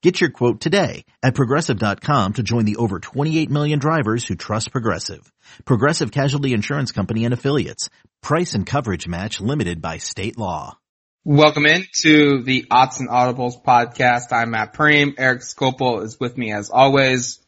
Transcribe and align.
Get 0.00 0.20
your 0.20 0.30
quote 0.30 0.60
today 0.60 1.04
at 1.24 1.34
progressive.com 1.34 2.34
to 2.34 2.42
join 2.44 2.64
the 2.66 2.76
over 2.76 3.00
28 3.00 3.50
million 3.50 3.80
drivers 3.80 4.24
who 4.24 4.36
trust 4.36 4.70
Progressive. 4.70 5.32
Progressive 5.64 6.12
Casualty 6.12 6.52
Insurance 6.52 6.92
Company 6.92 7.24
and 7.24 7.34
Affiliates. 7.34 7.90
Price 8.22 8.54
and 8.54 8.64
coverage 8.64 9.08
match 9.08 9.40
limited 9.40 9.82
by 9.82 9.98
state 9.98 10.38
law. 10.38 10.78
Welcome 11.24 11.66
in 11.66 11.84
to 12.02 12.44
the 12.44 12.66
Odds 12.70 13.00
and 13.00 13.08
Audibles 13.08 13.60
podcast. 13.60 14.30
I'm 14.30 14.52
Matt 14.52 14.72
Prehm. 14.72 15.14
Eric 15.18 15.40
Skopil 15.40 16.04
is 16.04 16.20
with 16.20 16.38
me 16.38 16.52
as 16.52 16.70
always. 16.70 17.40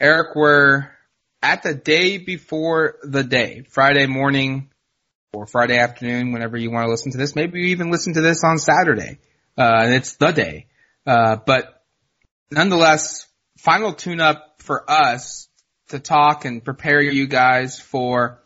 Eric, 0.00 0.34
we're 0.34 0.90
at 1.40 1.62
the 1.62 1.72
day 1.72 2.18
before 2.18 2.96
the 3.04 3.22
day, 3.22 3.62
Friday 3.70 4.06
morning 4.06 4.70
or 5.32 5.46
Friday 5.46 5.78
afternoon, 5.78 6.32
whenever 6.32 6.56
you 6.56 6.72
want 6.72 6.86
to 6.86 6.90
listen 6.90 7.12
to 7.12 7.18
this. 7.18 7.36
Maybe 7.36 7.60
you 7.60 7.66
even 7.66 7.92
listen 7.92 8.14
to 8.14 8.22
this 8.22 8.42
on 8.42 8.58
Saturday. 8.58 9.18
Uh, 9.56 9.82
and 9.84 9.94
it's 9.94 10.16
the 10.16 10.32
day. 10.32 10.66
Uh, 11.06 11.36
but 11.44 11.82
nonetheless, 12.50 13.26
final 13.58 13.92
tune 13.92 14.20
up 14.20 14.56
for 14.58 14.90
us 14.90 15.48
to 15.88 15.98
talk 15.98 16.44
and 16.44 16.64
prepare 16.64 17.02
you 17.02 17.26
guys 17.26 17.78
for 17.78 18.40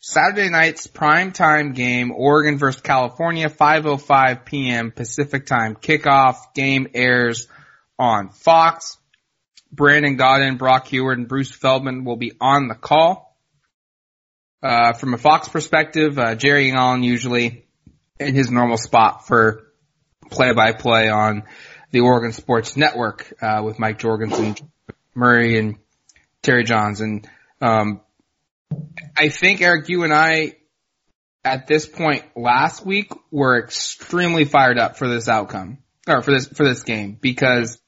Saturday 0.00 0.48
night's 0.48 0.86
prime 0.86 1.32
time 1.32 1.72
game, 1.72 2.12
Oregon 2.12 2.56
versus 2.56 2.80
California, 2.80 3.48
5.05 3.48 4.44
p.m. 4.44 4.92
Pacific 4.92 5.44
time 5.46 5.74
kickoff. 5.74 6.36
Game 6.54 6.88
airs 6.94 7.48
on 7.98 8.30
Fox. 8.30 8.96
Brandon 9.70 10.16
Gaudin, 10.16 10.56
Brock 10.56 10.86
Huard, 10.86 11.18
and 11.18 11.28
Bruce 11.28 11.50
Feldman 11.50 12.04
will 12.04 12.16
be 12.16 12.32
on 12.40 12.68
the 12.68 12.74
call. 12.74 13.36
Uh, 14.62 14.92
from 14.92 15.14
a 15.14 15.18
Fox 15.18 15.48
perspective, 15.48 16.18
uh, 16.18 16.34
Jerry 16.34 16.72
Allen 16.72 17.02
usually 17.02 17.66
in 18.18 18.34
his 18.34 18.50
normal 18.50 18.76
spot 18.76 19.26
for 19.26 19.72
play 20.30 20.52
by 20.52 20.72
play 20.72 21.08
on 21.08 21.44
the 21.90 22.00
Oregon 22.00 22.32
Sports 22.32 22.76
Network 22.76 23.32
uh, 23.40 23.62
with 23.64 23.78
Mike 23.78 23.98
Jorgensen, 23.98 24.56
Murray, 25.14 25.58
and 25.58 25.76
Terry 26.42 26.64
Johns. 26.64 27.00
And 27.00 27.28
um, 27.60 28.00
I 29.16 29.28
think 29.28 29.60
Eric, 29.60 29.88
you 29.88 30.04
and 30.04 30.12
I 30.12 30.56
at 31.44 31.66
this 31.66 31.86
point 31.86 32.24
last 32.36 32.84
week 32.84 33.12
were 33.30 33.62
extremely 33.62 34.44
fired 34.44 34.78
up 34.78 34.96
for 34.96 35.08
this 35.08 35.28
outcome 35.28 35.78
or 36.06 36.20
for 36.22 36.32
this 36.32 36.46
for 36.46 36.64
this 36.64 36.82
game 36.82 37.16
because 37.20 37.80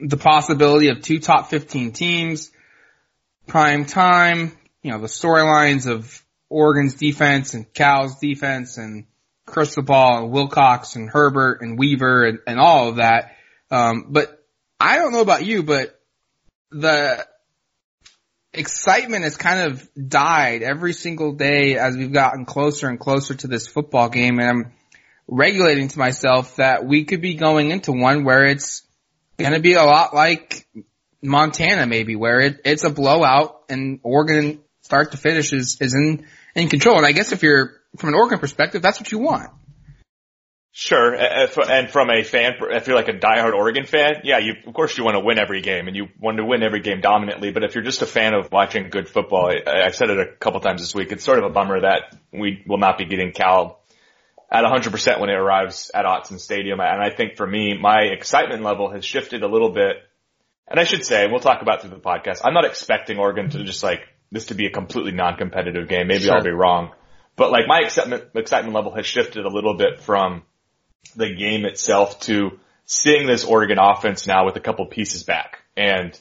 the 0.00 0.16
possibility 0.16 0.88
of 0.88 1.02
two 1.02 1.20
top 1.20 1.50
15 1.50 1.92
teams, 1.92 2.50
prime 3.46 3.84
time, 3.84 4.56
you 4.82 4.90
know, 4.90 4.98
the 4.98 5.06
storylines 5.06 5.86
of 5.90 6.24
Oregon's 6.48 6.94
defense 6.94 7.54
and 7.54 7.72
Cal's 7.72 8.18
defense 8.18 8.78
and 8.78 9.04
Cristobal 9.50 10.18
and 10.18 10.30
Wilcox 10.30 10.96
and 10.96 11.08
Herbert 11.08 11.60
and 11.60 11.78
Weaver 11.78 12.24
and, 12.24 12.38
and 12.46 12.58
all 12.58 12.88
of 12.88 12.96
that. 12.96 13.36
Um, 13.70 14.06
but 14.08 14.44
I 14.78 14.96
don't 14.96 15.12
know 15.12 15.20
about 15.20 15.44
you, 15.44 15.62
but 15.62 16.00
the 16.70 17.26
excitement 18.52 19.24
has 19.24 19.36
kind 19.36 19.70
of 19.72 19.88
died 20.08 20.62
every 20.62 20.92
single 20.92 21.32
day 21.32 21.76
as 21.76 21.96
we've 21.96 22.12
gotten 22.12 22.44
closer 22.44 22.88
and 22.88 22.98
closer 22.98 23.34
to 23.34 23.46
this 23.46 23.66
football 23.66 24.08
game. 24.08 24.38
And 24.38 24.48
I'm 24.48 24.72
regulating 25.28 25.88
to 25.88 25.98
myself 25.98 26.56
that 26.56 26.84
we 26.84 27.04
could 27.04 27.20
be 27.20 27.34
going 27.34 27.70
into 27.70 27.92
one 27.92 28.24
where 28.24 28.44
it's 28.44 28.82
going 29.38 29.52
to 29.52 29.60
be 29.60 29.74
a 29.74 29.84
lot 29.84 30.14
like 30.14 30.66
Montana, 31.22 31.86
maybe, 31.86 32.16
where 32.16 32.40
it, 32.40 32.60
it's 32.64 32.84
a 32.84 32.90
blowout 32.90 33.62
and 33.68 34.00
Oregon 34.02 34.60
start 34.82 35.12
to 35.12 35.16
finish 35.16 35.52
is, 35.52 35.78
is 35.80 35.94
in, 35.94 36.26
in 36.54 36.68
control. 36.68 36.96
And 36.96 37.06
I 37.06 37.12
guess 37.12 37.32
if 37.32 37.42
you're 37.42 37.79
from 37.96 38.10
an 38.10 38.14
Oregon 38.14 38.38
perspective, 38.38 38.82
that's 38.82 39.00
what 39.00 39.10
you 39.10 39.18
want. 39.18 39.50
Sure, 40.72 41.14
and 41.14 41.90
from 41.90 42.10
a 42.10 42.22
fan, 42.22 42.52
if 42.60 42.86
you're 42.86 42.94
like 42.94 43.08
a 43.08 43.12
diehard 43.12 43.54
Oregon 43.54 43.86
fan, 43.86 44.20
yeah, 44.22 44.38
you 44.38 44.54
of 44.64 44.72
course 44.72 44.96
you 44.96 45.02
want 45.02 45.16
to 45.16 45.20
win 45.20 45.36
every 45.36 45.62
game, 45.62 45.88
and 45.88 45.96
you 45.96 46.06
want 46.20 46.36
to 46.36 46.44
win 46.44 46.62
every 46.62 46.80
game 46.80 47.00
dominantly. 47.00 47.50
But 47.50 47.64
if 47.64 47.74
you're 47.74 47.82
just 47.82 48.02
a 48.02 48.06
fan 48.06 48.34
of 48.34 48.52
watching 48.52 48.88
good 48.88 49.08
football, 49.08 49.50
I, 49.50 49.84
I've 49.86 49.96
said 49.96 50.10
it 50.10 50.20
a 50.20 50.26
couple 50.36 50.60
times 50.60 50.80
this 50.80 50.94
week. 50.94 51.10
It's 51.10 51.24
sort 51.24 51.38
of 51.38 51.44
a 51.44 51.50
bummer 51.50 51.80
that 51.80 52.16
we 52.32 52.62
will 52.68 52.78
not 52.78 52.98
be 52.98 53.04
getting 53.04 53.32
Cal 53.32 53.80
at 54.50 54.64
100% 54.64 55.20
when 55.20 55.30
it 55.30 55.34
arrives 55.34 55.90
at 55.94 56.04
Autzen 56.04 56.38
Stadium. 56.38 56.80
And 56.80 57.02
I 57.02 57.10
think 57.10 57.36
for 57.36 57.46
me, 57.46 57.76
my 57.76 58.02
excitement 58.02 58.62
level 58.62 58.90
has 58.90 59.04
shifted 59.04 59.42
a 59.42 59.48
little 59.48 59.70
bit. 59.70 59.96
And 60.68 60.78
I 60.78 60.84
should 60.84 61.04
say, 61.04 61.26
we'll 61.26 61.40
talk 61.40 61.62
about 61.62 61.80
through 61.80 61.90
the 61.90 61.96
podcast. 61.96 62.42
I'm 62.44 62.54
not 62.54 62.64
expecting 62.64 63.18
Oregon 63.18 63.50
to 63.50 63.64
just 63.64 63.82
like 63.82 64.02
this 64.30 64.46
to 64.46 64.54
be 64.54 64.66
a 64.66 64.70
completely 64.70 65.12
non-competitive 65.12 65.88
game. 65.88 66.06
Maybe 66.06 66.24
sure. 66.24 66.34
I'll 66.34 66.44
be 66.44 66.50
wrong. 66.50 66.92
But 67.36 67.50
like 67.50 67.66
my 67.66 67.80
excitement, 67.80 68.24
excitement 68.34 68.74
level 68.74 68.94
has 68.94 69.06
shifted 69.06 69.44
a 69.44 69.48
little 69.48 69.74
bit 69.74 70.00
from 70.00 70.42
the 71.16 71.34
game 71.34 71.64
itself 71.64 72.20
to 72.20 72.58
seeing 72.84 73.26
this 73.26 73.44
Oregon 73.44 73.78
offense 73.80 74.26
now 74.26 74.44
with 74.44 74.56
a 74.56 74.60
couple 74.60 74.84
pieces 74.86 75.22
back. 75.22 75.62
And, 75.76 76.18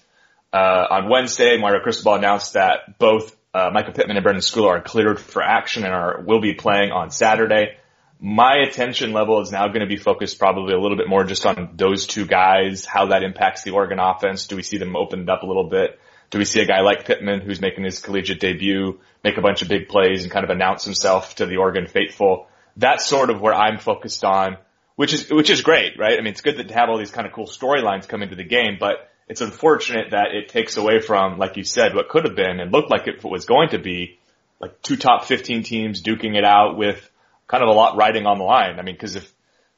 uh, 0.53 0.86
on 0.90 1.09
Wednesday, 1.09 1.58
Mario 1.58 1.81
Cristobal 1.81 2.16
announced 2.16 2.53
that 2.53 2.98
both, 2.98 3.36
uh, 3.53 3.69
Michael 3.74 3.94
Pittman 3.94 4.18
and 4.18 4.25
Brenden 4.25 4.38
Schooler 4.38 4.78
are 4.78 4.81
cleared 4.81 5.19
for 5.19 5.42
action 5.42 5.84
and 5.84 5.94
are, 5.94 6.22
will 6.22 6.42
be 6.42 6.53
playing 6.53 6.92
on 6.92 7.12
Saturday. 7.12 7.78
My 8.19 8.58
attention 8.58 9.14
level 9.14 9.42
is 9.42 9.52
now 9.52 9.68
going 9.68 9.81
to 9.81 9.88
be 9.88 9.98
focused 9.98 10.40
probably 10.40 10.74
a 10.74 10.80
little 10.80 10.98
bit 10.98 11.08
more 11.08 11.24
just 11.24 11.46
on 11.46 11.72
those 11.75 12.06
two 12.06 12.25
guys, 12.25 12.86
how 12.86 13.08
that 13.08 13.24
impacts 13.24 13.64
the 13.64 13.72
Oregon 13.72 14.00
offense. 14.00 14.48
Do 14.48 14.56
we 14.56 14.64
see 14.64 14.78
them 14.78 14.96
opened 14.96 15.30
up 15.30 15.44
a 15.44 15.46
little 15.46 15.69
bit? 15.69 15.99
Do 16.30 16.38
we 16.38 16.46
see 16.46 16.62
a 16.62 16.66
guy 16.66 16.82
like 16.82 17.06
Pittman 17.06 17.42
who's 17.42 17.62
making 17.62 17.84
his 17.84 18.00
collegiate 18.00 18.40
debut 18.40 19.00
make 19.24 19.38
a 19.38 19.42
bunch 19.42 19.62
of 19.62 19.68
big 19.68 19.88
plays 19.88 20.24
and 20.24 20.32
kind 20.32 20.44
of 20.44 20.52
announce 20.52 20.86
himself 20.86 21.36
to 21.36 21.46
the 21.46 21.58
Oregon 21.58 21.88
faithful? 21.88 22.48
That's 22.78 23.06
sort 23.06 23.30
of 23.30 23.42
where 23.42 23.54
I'm 23.54 23.80
focused 23.80 24.24
on, 24.24 24.58
which 24.96 25.14
is, 25.14 25.30
which 25.30 25.50
is 25.50 25.62
great, 25.62 25.98
right? 25.98 26.14
I 26.14 26.22
mean, 26.22 26.32
it's 26.32 26.42
good 26.42 26.56
to 26.68 26.74
have 26.74 26.90
all 26.90 26.98
these 26.98 27.12
kind 27.12 27.26
of 27.26 27.34
cool 27.34 27.48
storylines 27.48 28.08
come 28.08 28.22
into 28.22 28.36
the 28.36 28.44
game, 28.44 28.78
but 28.80 29.10
it's 29.28 29.42
unfortunate 29.42 30.12
that 30.12 30.34
it 30.34 30.50
takes 30.50 30.78
away 30.78 31.00
from, 31.00 31.38
like 31.38 31.58
you 31.58 31.64
said, 31.64 31.96
what 31.96 32.10
could 32.10 32.26
have 32.26 32.36
been 32.36 32.60
and 32.60 32.72
looked 32.72 32.90
like 32.90 33.08
it 33.08 33.24
was 33.24 33.46
going 33.46 33.70
to 33.70 33.80
be 33.80 34.20
like 34.60 34.82
two 34.82 34.98
top 34.98 35.26
15 35.26 35.64
teams 35.64 36.02
duking 36.02 36.36
it 36.36 36.44
out 36.44 36.78
with 36.78 37.10
kind 37.48 37.64
of 37.64 37.70
a 37.70 37.74
lot 37.74 37.96
riding 37.96 38.26
on 38.26 38.38
the 38.38 38.44
line. 38.44 38.80
I 38.80 38.84
mean, 38.84 38.98
cause 38.98 39.16
if 39.16 39.32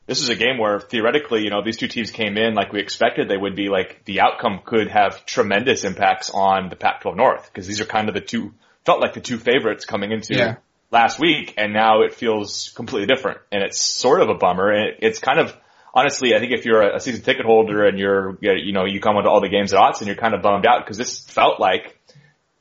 this 0.07 0.21
is 0.21 0.29
a 0.29 0.35
game 0.35 0.57
where 0.57 0.79
theoretically, 0.79 1.43
you 1.43 1.49
know, 1.49 1.63
these 1.63 1.77
two 1.77 1.87
teams 1.87 2.11
came 2.11 2.37
in 2.37 2.53
like 2.53 2.73
we 2.73 2.79
expected 2.79 3.29
they 3.29 3.37
would 3.37 3.55
be 3.55 3.69
like 3.69 4.03
the 4.05 4.21
outcome 4.21 4.61
could 4.65 4.87
have 4.87 5.25
tremendous 5.25 5.83
impacts 5.83 6.29
on 6.29 6.69
the 6.69 6.75
Pac-12 6.75 7.15
North 7.15 7.49
because 7.51 7.67
these 7.67 7.81
are 7.81 7.85
kind 7.85 8.07
of 8.07 8.15
the 8.15 8.21
two, 8.21 8.53
felt 8.85 8.99
like 8.99 9.13
the 9.13 9.21
two 9.21 9.37
favorites 9.37 9.85
coming 9.85 10.11
into 10.11 10.35
yeah. 10.35 10.55
last 10.89 11.19
week 11.19 11.53
and 11.57 11.73
now 11.73 12.01
it 12.01 12.13
feels 12.13 12.73
completely 12.75 13.07
different 13.07 13.39
and 13.51 13.63
it's 13.63 13.79
sort 13.79 14.21
of 14.21 14.29
a 14.29 14.35
bummer 14.35 14.71
and 14.71 14.89
it, 14.89 14.97
it's 15.01 15.19
kind 15.19 15.39
of, 15.39 15.55
honestly, 15.93 16.35
I 16.35 16.39
think 16.39 16.51
if 16.51 16.65
you're 16.65 16.81
a 16.81 16.99
season 16.99 17.21
ticket 17.21 17.45
holder 17.45 17.85
and 17.85 17.99
you're, 17.99 18.37
you 18.41 18.73
know, 18.73 18.85
you 18.85 18.99
come 18.99 19.17
into 19.17 19.29
all 19.29 19.41
the 19.41 19.49
games 19.49 19.71
at 19.71 19.79
odds 19.79 20.01
and 20.01 20.07
you're 20.07 20.17
kind 20.17 20.33
of 20.33 20.41
bummed 20.41 20.65
out 20.65 20.83
because 20.83 20.97
this 20.97 21.19
felt 21.19 21.59
like 21.59 21.99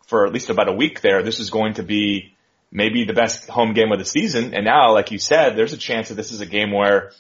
for 0.07 0.27
at 0.27 0.33
least 0.33 0.51
about 0.51 0.69
a 0.69 0.73
week 0.73 1.01
there, 1.01 1.23
this 1.23 1.41
is 1.41 1.51
going 1.51 1.75
to 1.75 1.83
be 1.83 2.35
maybe 2.73 3.05
the 3.05 3.13
best 3.13 3.49
home 3.49 3.73
game 3.73 3.93
of 3.93 3.99
the 3.99 4.05
season. 4.05 4.55
And 4.55 4.65
now, 4.65 4.93
like 4.93 5.11
you 5.11 5.19
said, 5.19 5.57
there's 5.57 5.73
a 5.73 5.79
chance 5.79 6.09
that 6.09 6.15
this 6.15 6.33
is 6.33 6.41
a 6.41 6.47
game 6.47 6.73
where 6.73 7.13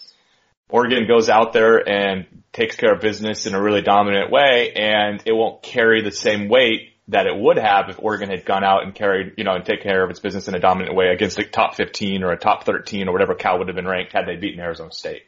Oregon 0.73 1.07
goes 1.07 1.29
out 1.29 1.53
there 1.53 1.87
and 1.89 2.27
takes 2.53 2.77
care 2.77 2.93
of 2.93 3.01
business 3.01 3.47
in 3.47 3.55
a 3.55 3.63
really 3.63 3.83
dominant 3.83 4.31
way 4.31 4.73
and 4.75 5.23
it 5.25 5.33
won't 5.33 5.63
carry 5.63 6.03
the 6.03 6.11
same 6.11 6.49
weight 6.49 6.91
that 7.09 7.27
it 7.27 7.37
would 7.37 7.59
have 7.59 7.89
if 7.89 7.99
Oregon 7.99 8.31
had 8.31 8.45
gone 8.45 8.65
out 8.65 8.85
and 8.85 8.95
carried, 8.95 9.35
you 9.37 9.45
know, 9.45 9.53
and 9.53 9.65
take 9.65 9.83
care 9.83 10.03
of 10.05 10.11
its 10.11 10.21
business 10.21 10.49
in 10.49 10.55
a 10.55 10.61
dominant 10.61 10.95
way 10.95 11.09
against 11.09 11.39
a 11.39 11.45
top 11.45 11.75
15 11.75 12.22
or 12.22 12.33
a 12.33 12.39
top 12.39 12.65
13 12.65 13.09
or 13.09 13.13
whatever 13.13 13.34
Cal 13.34 13.59
would 13.59 13.69
have 13.69 13.75
been 13.75 13.87
ranked 13.87 14.13
had 14.13 14.27
they 14.27 14.37
beaten 14.37 14.61
Arizona 14.61 14.93
State. 14.93 15.22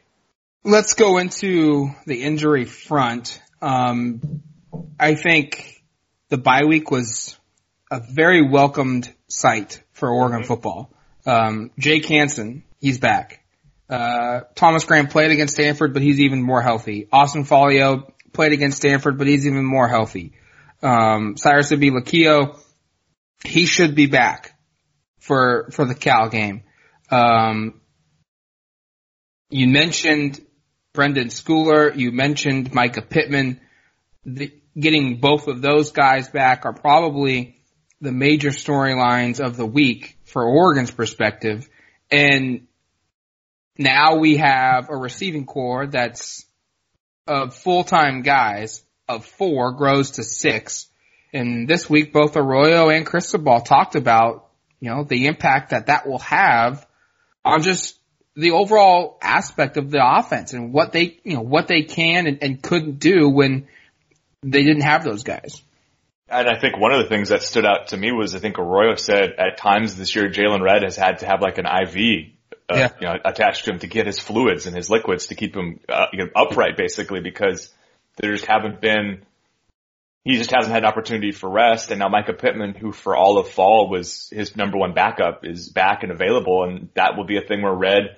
Let's 0.63 0.93
go 0.93 1.17
into 1.17 1.89
the 2.05 2.23
injury 2.23 2.63
front. 2.63 3.41
Um, 3.61 4.41
I 4.97 5.15
think 5.15 5.83
the 6.29 6.37
bye 6.37 6.63
week 6.63 6.89
was 6.89 7.37
a 7.91 7.99
very 7.99 8.41
welcomed 8.41 9.13
sight 9.27 9.83
for 9.91 10.09
Oregon 10.09 10.39
mm-hmm. 10.39 10.47
football. 10.47 10.89
Um, 11.25 11.71
Jake 11.77 12.05
Hansen, 12.05 12.63
he's 12.79 12.97
back. 12.97 13.42
Uh, 13.93 14.45
Thomas 14.55 14.85
Graham 14.85 15.05
played 15.05 15.29
against 15.29 15.53
Stanford, 15.53 15.93
but 15.93 16.01
he's 16.01 16.19
even 16.19 16.41
more 16.41 16.63
healthy. 16.63 17.07
Austin 17.11 17.45
Faoliu 17.45 18.11
played 18.31 18.51
against 18.51 18.77
Stanford, 18.77 19.19
but 19.19 19.27
he's 19.27 19.45
even 19.45 19.63
more 19.63 19.87
healthy. 19.87 20.33
Um, 20.81 21.37
Cyrus 21.37 21.71
Habibi-Likio, 21.71 22.57
he 23.45 23.67
should 23.67 23.93
be 23.93 24.07
back 24.07 24.57
for, 25.19 25.69
for 25.71 25.85
the 25.85 25.93
Cal 25.93 26.27
game. 26.29 26.63
Um, 27.11 27.81
you 29.51 29.67
mentioned 29.67 30.43
Brenden 30.95 31.27
Schooler, 31.27 31.95
you 31.95 32.11
mentioned 32.11 32.71
Mycah 32.71 33.07
Pittman. 33.07 33.61
The, 34.25 34.51
getting 34.75 35.19
both 35.19 35.47
of 35.47 35.61
those 35.61 35.91
guys 35.91 36.29
back 36.29 36.65
are 36.65 36.73
probably 36.73 37.57
the 38.01 38.11
major 38.11 38.49
storylines 38.49 39.39
of 39.39 39.55
the 39.55 39.67
week 39.67 40.17
for 40.25 40.43
Oregon's 40.43 40.89
perspective. 40.89 41.69
And 42.09 42.65
now 43.77 44.17
we 44.17 44.37
have 44.37 44.89
a 44.89 44.95
receiving 44.95 45.45
corps 45.45 45.87
that's 45.87 46.45
of 47.27 47.55
full-time 47.55 48.21
guys 48.21 48.83
of 49.07 49.25
four 49.25 49.71
grows 49.73 50.11
to 50.11 50.23
six. 50.23 50.87
And 51.33 51.67
this 51.67 51.89
week, 51.89 52.13
both 52.13 52.35
Arroyo 52.37 52.89
and 52.89 53.05
Cristobal 53.05 53.61
talked 53.61 53.95
about, 53.95 54.49
you 54.79 54.89
know, 54.89 55.03
the 55.03 55.27
impact 55.27 55.71
that 55.71 55.87
that 55.87 56.07
will 56.07 56.19
have 56.19 56.85
on 57.43 57.63
just 57.63 57.97
the 58.35 58.51
overall 58.51 59.17
aspect 59.21 59.77
of 59.77 59.89
the 59.89 60.01
offense 60.03 60.53
and 60.53 60.73
what 60.73 60.91
they, 60.91 61.19
you 61.23 61.35
know, 61.35 61.41
what 61.41 61.67
they 61.67 61.83
can 61.83 62.27
and, 62.27 62.43
and 62.43 62.61
couldn't 62.61 62.99
do 62.99 63.29
when 63.29 63.67
they 64.43 64.63
didn't 64.63 64.83
have 64.83 65.03
those 65.03 65.23
guys. 65.23 65.61
And 66.29 66.47
I 66.47 66.59
think 66.59 66.77
one 66.77 66.91
of 66.91 67.03
the 67.03 67.09
things 67.09 67.29
that 67.29 67.43
stood 67.43 67.65
out 67.65 67.87
to 67.87 67.97
me 67.97 68.11
was 68.11 68.33
I 68.33 68.39
think 68.39 68.57
Arroyo 68.57 68.95
said 68.95 69.35
at 69.37 69.57
times 69.57 69.95
this 69.95 70.15
year 70.15 70.29
Jaylon 70.29 70.61
Redd 70.61 70.83
has 70.83 70.95
had 70.95 71.19
to 71.19 71.25
have 71.25 71.41
like 71.41 71.57
an 71.57 71.65
IV 71.65 72.31
uh, 72.69 72.75
yeah. 72.75 72.89
you 72.99 73.07
know, 73.07 73.19
attached 73.25 73.65
to 73.65 73.71
him 73.71 73.79
to 73.79 73.87
get 73.87 74.05
his 74.05 74.19
fluids 74.19 74.65
and 74.65 74.75
his 74.75 74.89
liquids 74.89 75.27
to 75.27 75.35
keep 75.35 75.55
him 75.55 75.79
uh, 75.89 76.07
you 76.13 76.19
know, 76.19 76.29
upright 76.35 76.77
basically 76.77 77.19
because 77.19 77.73
there 78.17 78.31
just 78.31 78.45
haven't 78.45 78.81
been 78.81 79.25
he 80.23 80.37
just 80.37 80.51
hasn't 80.51 80.73
had 80.73 80.83
an 80.83 80.89
opportunity 80.89 81.31
for 81.31 81.49
rest. 81.49 81.91
And 81.91 81.99
now 81.99 82.07
Mycah 82.07 82.39
Pittman, 82.39 82.75
who 82.75 82.91
for 82.91 83.15
all 83.15 83.37
of 83.37 83.49
fall 83.49 83.89
was 83.89 84.29
his 84.31 84.55
number 84.55 84.77
one 84.77 84.93
backup, 84.93 85.45
is 85.45 85.69
back 85.69 86.03
and 86.03 86.11
available, 86.11 86.63
and 86.63 86.89
that 86.95 87.17
will 87.17 87.25
be 87.25 87.37
a 87.37 87.41
thing 87.41 87.61
where 87.61 87.73
Redd, 87.73 88.15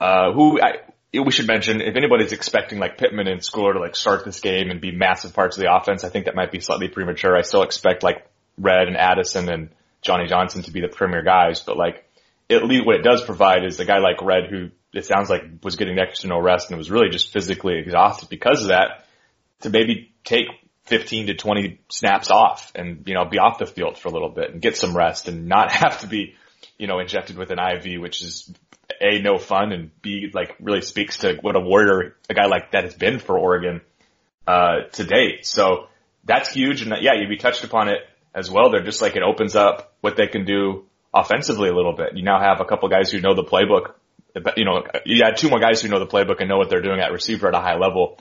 uh, 0.00 0.32
who 0.32 0.60
I, 0.60 0.78
we 1.12 1.30
should 1.30 1.46
mention, 1.46 1.82
if 1.82 1.96
anybody's 1.96 2.32
expecting 2.32 2.78
like 2.78 2.96
Pittman 2.96 3.26
and 3.26 3.40
Schooler 3.42 3.74
to 3.74 3.80
like 3.80 3.96
start 3.96 4.24
this 4.24 4.40
game 4.40 4.70
and 4.70 4.80
be 4.80 4.92
massive 4.92 5.34
parts 5.34 5.58
of 5.58 5.62
the 5.62 5.74
offense, 5.74 6.04
I 6.04 6.08
think 6.08 6.24
that 6.24 6.34
might 6.34 6.52
be 6.52 6.60
slightly 6.60 6.88
premature. 6.88 7.36
I 7.36 7.42
still 7.42 7.62
expect 7.62 8.02
like 8.02 8.26
Redd 8.56 8.88
and 8.88 8.96
Addison 8.96 9.50
and 9.50 9.68
Johnny 10.00 10.26
Johnson 10.26 10.62
to 10.62 10.70
be 10.70 10.80
the 10.80 10.88
premier 10.88 11.22
guys, 11.22 11.60
but 11.60 11.76
like 11.76 12.06
at 12.50 12.64
least 12.64 12.84
what 12.84 12.96
it 12.96 13.02
does 13.02 13.22
provide 13.22 13.64
is 13.64 13.78
a 13.80 13.84
guy 13.84 13.98
like 13.98 14.20
Redd, 14.22 14.50
who 14.50 14.70
it 14.92 15.06
sounds 15.06 15.30
like 15.30 15.42
was 15.62 15.76
getting 15.76 15.96
next 15.96 16.20
to 16.20 16.28
no 16.28 16.40
rest 16.40 16.70
and 16.70 16.78
was 16.78 16.90
really 16.90 17.08
just 17.10 17.32
physically 17.32 17.78
exhausted 17.78 18.28
because 18.28 18.62
of 18.62 18.68
that 18.68 19.06
to 19.60 19.70
maybe 19.70 20.12
take 20.24 20.46
15 20.86 21.28
to 21.28 21.34
20 21.34 21.80
snaps 21.88 22.30
off 22.30 22.72
and, 22.74 23.04
you 23.06 23.14
know, 23.14 23.24
be 23.24 23.38
off 23.38 23.58
the 23.58 23.66
field 23.66 23.96
for 23.96 24.08
a 24.08 24.10
little 24.10 24.30
bit 24.30 24.50
and 24.50 24.60
get 24.60 24.76
some 24.76 24.96
rest 24.96 25.28
and 25.28 25.46
not 25.46 25.70
have 25.72 26.00
to 26.00 26.08
be, 26.08 26.34
you 26.76 26.86
know, 26.86 26.98
injected 26.98 27.36
with 27.36 27.50
an 27.50 27.58
IV, 27.58 28.00
which 28.00 28.22
is 28.22 28.52
A, 29.00 29.20
no 29.20 29.38
fun 29.38 29.72
and 29.72 29.90
B, 30.02 30.30
like 30.34 30.56
really 30.60 30.82
speaks 30.82 31.18
to 31.18 31.38
what 31.40 31.54
a 31.54 31.60
warrior, 31.60 32.16
a 32.28 32.34
guy 32.34 32.46
like 32.46 32.72
that 32.72 32.84
has 32.84 32.94
been 32.94 33.20
for 33.20 33.38
Oregon, 33.38 33.80
uh, 34.46 34.88
to 34.92 35.04
date. 35.04 35.46
So 35.46 35.86
that's 36.24 36.50
huge. 36.50 36.82
And 36.82 36.92
yeah, 37.00 37.12
you 37.14 37.38
touched 37.38 37.62
upon 37.62 37.88
it 37.88 38.00
as 38.34 38.50
well. 38.50 38.70
They're 38.70 38.82
just 38.82 39.00
like 39.00 39.14
it 39.14 39.22
opens 39.22 39.54
up 39.54 39.94
what 40.00 40.16
they 40.16 40.26
can 40.26 40.44
do 40.44 40.86
offensively 41.12 41.68
a 41.68 41.74
little 41.74 41.94
bit. 41.94 42.16
You 42.16 42.22
now 42.22 42.40
have 42.40 42.60
a 42.60 42.64
couple 42.64 42.88
guys 42.88 43.10
who 43.10 43.20
know 43.20 43.34
the 43.34 43.44
playbook. 43.44 43.94
You 44.56 44.64
know, 44.64 44.84
you 45.04 45.24
had 45.24 45.36
two 45.36 45.50
more 45.50 45.58
guys 45.58 45.82
who 45.82 45.88
know 45.88 45.98
the 45.98 46.06
playbook 46.06 46.36
and 46.40 46.48
know 46.48 46.58
what 46.58 46.70
they're 46.70 46.82
doing 46.82 47.00
at 47.00 47.12
receiver 47.12 47.48
at 47.48 47.54
a 47.54 47.60
high 47.60 47.76
level. 47.76 48.18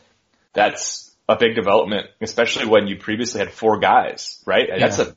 That's 0.53 1.09
a 1.27 1.37
big 1.37 1.55
development, 1.55 2.07
especially 2.21 2.65
when 2.65 2.87
you 2.87 2.97
previously 2.97 3.39
had 3.39 3.51
four 3.51 3.79
guys, 3.79 4.41
right? 4.45 4.67
Yeah. 4.67 4.79
That's 4.79 4.99
a 4.99 5.15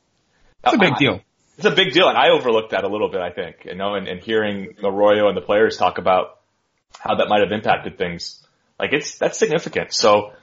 that's 0.61 0.75
a 0.75 0.79
big 0.79 0.95
deal. 0.97 1.21
It's 1.57 1.65
a 1.65 1.71
big 1.71 1.93
deal, 1.93 2.07
and 2.07 2.17
I 2.17 2.29
overlooked 2.29 2.71
that 2.71 2.83
a 2.83 2.87
little 2.87 3.09
bit. 3.09 3.21
I 3.21 3.31
think, 3.31 3.65
you 3.65 3.75
know, 3.75 3.95
and, 3.95 4.07
and 4.07 4.19
hearing 4.21 4.75
Arroyo 4.83 5.27
and 5.27 5.37
the 5.37 5.41
players 5.41 5.77
talk 5.77 5.97
about 5.97 6.39
how 6.99 7.15
that 7.15 7.27
might 7.27 7.41
have 7.41 7.51
impacted 7.51 7.97
things, 7.97 8.45
like 8.79 8.93
it's 8.93 9.17
that's 9.17 9.37
significant. 9.37 9.93
So, 9.93 10.33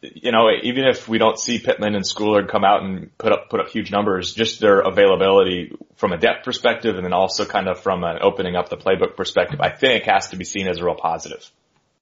you 0.00 0.32
know, 0.32 0.48
even 0.62 0.84
if 0.84 1.08
we 1.08 1.18
don't 1.18 1.38
see 1.38 1.58
Pittman 1.58 1.94
and 1.94 2.04
Schooler 2.04 2.48
come 2.48 2.64
out 2.64 2.82
and 2.82 3.16
put 3.16 3.32
up 3.32 3.48
put 3.48 3.60
up 3.60 3.68
huge 3.68 3.90
numbers, 3.90 4.34
just 4.34 4.60
their 4.60 4.80
availability 4.80 5.76
from 5.96 6.12
a 6.12 6.18
depth 6.18 6.44
perspective, 6.44 6.96
and 6.96 7.04
then 7.04 7.12
also 7.12 7.44
kind 7.44 7.68
of 7.68 7.80
from 7.80 8.02
an 8.02 8.18
opening 8.20 8.56
up 8.56 8.68
the 8.68 8.76
playbook 8.76 9.16
perspective, 9.16 9.60
I 9.60 9.70
think 9.70 10.04
has 10.04 10.28
to 10.28 10.36
be 10.36 10.44
seen 10.44 10.66
as 10.66 10.78
a 10.78 10.84
real 10.84 10.96
positive. 10.96 11.48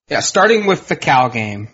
Yeah, 0.08 0.20
starting 0.20 0.66
with 0.66 0.88
the 0.88 0.96
Cal 0.96 1.28
game, 1.28 1.68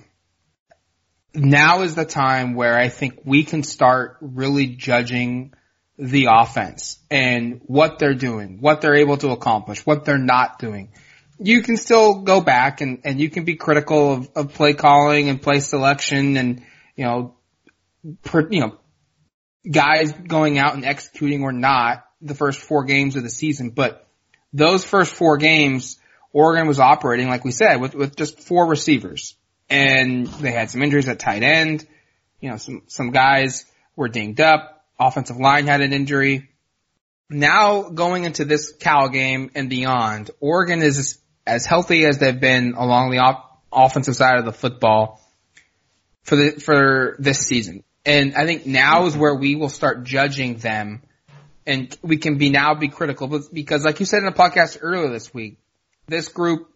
now 1.34 1.82
is 1.82 1.94
the 1.94 2.04
time 2.04 2.54
where 2.54 2.76
I 2.76 2.88
think 2.88 3.20
we 3.24 3.44
can 3.44 3.62
start 3.62 4.16
really 4.20 4.66
judging 4.66 5.52
the 5.98 6.28
offense 6.30 6.98
and 7.10 7.60
what 7.66 7.98
they're 7.98 8.14
doing, 8.14 8.58
what 8.60 8.80
they're 8.80 8.96
able 8.96 9.18
to 9.18 9.30
accomplish, 9.30 9.86
what 9.86 10.04
they're 10.04 10.18
not 10.18 10.58
doing. 10.58 10.90
You 11.44 11.62
can 11.62 11.76
still 11.76 12.22
go 12.22 12.40
back 12.40 12.80
and, 12.80 13.00
and 13.04 13.20
you 13.20 13.30
can 13.30 13.44
be 13.44 13.56
critical 13.56 14.12
of, 14.12 14.30
of 14.34 14.54
play 14.54 14.74
calling 14.74 15.28
and 15.28 15.40
play 15.40 15.60
selection 15.60 16.36
and, 16.36 16.62
you 16.96 17.04
know, 17.04 17.34
per, 18.22 18.48
you 18.50 18.60
know, 18.60 18.78
guys 19.68 20.12
going 20.12 20.58
out 20.58 20.74
and 20.74 20.84
executing 20.84 21.42
or 21.42 21.52
not 21.52 22.04
the 22.20 22.34
first 22.34 22.60
four 22.60 22.84
games 22.84 23.16
of 23.16 23.22
the 23.22 23.30
season. 23.30 23.70
But 23.70 24.06
those 24.52 24.84
first 24.84 25.14
four 25.14 25.36
games, 25.36 25.98
Oregon 26.32 26.68
was 26.68 26.80
operating, 26.80 27.28
like 27.28 27.44
we 27.44 27.52
said, 27.52 27.76
with, 27.76 27.94
with 27.94 28.16
just 28.16 28.40
four 28.40 28.66
receivers 28.66 29.36
and 29.72 30.26
they 30.26 30.52
had 30.52 30.70
some 30.70 30.82
injuries 30.82 31.08
at 31.08 31.18
tight 31.18 31.42
end. 31.42 31.86
You 32.40 32.50
know, 32.50 32.56
some, 32.58 32.82
some 32.88 33.10
guys 33.10 33.64
were 33.96 34.08
dinged 34.08 34.40
up. 34.40 34.84
Offensive 35.00 35.38
line 35.38 35.66
had 35.66 35.80
an 35.80 35.92
injury. 35.92 36.50
Now 37.30 37.88
going 37.88 38.24
into 38.24 38.44
this 38.44 38.72
Cal 38.72 39.08
game 39.08 39.50
and 39.54 39.70
beyond, 39.70 40.30
Oregon 40.40 40.82
is 40.82 41.18
as 41.46 41.66
healthy 41.66 42.04
as 42.04 42.18
they've 42.18 42.40
been 42.40 42.74
along 42.74 43.10
the 43.10 43.18
op- 43.18 43.62
offensive 43.72 44.16
side 44.16 44.38
of 44.38 44.44
the 44.44 44.52
football 44.52 45.20
for 46.22 46.36
the, 46.36 46.50
for 46.52 47.16
this 47.18 47.40
season. 47.40 47.82
And 48.04 48.34
I 48.34 48.46
think 48.46 48.66
now 48.66 49.06
is 49.06 49.16
where 49.16 49.34
we 49.34 49.56
will 49.56 49.68
start 49.68 50.04
judging 50.04 50.56
them 50.56 51.02
and 51.66 51.96
we 52.02 52.16
can 52.16 52.38
be 52.38 52.50
now 52.50 52.74
be 52.74 52.88
critical 52.88 53.40
because 53.52 53.84
like 53.84 54.00
you 54.00 54.06
said 54.06 54.18
in 54.18 54.26
the 54.26 54.32
podcast 54.32 54.78
earlier 54.80 55.10
this 55.10 55.32
week, 55.32 55.58
this 56.06 56.28
group 56.28 56.68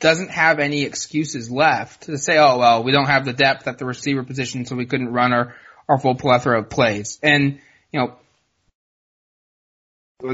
doesn't 0.00 0.30
have 0.30 0.58
any 0.58 0.82
excuses 0.82 1.50
left 1.50 2.02
to 2.02 2.18
say, 2.18 2.36
oh 2.38 2.58
well, 2.58 2.82
we 2.82 2.92
don't 2.92 3.06
have 3.06 3.24
the 3.24 3.32
depth 3.32 3.68
at 3.68 3.78
the 3.78 3.86
receiver 3.86 4.24
position, 4.24 4.66
so 4.66 4.74
we 4.74 4.86
couldn't 4.86 5.12
run 5.12 5.32
our 5.32 5.54
our 5.88 5.98
full 5.98 6.16
plethora 6.16 6.60
of 6.60 6.70
plays. 6.70 7.18
And 7.22 7.60
you 7.92 8.00
know, 8.00 8.16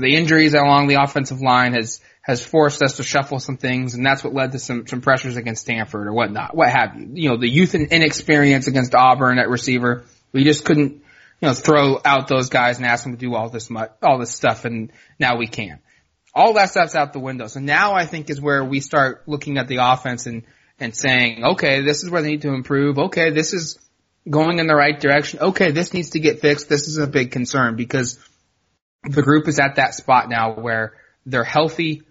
the 0.01 0.17
injuries 0.17 0.55
along 0.55 0.89
the 0.89 1.03
offensive 1.03 1.41
line 1.41 1.75
has 1.75 2.01
has 2.29 2.45
forced 2.45 2.81
us 2.83 2.99
to 2.99 3.03
shuffle 3.03 3.41
some 3.41 3.57
things, 3.57 3.95
and 3.95 4.07
that's 4.07 4.23
what 4.23 4.33
led 4.33 4.53
to 4.53 4.61
some 4.61 4.87
some 4.87 5.01
pressures 5.01 5.37
against 5.37 5.63
Stanford 5.63 6.07
or 6.07 6.13
whatnot, 6.13 6.55
what 6.55 6.69
have 6.69 6.95
you. 6.95 7.09
You 7.15 7.29
know, 7.31 7.37
the 7.39 7.49
youth 7.49 7.75
and 7.75 7.91
inexperience 7.91 8.69
against 8.69 8.95
Auburn 8.95 9.39
at 9.41 9.49
receiver, 9.49 10.05
we 10.31 10.45
just 10.45 10.65
couldn't, 10.65 10.93
you 10.93 11.49
know, 11.49 11.55
throw 11.55 12.01
out 12.05 12.29
those 12.29 12.51
guys 12.51 12.77
and 12.77 12.87
ask 12.87 13.03
them 13.03 13.13
to 13.13 13.19
do 13.19 13.35
all 13.35 13.49
this 13.49 13.69
much, 13.69 13.91
all 14.03 14.19
this 14.19 14.33
stuff, 14.33 14.65
and 14.65 14.93
now 15.19 15.37
we 15.37 15.49
can 15.49 15.81
all 16.39 16.53
that 16.55 16.71
stuff's 16.71 16.95
out 16.95 17.13
the 17.13 17.19
window. 17.19 17.49
So 17.49 17.59
now 17.59 17.95
I 17.95 18.07
think 18.07 18.31
is 18.31 18.41
where 18.41 18.65
we 18.65 18.79
start 18.79 19.25
looking 19.27 19.59
at 19.59 19.67
the 19.67 19.79
offense 19.81 20.27
and, 20.27 20.45
and 20.79 20.95
saying, 20.95 21.45
okay, 21.45 21.83
this 21.83 22.05
is 22.05 22.11
where 22.11 22.23
they 22.23 22.31
need 22.31 22.43
to 22.43 22.55
improve. 22.55 22.99
Okay, 22.99 23.31
this 23.31 23.53
is 23.53 23.79
going 24.29 24.61
in 24.61 24.69
the 24.69 24.75
right 24.75 24.99
direction. 24.99 25.41
Okay, 25.41 25.73
this 25.73 25.93
needs 25.93 26.11
to 26.11 26.21
get 26.21 26.41
fixed. 26.41 26.69
This 26.69 26.87
is 26.87 26.99
a 26.99 27.09
big 27.09 27.33
concern 27.33 27.75
because 27.75 28.19
the 29.03 29.23
group 29.23 29.49
is 29.49 29.59
at 29.59 29.77
that 29.77 29.95
spot 29.95 30.29
now 30.29 30.55
where 30.55 30.95
they're 31.27 31.45
healthy 31.45 32.03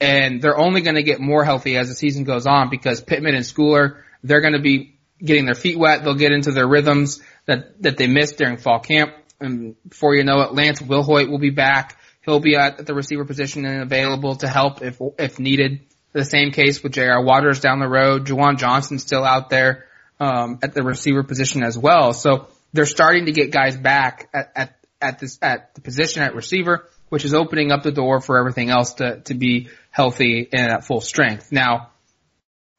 and 0.00 0.42
they're 0.42 0.58
only 0.58 0.82
going 0.82 0.96
to 0.96 1.02
get 1.02 1.20
more 1.20 1.44
healthy 1.44 1.76
as 1.76 1.88
the 1.88 1.94
season 1.94 2.24
goes 2.24 2.46
on 2.46 2.68
because 2.70 3.00
Pittman 3.00 3.34
and 3.34 3.44
Schooler, 3.44 4.02
they're 4.22 4.40
going 4.40 4.54
to 4.54 4.60
be 4.60 4.98
getting 5.22 5.46
their 5.46 5.54
feet 5.54 5.78
wet. 5.78 6.04
They'll 6.04 6.14
get 6.14 6.32
into 6.32 6.52
their 6.52 6.66
rhythms 6.66 7.22
that, 7.46 7.82
that 7.82 7.96
they 7.96 8.06
missed 8.06 8.36
during 8.38 8.58
fall 8.58 8.80
camp. 8.80 9.14
And 9.40 9.76
before 9.88 10.14
you 10.14 10.24
know 10.24 10.40
it, 10.42 10.54
Lance 10.54 10.80
Wilhoit 10.80 11.30
will 11.30 11.38
be 11.38 11.50
back. 11.50 11.98
He'll 12.24 12.40
be 12.40 12.56
at 12.56 12.84
the 12.84 12.94
receiver 12.94 13.24
position 13.24 13.64
and 13.64 13.82
available 13.82 14.36
to 14.36 14.48
help 14.48 14.82
if 14.82 15.00
if 15.18 15.38
needed. 15.38 15.80
The 16.12 16.24
same 16.24 16.50
case 16.50 16.82
with 16.82 16.92
J.R. 16.92 17.22
Waters 17.22 17.60
down 17.60 17.78
the 17.78 17.88
road. 17.88 18.26
Juwan 18.26 18.56
Johnson's 18.58 19.02
still 19.02 19.22
out 19.22 19.50
there 19.50 19.84
um, 20.18 20.58
at 20.62 20.74
the 20.74 20.82
receiver 20.82 21.22
position 21.22 21.62
as 21.62 21.78
well. 21.78 22.14
So 22.14 22.48
they're 22.72 22.86
starting 22.86 23.26
to 23.26 23.32
get 23.32 23.52
guys 23.52 23.76
back 23.76 24.28
at, 24.34 24.50
at 24.56 24.76
at 25.00 25.18
this 25.18 25.38
at 25.42 25.74
the 25.74 25.80
position 25.80 26.22
at 26.22 26.34
receiver, 26.34 26.88
which 27.08 27.24
is 27.24 27.34
opening 27.34 27.72
up 27.72 27.82
the 27.82 27.92
door 27.92 28.20
for 28.20 28.38
everything 28.38 28.70
else 28.70 28.94
to 28.94 29.20
to 29.22 29.34
be 29.34 29.68
healthy 29.90 30.48
and 30.52 30.72
at 30.72 30.84
full 30.84 31.00
strength. 31.00 31.52
Now, 31.52 31.90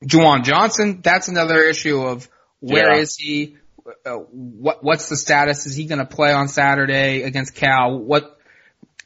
Juwan 0.03 0.43
Johnson, 0.43 1.01
that's 1.03 1.27
another 1.27 1.61
issue 1.63 2.01
of 2.01 2.29
where 2.59 2.95
yeah. 2.95 3.01
is 3.01 3.15
he? 3.15 3.57
Uh, 4.05 4.15
what 4.15 4.83
what's 4.83 5.09
the 5.09 5.17
status? 5.17 5.65
Is 5.65 5.75
he 5.75 5.85
going 5.85 5.99
to 5.99 6.05
play 6.05 6.31
on 6.33 6.47
Saturday 6.47 7.23
against 7.23 7.55
Cal? 7.55 7.97
What 7.97 8.37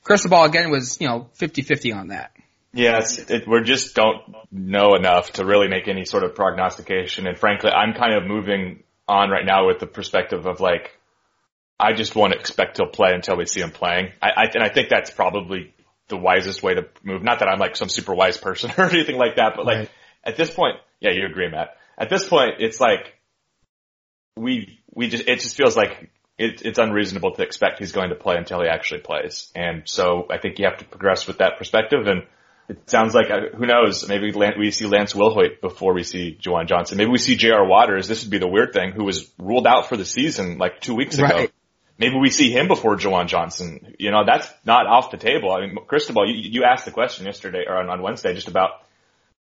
Cristobal 0.03 0.43
again 0.43 0.71
was, 0.71 0.99
you 0.99 1.07
know, 1.07 1.29
50-50 1.37 1.95
on 1.95 2.07
that. 2.07 2.31
Yes, 2.73 3.19
it, 3.19 3.47
we 3.47 3.61
just 3.63 3.95
don't 3.95 4.21
know 4.51 4.95
enough 4.95 5.33
to 5.33 5.45
really 5.45 5.67
make 5.67 5.87
any 5.87 6.05
sort 6.05 6.23
of 6.23 6.35
prognostication. 6.35 7.27
And 7.27 7.37
frankly, 7.37 7.69
I'm 7.69 7.93
kind 7.93 8.13
of 8.15 8.25
moving 8.25 8.83
on 9.07 9.29
right 9.29 9.45
now 9.45 9.67
with 9.67 9.79
the 9.79 9.87
perspective 9.87 10.45
of 10.45 10.59
like, 10.59 10.97
I 11.81 11.93
just 11.93 12.15
want 12.15 12.33
to 12.33 12.39
expect 12.39 12.77
he'll 12.77 12.87
play 12.87 13.11
until 13.13 13.37
we 13.37 13.45
see 13.45 13.61
him 13.61 13.71
playing. 13.71 14.11
I, 14.21 14.29
I, 14.29 14.43
and 14.53 14.63
I 14.63 14.69
think 14.69 14.89
that's 14.89 15.11
probably 15.11 15.73
the 16.07 16.17
wisest 16.17 16.61
way 16.61 16.75
to 16.75 16.87
move. 17.03 17.23
Not 17.23 17.39
that 17.39 17.47
I'm 17.47 17.59
like 17.59 17.75
some 17.75 17.89
super 17.89 18.13
wise 18.13 18.37
person 18.37 18.71
or 18.77 18.85
anything 18.85 19.17
like 19.17 19.37
that, 19.37 19.53
but 19.55 19.65
like 19.65 19.77
right. 19.77 19.89
at 20.23 20.37
this 20.37 20.49
point, 20.49 20.77
yeah, 20.99 21.11
you 21.11 21.25
agree, 21.25 21.49
Matt. 21.49 21.69
At 21.97 22.09
this 22.09 22.27
point, 22.27 22.55
it's 22.59 22.79
like 22.79 23.15
we 24.35 24.79
we 24.93 25.09
just 25.09 25.27
it 25.27 25.39
just 25.39 25.57
feels 25.57 25.75
like 25.75 26.11
it, 26.41 26.61
it's 26.63 26.79
unreasonable 26.79 27.33
to 27.35 27.43
expect 27.43 27.79
he's 27.79 27.91
going 27.91 28.09
to 28.09 28.15
play 28.15 28.35
until 28.35 28.61
he 28.61 28.67
actually 28.67 29.01
plays. 29.01 29.51
And 29.55 29.83
so 29.85 30.27
I 30.29 30.39
think 30.39 30.59
you 30.59 30.65
have 30.65 30.79
to 30.79 30.85
progress 30.85 31.27
with 31.27 31.37
that 31.37 31.57
perspective. 31.57 32.07
And 32.07 32.23
it 32.67 32.89
sounds 32.89 33.13
like, 33.13 33.29
uh, 33.29 33.55
who 33.55 33.65
knows, 33.65 34.07
maybe 34.07 34.31
we 34.57 34.71
see 34.71 34.85
Lance 34.87 35.13
Wilhoit 35.13 35.61
before 35.61 35.93
we 35.93 36.03
see 36.03 36.37
Juwan 36.41 36.67
Johnson. 36.67 36.97
Maybe 36.97 37.11
we 37.11 37.19
see 37.19 37.35
J.R. 37.35 37.67
Waters. 37.67 38.07
This 38.07 38.23
would 38.23 38.31
be 38.31 38.39
the 38.39 38.47
weird 38.47 38.73
thing, 38.73 38.91
who 38.91 39.03
was 39.03 39.29
ruled 39.37 39.67
out 39.67 39.87
for 39.87 39.97
the 39.97 40.05
season 40.05 40.57
like 40.57 40.81
two 40.81 40.95
weeks 40.95 41.17
ago. 41.17 41.47
Maybe 41.97 42.17
we 42.17 42.29
see 42.29 42.51
him 42.51 42.67
before 42.67 42.95
Juwan 42.95 43.27
Johnson. 43.27 43.95
You 43.99 44.11
know, 44.11 44.23
that's 44.25 44.51
not 44.65 44.87
off 44.87 45.11
the 45.11 45.17
table. 45.17 45.51
I 45.51 45.61
mean, 45.61 45.77
Cristobal, 45.87 46.27
you, 46.27 46.49
you 46.49 46.63
asked 46.63 46.85
the 46.85 46.91
question 46.91 47.25
yesterday 47.25 47.65
or 47.67 47.77
on, 47.77 47.89
on 47.89 48.01
Wednesday 48.01 48.33
just 48.33 48.47
about 48.47 48.71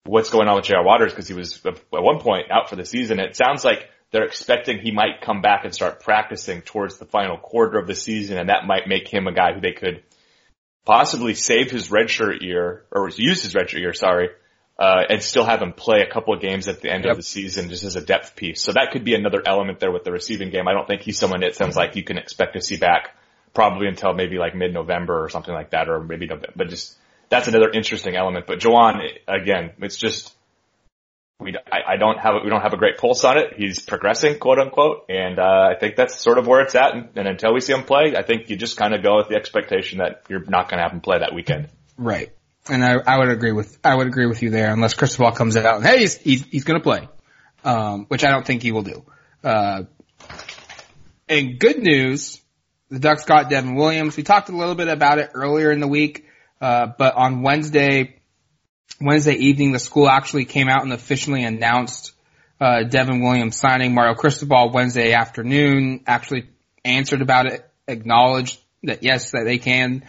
what's 0.05 0.31
going 0.31 0.49
on 0.49 0.57
with 0.57 0.65
J.R. 0.65 0.83
Waters 0.83 1.13
because 1.13 1.29
he 1.29 1.35
was 1.35 1.61
at 1.67 1.79
one 1.91 2.21
point 2.21 2.51
out 2.51 2.71
for 2.71 2.77
the 2.77 2.87
season. 2.87 3.21
It 3.21 3.37
sounds 3.37 3.65
like 3.65 3.89
they're 4.11 4.25
expecting 4.25 4.79
he 4.79 4.91
might 4.91 5.21
come 5.21 5.43
back 5.43 5.65
and 5.65 5.75
start 5.75 6.01
practicing 6.01 6.63
towards 6.63 6.97
the 6.97 7.05
final 7.05 7.37
quarter 7.37 7.79
of 7.79 7.87
the 7.87 7.95
season, 7.95 8.39
and 8.39 8.49
that 8.49 8.67
might 8.67 8.89
make 8.89 9.09
him 9.09 9.27
a 9.27 9.35
guy 9.35 9.53
who 9.53 9.61
they 9.61 9.73
could 9.73 10.03
possibly 10.87 11.35
save 11.35 11.71
his 11.71 11.89
redshirt 11.91 12.41
year 12.41 12.85
or 12.91 13.11
use 13.11 13.43
his 13.43 13.55
redshirt 13.55 13.81
year, 13.81 13.93
sorry, 13.93 14.31
uh, 14.79 15.03
and 15.09 15.23
still 15.23 15.45
have 15.45 15.61
him 15.61 15.73
play 15.73 16.01
a 16.01 16.11
couple 16.11 16.35
of 16.35 16.41
games 16.41 16.69
at 16.69 16.81
the 16.81 16.91
end 16.91 17.05
yep. 17.05 17.13
of 17.13 17.17
the 17.17 17.23
season 17.23 17.69
just 17.69 17.85
as 17.85 17.97
a 17.97 18.01
depth 18.01 18.37
piece. 18.37 18.63
So 18.63 18.73
that 18.73 18.91
could 18.93 19.05
be 19.05 19.15
another 19.15 19.43
element 19.45 19.81
there 19.81 19.91
with 19.91 20.05
the 20.05 20.13
receiving 20.13 20.51
game. 20.51 20.69
I 20.69 20.73
don't 20.73 20.87
think 20.87 21.03
he's 21.03 21.19
someone 21.19 21.43
it 21.43 21.57
sounds 21.57 21.77
like 21.77 21.97
you 21.97 22.05
can 22.05 22.19
expect 22.19 22.55
to 22.55 22.61
see 22.61 22.77
back 22.77 23.17
probably 23.55 23.89
until 23.89 24.13
maybe 24.13 24.39
like 24.39 24.55
mid-November 24.55 25.25
or 25.25 25.29
something 25.29 25.55
like 25.55 25.71
that, 25.71 25.89
or 25.89 26.01
maybe 26.01 26.27
November, 26.27 26.53
but 26.55 26.69
just 26.69 26.97
that's 27.29 27.49
another 27.49 27.71
interesting 27.71 28.17
element. 28.17 28.47
But 28.47 28.61
Juwan, 28.61 29.01
again, 29.27 29.73
it's 29.79 29.97
just 29.97 30.35
we 31.41 31.57
I, 31.71 31.95
I 31.95 31.97
don't 31.97 32.19
have 32.19 32.35
we 32.43 32.51
don't 32.51 32.63
have 32.63 32.73
a 32.73 32.77
great 32.77 32.99
pulse 32.99 33.25
on 33.25 33.39
it. 33.39 33.55
He's 33.57 33.81
progressing, 33.81 34.39
quote 34.39 34.59
unquote, 34.59 35.07
and 35.09 35.39
uh, 35.39 35.71
I 35.73 35.79
think 35.79 35.97
that's 35.97 36.21
sort 36.21 36.39
of 36.39 36.47
where 36.47 36.61
it's 36.61 36.75
at. 36.75 36.95
And, 36.95 37.09
and 37.17 37.29
until 37.29 37.55
we 37.55 37.61
see 37.61 37.73
him 37.73 37.85
play, 37.85 38.15
I 38.17 38.23
think 38.23 38.51
you 38.51 38.57
just 38.57 38.77
kind 38.77 38.95
of 38.95 39.03
go 39.03 39.17
with 39.17 39.29
the 39.29 39.37
expectation 39.37 39.99
that 39.99 40.23
you're 40.29 40.45
not 40.45 40.69
going 40.69 40.79
to 40.79 40.83
have 40.83 40.93
him 40.93 41.01
play 41.01 41.19
that 41.19 41.35
weekend. 41.35 41.69
Right, 41.97 42.31
and 42.69 42.85
I, 42.85 42.95
I 43.07 43.19
would 43.19 43.29
agree 43.29 43.53
with 43.53 43.79
I 43.85 43.95
would 43.95 44.07
agree 44.07 44.27
with 44.27 44.43
you 44.43 44.51
there, 44.51 44.73
unless 44.73 44.95
Cristobal 44.95 45.33
comes 45.33 45.57
out 45.57 45.77
and 45.77 45.87
hey, 45.87 45.99
he's 46.01 46.17
he's, 46.17 46.45
he's 46.47 46.65
going 46.65 46.79
to 46.79 46.83
play, 46.83 47.09
um, 47.65 48.07
which 48.09 48.25
I 48.25 48.31
don't 48.31 48.47
think 48.47 48.63
he 48.63 48.73
will 48.73 48.83
do. 48.83 49.05
Uh, 49.43 49.85
and 51.29 51.59
good 51.59 51.79
news, 51.79 52.41
the 52.91 52.99
Ducks 52.99 53.25
got 53.25 53.51
Devin 53.51 53.75
Williams. 53.75 54.17
We 54.17 54.23
talked 54.23 54.49
a 54.49 54.57
little 54.57 54.75
bit 54.75 54.89
about 54.89 55.19
it 55.19 55.31
earlier 55.35 55.71
in 55.71 55.81
the 55.81 55.89
week, 55.89 56.27
uh, 56.61 56.89
but 56.99 57.15
on 57.15 57.43
Wednesday 57.43 58.21
Wednesday 59.01 59.35
evening, 59.35 59.73
the 59.73 59.79
school 59.79 60.09
actually 60.09 60.45
came 60.45 60.69
out 60.69 60.83
and 60.83 60.93
officially 60.93 61.45
announced 61.45 62.13
uh, 62.61 62.83
Devin 62.83 63.21
Williams 63.21 63.57
signing 63.57 63.95
Mario 63.95 64.15
Cristobal 64.15 64.71
Wednesday 64.73 65.13
afternoon. 65.13 66.03
Actually 66.07 66.49
answered 66.85 67.23
about 67.23 67.47
it, 67.47 67.69
acknowledged 67.87 68.61
that 68.83 69.03
yes, 69.03 69.33
that 69.33 69.45
they 69.45 69.59
can 69.59 70.05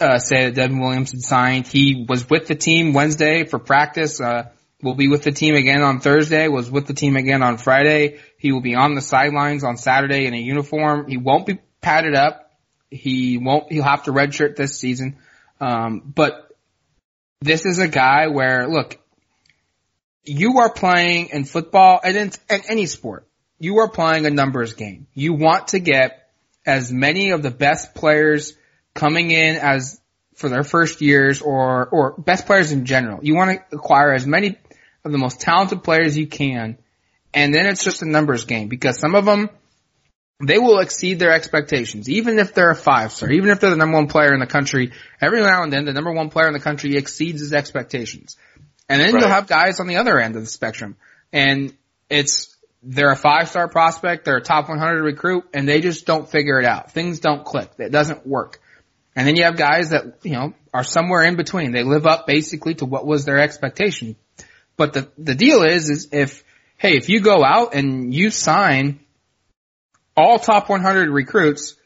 uh, 0.00 0.18
say 0.18 0.46
that 0.46 0.54
Devin 0.54 0.78
Williams 0.78 1.12
had 1.12 1.22
signed. 1.22 1.66
He 1.66 2.06
was 2.08 2.28
with 2.28 2.46
the 2.46 2.54
team 2.54 2.92
Wednesday 2.92 3.44
for 3.44 3.58
practice. 3.58 4.20
Uh, 4.20 4.50
will 4.82 4.94
be 4.94 5.08
with 5.08 5.22
the 5.22 5.32
team 5.32 5.54
again 5.54 5.82
on 5.82 6.00
Thursday. 6.00 6.48
Was 6.48 6.70
with 6.70 6.86
the 6.86 6.94
team 6.94 7.16
again 7.16 7.42
on 7.42 7.58
Friday. 7.58 8.20
He 8.38 8.52
will 8.52 8.60
be 8.60 8.74
on 8.74 8.94
the 8.94 9.00
sidelines 9.00 9.64
on 9.64 9.76
Saturday 9.76 10.26
in 10.26 10.34
a 10.34 10.38
uniform. 10.38 11.08
He 11.08 11.16
won't 11.16 11.46
be 11.46 11.58
padded 11.80 12.14
up. 12.14 12.50
He 12.90 13.38
won't. 13.38 13.70
He'll 13.70 13.84
have 13.84 14.04
to 14.04 14.12
redshirt 14.12 14.56
this 14.56 14.78
season. 14.78 15.18
Um, 15.60 16.00
but 16.14 16.50
this 17.40 17.66
is 17.66 17.78
a 17.78 17.88
guy 17.88 18.28
where, 18.28 18.66
look, 18.66 18.98
you 20.24 20.58
are 20.58 20.72
playing 20.72 21.28
in 21.32 21.44
football 21.44 22.00
and 22.02 22.16
in, 22.16 22.30
in 22.48 22.62
any 22.68 22.86
sport. 22.86 23.26
You 23.58 23.78
are 23.78 23.88
playing 23.88 24.26
a 24.26 24.30
numbers 24.30 24.74
game. 24.74 25.06
You 25.14 25.34
want 25.34 25.68
to 25.68 25.78
get 25.78 26.30
as 26.66 26.92
many 26.92 27.30
of 27.30 27.42
the 27.42 27.50
best 27.50 27.94
players 27.94 28.54
coming 28.94 29.30
in 29.30 29.56
as 29.56 30.00
for 30.34 30.48
their 30.48 30.64
first 30.64 31.00
years 31.00 31.42
or, 31.42 31.86
or 31.88 32.14
best 32.18 32.46
players 32.46 32.72
in 32.72 32.86
general. 32.86 33.20
You 33.22 33.34
want 33.34 33.50
to 33.50 33.76
acquire 33.76 34.12
as 34.12 34.26
many 34.26 34.56
of 35.04 35.12
the 35.12 35.18
most 35.18 35.40
talented 35.40 35.82
players 35.82 36.16
you 36.16 36.26
can. 36.26 36.78
And 37.32 37.54
then 37.54 37.66
it's 37.66 37.84
just 37.84 38.02
a 38.02 38.06
numbers 38.06 38.44
game 38.44 38.68
because 38.68 38.98
some 38.98 39.14
of 39.14 39.24
them 39.24 39.50
they 40.42 40.58
will 40.58 40.78
exceed 40.78 41.18
their 41.18 41.32
expectations, 41.32 42.08
even 42.08 42.38
if 42.38 42.54
they're 42.54 42.70
a 42.70 42.76
five 42.76 43.12
star, 43.12 43.30
even 43.30 43.50
if 43.50 43.60
they're 43.60 43.70
the 43.70 43.76
number 43.76 43.98
one 43.98 44.08
player 44.08 44.32
in 44.32 44.40
the 44.40 44.46
country. 44.46 44.92
Every 45.20 45.40
now 45.40 45.62
and 45.62 45.72
then, 45.72 45.84
the 45.84 45.92
number 45.92 46.12
one 46.12 46.30
player 46.30 46.46
in 46.46 46.54
the 46.54 46.60
country 46.60 46.96
exceeds 46.96 47.40
his 47.40 47.52
expectations. 47.52 48.36
And 48.88 49.00
then 49.00 49.12
right. 49.12 49.20
you'll 49.20 49.30
have 49.30 49.46
guys 49.46 49.80
on 49.80 49.86
the 49.86 49.96
other 49.96 50.18
end 50.18 50.36
of 50.36 50.42
the 50.42 50.48
spectrum. 50.48 50.96
And 51.32 51.74
it's, 52.08 52.56
they're 52.82 53.12
a 53.12 53.16
five 53.16 53.48
star 53.48 53.68
prospect, 53.68 54.24
they're 54.24 54.38
a 54.38 54.42
top 54.42 54.68
100 54.68 55.02
recruit, 55.02 55.44
and 55.52 55.68
they 55.68 55.80
just 55.80 56.06
don't 56.06 56.28
figure 56.28 56.58
it 56.58 56.64
out. 56.64 56.90
Things 56.90 57.20
don't 57.20 57.44
click. 57.44 57.70
It 57.78 57.92
doesn't 57.92 58.26
work. 58.26 58.59
And 59.20 59.26
then 59.26 59.36
you 59.36 59.44
have 59.44 59.58
guys 59.58 59.90
that, 59.90 60.20
you 60.22 60.30
know, 60.30 60.54
are 60.72 60.82
somewhere 60.82 61.22
in 61.24 61.36
between. 61.36 61.72
They 61.72 61.82
live 61.82 62.06
up 62.06 62.26
basically 62.26 62.76
to 62.76 62.86
what 62.86 63.06
was 63.06 63.26
their 63.26 63.38
expectation. 63.38 64.16
But 64.78 64.94
the, 64.94 65.10
the 65.18 65.34
deal 65.34 65.62
is, 65.62 65.90
is 65.90 66.08
if, 66.10 66.42
hey, 66.78 66.96
if 66.96 67.10
you 67.10 67.20
go 67.20 67.44
out 67.44 67.74
and 67.74 68.14
you 68.14 68.30
sign 68.30 69.00
all 70.16 70.38
top 70.38 70.70
100 70.70 71.10
recruits, 71.10 71.76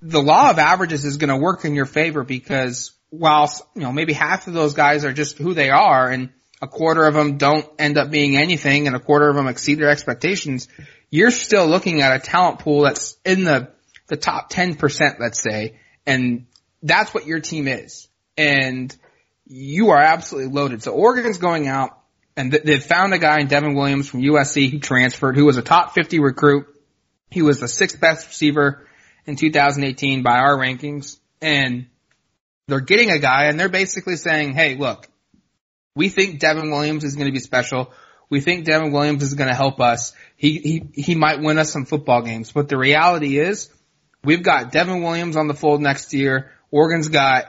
the 0.00 0.22
law 0.22 0.50
of 0.50 0.60
averages 0.60 1.04
is 1.04 1.16
going 1.16 1.30
to 1.30 1.38
work 1.38 1.64
in 1.64 1.74
your 1.74 1.86
favor 1.86 2.22
because 2.22 2.92
while, 3.10 3.50
you 3.74 3.82
know, 3.82 3.90
maybe 3.90 4.12
half 4.12 4.46
of 4.46 4.52
those 4.52 4.74
guys 4.74 5.04
are 5.04 5.12
just 5.12 5.38
who 5.38 5.54
they 5.54 5.70
are 5.70 6.08
and 6.08 6.30
a 6.62 6.68
quarter 6.68 7.04
of 7.04 7.14
them 7.14 7.36
don't 7.36 7.68
end 7.80 7.98
up 7.98 8.12
being 8.12 8.36
anything 8.36 8.86
and 8.86 8.94
a 8.94 9.00
quarter 9.00 9.28
of 9.28 9.34
them 9.34 9.48
exceed 9.48 9.80
their 9.80 9.90
expectations, 9.90 10.68
you're 11.10 11.32
still 11.32 11.66
looking 11.66 12.00
at 12.00 12.14
a 12.14 12.20
talent 12.20 12.60
pool 12.60 12.82
that's 12.82 13.16
in 13.24 13.42
the, 13.42 13.72
the 14.06 14.16
top 14.16 14.52
10%, 14.52 15.18
let's 15.18 15.42
say, 15.42 15.74
and 16.08 16.46
that's 16.82 17.14
what 17.14 17.26
your 17.26 17.40
team 17.40 17.68
is. 17.68 18.08
And 18.36 18.94
you 19.46 19.90
are 19.90 19.98
absolutely 20.00 20.52
loaded. 20.52 20.82
So 20.82 20.92
Oregon's 20.92 21.38
going 21.38 21.68
out 21.68 21.98
and 22.36 22.52
they've 22.52 22.82
found 22.82 23.14
a 23.14 23.18
guy 23.18 23.40
in 23.40 23.48
Devin 23.48 23.74
Williams 23.74 24.08
from 24.08 24.22
USC 24.22 24.70
who 24.70 24.78
transferred, 24.78 25.36
who 25.36 25.44
was 25.44 25.56
a 25.56 25.62
top 25.62 25.94
50 25.94 26.20
recruit 26.20 26.66
he 27.30 27.42
was 27.42 27.60
the 27.60 27.68
sixth 27.68 28.00
best 28.00 28.26
receiver 28.26 28.86
in 29.26 29.36
2018 29.36 30.22
by 30.22 30.38
our 30.38 30.56
rankings. 30.56 31.18
And 31.40 31.86
they're 32.66 32.80
getting 32.80 33.10
a 33.10 33.18
guy 33.18 33.44
and 33.44 33.58
they're 33.58 33.68
basically 33.68 34.16
saying, 34.16 34.54
hey, 34.54 34.76
look, 34.76 35.08
we 35.94 36.08
think 36.08 36.38
Devin 36.38 36.70
Williams 36.70 37.04
is 37.04 37.14
going 37.14 37.26
to 37.26 37.32
be 37.32 37.40
special. 37.40 37.92
We 38.30 38.40
think 38.40 38.64
Devin 38.64 38.92
Williams 38.92 39.22
is 39.22 39.34
going 39.34 39.48
to 39.48 39.54
help 39.54 39.80
us. 39.80 40.12
He, 40.36 40.58
he, 40.58 41.02
he 41.02 41.14
might 41.14 41.40
win 41.40 41.58
us 41.58 41.72
some 41.72 41.86
football 41.86 42.22
games. 42.22 42.52
But 42.52 42.68
the 42.68 42.78
reality 42.78 43.38
is 43.38 43.70
we've 44.24 44.42
got 44.42 44.72
Devin 44.72 45.02
Williams 45.02 45.36
on 45.36 45.48
the 45.48 45.54
fold 45.54 45.80
next 45.80 46.12
year. 46.12 46.50
Oregon's 46.70 47.08
got, 47.08 47.46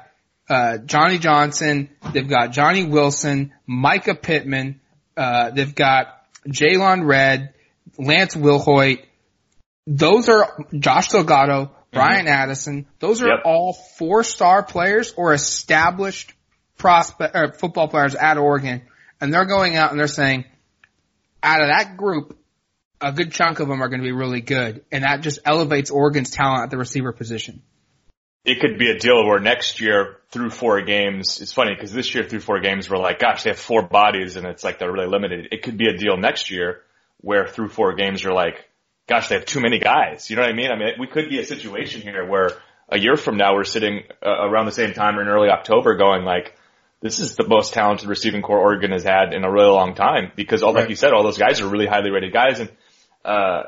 uh, 0.49 0.77
Johnny 0.79 1.17
Johnson. 1.17 1.89
They've 2.13 2.27
got 2.27 2.51
Johnny 2.51 2.85
Wilson, 2.85 3.53
Mycah 3.69 4.21
Pittman. 4.21 4.81
Uh, 5.15 5.51
they've 5.51 5.75
got 5.75 6.07
Jaylon 6.47 7.05
Redd, 7.05 7.53
Lance 7.97 8.35
Wilhoit, 8.35 9.03
those 9.89 10.29
are 10.29 10.65
Josh 10.77 11.09
Delgado, 11.09 11.71
Bryan 11.91 12.25
mm-hmm. 12.25 12.33
Addison. 12.33 12.85
Those 12.99 13.23
are 13.23 13.27
yep. 13.27 13.39
all 13.43 13.73
four 13.73 14.23
star 14.23 14.61
players 14.61 15.13
or 15.17 15.33
established 15.33 16.31
prospect 16.77 17.35
or 17.35 17.53
football 17.53 17.87
players 17.87 18.13
at 18.13 18.37
Oregon, 18.37 18.83
and 19.19 19.33
they're 19.33 19.45
going 19.45 19.75
out 19.75 19.89
and 19.89 19.99
they're 19.99 20.07
saying, 20.07 20.45
out 21.41 21.61
of 21.61 21.69
that 21.69 21.97
group, 21.97 22.37
a 23.01 23.11
good 23.11 23.31
chunk 23.31 23.59
of 23.59 23.67
them 23.67 23.81
are 23.81 23.87
going 23.87 24.01
to 24.01 24.05
be 24.05 24.11
really 24.11 24.41
good, 24.41 24.83
and 24.91 25.03
that 25.03 25.21
just 25.21 25.39
elevates 25.45 25.89
Oregon's 25.89 26.29
talent 26.29 26.63
at 26.63 26.69
the 26.69 26.77
receiver 26.77 27.11
position. 27.11 27.61
It 28.45 28.61
could 28.61 28.79
be 28.79 28.89
a 28.89 28.97
deal 28.97 29.25
where 29.27 29.39
next 29.39 29.81
year 29.81 30.17
through 30.31 30.49
four 30.49 30.81
games, 30.81 31.41
it's 31.41 31.51
funny 31.51 31.75
because 31.75 31.91
this 31.91 32.13
year 32.15 32.23
through 32.23 32.39
four 32.39 32.61
games 32.61 32.89
we're 32.89 32.97
like, 32.97 33.19
gosh, 33.19 33.43
they 33.43 33.49
have 33.49 33.59
four 33.59 33.83
bodies 33.83 34.37
and 34.37 34.47
it's 34.47 34.63
like 34.63 34.79
they're 34.79 34.91
really 34.91 35.07
limited. 35.07 35.49
It 35.51 35.61
could 35.61 35.77
be 35.77 35.87
a 35.87 35.97
deal 35.97 36.17
next 36.17 36.49
year 36.49 36.81
where 37.19 37.47
through 37.47 37.69
four 37.69 37.95
games 37.95 38.23
you're 38.23 38.33
like, 38.33 38.65
gosh, 39.07 39.27
they 39.27 39.35
have 39.35 39.45
too 39.45 39.59
many 39.59 39.79
guys. 39.79 40.29
You 40.29 40.37
know 40.37 40.43
what 40.43 40.51
I 40.51 40.55
mean? 40.55 40.71
I 40.71 40.77
mean, 40.77 40.93
we 40.99 41.07
could 41.07 41.29
be 41.29 41.39
a 41.39 41.45
situation 41.45 42.01
here 42.01 42.25
where 42.25 42.51
a 42.87 42.97
year 42.97 43.17
from 43.17 43.37
now 43.37 43.55
we're 43.55 43.65
sitting 43.65 44.03
uh, 44.25 44.29
around 44.29 44.65
the 44.65 44.71
same 44.71 44.93
time 44.93 45.17
or 45.17 45.21
in 45.21 45.27
early 45.27 45.49
October 45.49 45.97
going 45.97 46.23
like, 46.23 46.55
this 47.01 47.19
is 47.19 47.35
the 47.35 47.47
most 47.47 47.73
talented 47.73 48.07
receiving 48.07 48.41
corps 48.41 48.59
Oregon 48.59 48.91
has 48.91 49.03
had 49.03 49.33
in 49.33 49.43
a 49.43 49.51
really 49.51 49.69
long 49.69 49.95
time 49.95 50.31
because 50.35 50.63
all, 50.63 50.73
right. 50.73 50.81
like 50.81 50.89
you 50.89 50.95
said, 50.95 51.11
all 51.11 51.23
those 51.23 51.37
guys 51.37 51.61
are 51.61 51.67
really 51.67 51.87
highly 51.87 52.09
rated 52.09 52.33
guys. 52.33 52.59
And, 52.59 52.69
uh, 53.25 53.63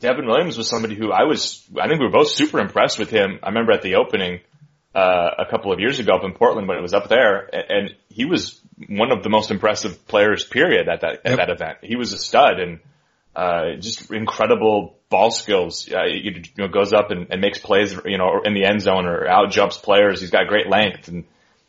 Devin 0.00 0.26
Williams 0.26 0.56
was 0.56 0.68
somebody 0.68 0.94
who 0.94 1.12
I 1.12 1.24
was, 1.24 1.66
I 1.80 1.88
think 1.88 2.00
we 2.00 2.06
were 2.06 2.12
both 2.12 2.28
super 2.28 2.60
impressed 2.60 2.98
with 2.98 3.10
him. 3.10 3.38
I 3.42 3.48
remember 3.48 3.72
at 3.72 3.82
the 3.82 3.96
opening, 3.96 4.40
uh, 4.94 5.30
a 5.38 5.46
couple 5.50 5.72
of 5.72 5.80
years 5.80 5.98
ago 5.98 6.14
up 6.14 6.24
in 6.24 6.32
Portland 6.32 6.68
when 6.68 6.76
it 6.76 6.82
was 6.82 6.94
up 6.94 7.08
there 7.08 7.48
and 7.52 7.94
he 8.08 8.24
was 8.24 8.60
one 8.88 9.10
of 9.10 9.22
the 9.22 9.28
most 9.28 9.50
impressive 9.50 10.06
players 10.06 10.44
period 10.44 10.88
at 10.88 11.00
that, 11.00 11.20
at 11.24 11.30
yep. 11.30 11.36
that 11.38 11.50
event. 11.50 11.78
He 11.82 11.96
was 11.96 12.12
a 12.12 12.18
stud 12.18 12.60
and, 12.60 12.80
uh, 13.34 13.76
just 13.80 14.12
incredible 14.12 14.96
ball 15.08 15.30
skills. 15.30 15.88
Uh, 15.92 16.04
you 16.04 16.42
know, 16.56 16.68
goes 16.68 16.92
up 16.92 17.10
and, 17.10 17.28
and 17.30 17.40
makes 17.40 17.58
plays, 17.58 17.96
you 18.04 18.18
know, 18.18 18.42
in 18.44 18.54
the 18.54 18.64
end 18.64 18.80
zone 18.80 19.06
or 19.06 19.26
out 19.26 19.50
jumps 19.50 19.76
players. 19.76 20.20
He's 20.20 20.30
got 20.30 20.46
great 20.46 20.68
length. 20.68 21.08
And 21.08 21.24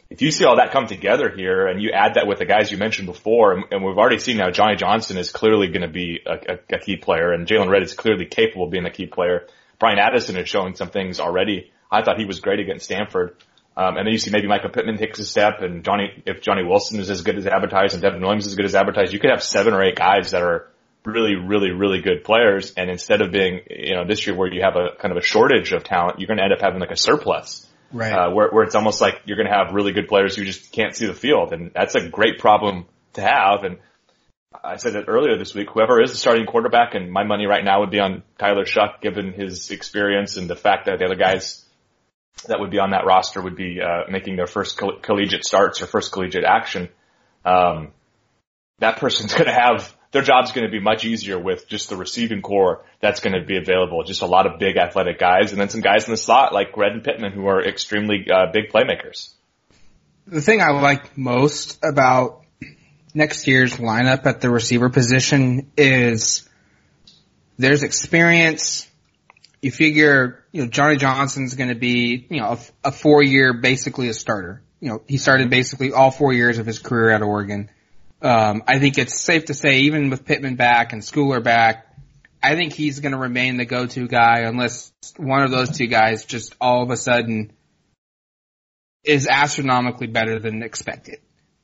if 0.09 0.21
you 0.21 0.31
see 0.31 0.45
all 0.45 0.57
that 0.57 0.71
come 0.71 0.87
together 0.87 1.29
here 1.29 1.67
and 1.67 1.81
you 1.81 1.91
add 1.91 2.13
that 2.15 2.27
with 2.27 2.39
the 2.39 2.45
guys 2.45 2.71
you 2.71 2.77
mentioned 2.77 3.07
before, 3.07 3.53
and, 3.53 3.63
and 3.71 3.83
we've 3.83 3.97
already 3.97 4.19
seen 4.19 4.37
now 4.37 4.51
Johnny 4.51 4.75
Johnson 4.75 5.17
is 5.17 5.31
clearly 5.31 5.67
going 5.67 5.81
to 5.81 5.87
be 5.87 6.21
a, 6.25 6.33
a, 6.33 6.75
a, 6.75 6.79
key 6.79 6.97
player 6.97 7.31
and 7.31 7.47
Jaylon 7.47 7.69
Redd 7.69 7.83
is 7.83 7.93
clearly 7.93 8.25
capable 8.25 8.65
of 8.65 8.71
being 8.71 8.85
a 8.85 8.91
key 8.91 9.07
player. 9.07 9.47
Bryan 9.79 9.99
Addison 9.99 10.37
is 10.37 10.47
showing 10.47 10.75
some 10.75 10.89
things 10.89 11.19
already. 11.19 11.71
I 11.91 12.03
thought 12.03 12.19
he 12.19 12.25
was 12.25 12.39
great 12.39 12.59
against 12.59 12.85
Stanford. 12.85 13.35
Um, 13.77 13.97
and 13.97 14.05
then 14.05 14.13
you 14.13 14.19
see 14.19 14.31
maybe 14.31 14.47
Michael 14.47 14.69
Pittman 14.69 14.97
takes 14.97 15.19
a 15.19 15.25
step 15.25 15.61
and 15.61 15.83
Johnny, 15.83 16.23
if 16.25 16.41
Johnny 16.41 16.63
Wilson 16.63 16.99
is 16.99 17.09
as 17.09 17.23
good 17.23 17.37
as 17.37 17.45
advertised 17.45 17.93
and 17.93 18.01
Devin 18.01 18.21
Williams 18.21 18.45
is 18.45 18.53
as 18.53 18.55
good 18.55 18.65
as 18.65 18.75
advertised, 18.75 19.11
you 19.11 19.19
could 19.19 19.31
have 19.31 19.43
seven 19.43 19.73
or 19.73 19.83
eight 19.83 19.95
guys 19.95 20.31
that 20.31 20.43
are 20.43 20.69
really, 21.03 21.35
really, 21.35 21.71
really 21.71 22.01
good 22.01 22.23
players. 22.23 22.73
And 22.77 22.89
instead 22.89 23.21
of 23.21 23.31
being, 23.31 23.61
you 23.69 23.95
know, 23.95 24.05
this 24.07 24.25
year 24.25 24.35
where 24.35 24.51
you 24.51 24.61
have 24.61 24.75
a 24.75 24.95
kind 24.99 25.11
of 25.11 25.17
a 25.17 25.25
shortage 25.25 25.73
of 25.73 25.83
talent, 25.83 26.19
you're 26.19 26.27
going 26.27 26.37
to 26.37 26.43
end 26.43 26.53
up 26.53 26.61
having 26.61 26.79
like 26.79 26.91
a 26.91 26.95
surplus. 26.95 27.64
Right. 27.91 28.11
Uh, 28.11 28.31
where, 28.31 28.49
where 28.49 28.63
it's 28.63 28.75
almost 28.75 29.01
like 29.01 29.21
you're 29.25 29.37
going 29.37 29.47
to 29.47 29.53
have 29.53 29.73
really 29.73 29.91
good 29.91 30.07
players 30.07 30.35
who 30.35 30.43
just 30.43 30.71
can't 30.71 30.95
see 30.95 31.05
the 31.05 31.13
field. 31.13 31.53
And 31.53 31.71
that's 31.73 31.95
a 31.95 32.09
great 32.09 32.39
problem 32.39 32.85
to 33.13 33.21
have. 33.21 33.63
And 33.63 33.77
I 34.63 34.77
said 34.77 34.95
it 34.95 35.05
earlier 35.07 35.37
this 35.37 35.53
week, 35.53 35.69
whoever 35.69 36.01
is 36.01 36.11
the 36.11 36.17
starting 36.17 36.45
quarterback 36.45 36.95
and 36.95 37.11
my 37.11 37.23
money 37.23 37.45
right 37.45 37.63
now 37.63 37.81
would 37.81 37.91
be 37.91 37.99
on 37.99 38.23
Tyler 38.37 38.65
Shough, 38.65 39.01
given 39.01 39.33
his 39.33 39.71
experience 39.71 40.37
and 40.37 40.49
the 40.49 40.55
fact 40.55 40.85
that 40.85 40.99
the 40.99 41.05
other 41.05 41.15
guys 41.15 41.63
that 42.47 42.59
would 42.59 42.71
be 42.71 42.79
on 42.79 42.91
that 42.91 43.05
roster 43.05 43.41
would 43.41 43.55
be, 43.55 43.79
uh, 43.81 44.09
making 44.09 44.35
their 44.35 44.47
first 44.47 44.77
coll- 44.77 44.99
collegiate 45.01 45.45
starts 45.45 45.81
or 45.81 45.85
first 45.85 46.11
collegiate 46.11 46.43
action. 46.43 46.89
Um, 47.45 47.91
that 48.79 48.97
person's 48.97 49.33
going 49.37 49.45
to 49.45 49.53
have 49.53 49.95
their 50.15 50.23
job's 50.23 50.53
going 50.53 50.65
to 50.65 50.71
be 50.71 50.79
much 50.79 51.03
easier 51.03 51.37
with 51.37 51.67
just 51.67 51.89
the 51.89 51.97
receiving 51.97 52.41
corps 52.41 52.85
that's 53.01 53.19
going 53.19 53.37
to 53.37 53.45
be 53.45 53.57
available. 53.57 54.01
Just 54.05 54.21
a 54.21 54.25
lot 54.25 54.47
of 54.47 54.59
big 54.59 54.77
athletic 54.77 55.19
guys 55.19 55.51
and 55.51 55.59
then 55.59 55.67
some 55.67 55.81
guys 55.81 56.05
in 56.05 56.11
the 56.11 56.17
slot 56.17 56.53
like 56.53 56.77
Redd 56.77 56.93
and 56.93 57.03
Pittman 57.03 57.33
who 57.33 57.47
are 57.47 57.61
extremely 57.61 58.25
uh, 58.33 58.45
big 58.53 58.71
playmakers. 58.71 59.33
The 60.25 60.39
thing 60.39 60.61
I 60.61 60.69
like 60.69 61.17
most 61.17 61.83
about 61.83 62.43
next 63.13 63.45
year's 63.45 63.75
lineup 63.75 64.25
at 64.25 64.39
the 64.39 64.49
receiver 64.49 64.89
position 64.89 65.69
is 65.75 66.47
there's 67.57 67.83
experience. 67.83 68.89
You 69.61 69.71
figure, 69.71 70.45
you 70.53 70.63
know, 70.63 70.69
Johnny 70.69 70.95
Johnson's 70.95 71.55
going 71.55 71.69
to 71.69 71.75
be, 71.75 72.25
you 72.29 72.39
know, 72.39 72.53
a, 72.53 72.87
a 72.87 72.91
four 72.93 73.21
year, 73.21 73.51
basically 73.51 74.07
a 74.07 74.13
starter. 74.13 74.61
You 74.79 74.91
know, 74.91 75.01
he 75.09 75.17
started 75.17 75.49
basically 75.49 75.91
all 75.91 76.09
four 76.09 76.31
years 76.31 76.57
of 76.57 76.65
his 76.65 76.79
career 76.79 77.09
at 77.09 77.21
Oregon. 77.21 77.69
Um, 78.21 78.63
I 78.67 78.79
think 78.79 78.97
it's 78.97 79.19
safe 79.19 79.45
to 79.45 79.53
say, 79.53 79.79
even 79.81 80.09
with 80.09 80.25
Pittman 80.25 80.55
back 80.55 80.93
and 80.93 81.01
Schooler 81.01 81.43
back, 81.43 81.87
I 82.41 82.55
think 82.55 82.73
he's 82.73 82.99
going 82.99 83.11
to 83.11 83.17
remain 83.17 83.57
the 83.57 83.65
go-to 83.65 84.07
guy 84.07 84.41
unless 84.41 84.93
one 85.17 85.43
of 85.43 85.51
those 85.51 85.77
two 85.77 85.87
guys 85.87 86.25
just 86.25 86.55
all 86.61 86.83
of 86.83 86.91
a 86.91 86.97
sudden 86.97 87.51
is 89.03 89.27
astronomically 89.27 90.07
better 90.07 90.39
than 90.39 90.63
expected. 90.63 91.19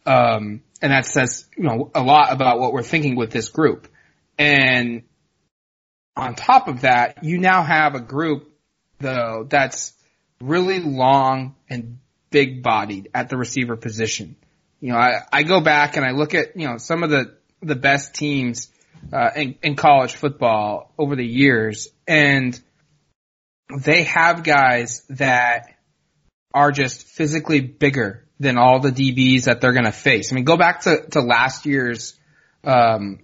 Um, 0.06 0.64
and 0.82 0.92
that 0.92 1.06
says, 1.06 1.46
you 1.56 1.64
know, 1.64 1.92
a 1.94 2.02
lot 2.02 2.32
about 2.32 2.60
what 2.60 2.74
we're 2.74 2.84
thinking 2.84 3.16
with 3.16 3.32
this 3.32 3.50
group. 3.50 3.88
And 4.38 5.04
on 6.16 6.36
top 6.36 6.68
of 6.68 6.82
that, 6.82 7.24
you 7.24 7.38
now 7.38 7.64
have 7.64 7.96
a 7.96 8.00
group 8.00 8.52
though 9.00 9.46
that's 9.50 9.94
really 10.40 10.80
long 10.80 11.56
and 11.70 12.00
big 12.30 12.64
bodied 12.64 13.10
at 13.14 13.30
the 13.30 13.38
receiver 13.38 13.76
position. 13.76 14.36
You 14.82 14.92
know, 14.92 14.98
I, 14.98 15.22
I 15.32 15.44
go 15.44 15.62
back 15.62 15.96
and 15.96 16.06
I 16.06 16.12
look 16.12 16.34
at, 16.34 16.58
you 16.58 16.68
know, 16.68 16.78
some 16.78 17.04
of 17.04 17.10
the, 17.10 17.38
the 17.62 17.76
best 17.76 18.16
teams, 18.16 18.70
uh, 19.14 19.30
in, 19.36 19.56
in 19.64 19.76
college 19.76 20.14
football 20.14 20.94
over 20.98 21.16
the 21.16 21.26
years 21.26 21.88
and 22.08 22.60
they 23.80 24.04
have 24.04 24.44
guys 24.44 25.04
that 25.10 25.76
are 26.54 26.72
just 26.72 27.04
physically 27.08 27.62
bigger 27.62 28.26
than 28.40 28.58
all 28.58 28.80
the 28.80 28.92
DBs 28.92 29.46
that 29.46 29.62
they're 29.62 29.72
going 29.72 29.86
to 29.86 29.92
face. 29.92 30.32
I 30.32 30.36
mean, 30.36 30.44
go 30.44 30.58
back 30.58 30.82
to, 30.82 31.06
to 31.12 31.22
last 31.22 31.66
year's, 31.66 32.20
um, 32.64 33.20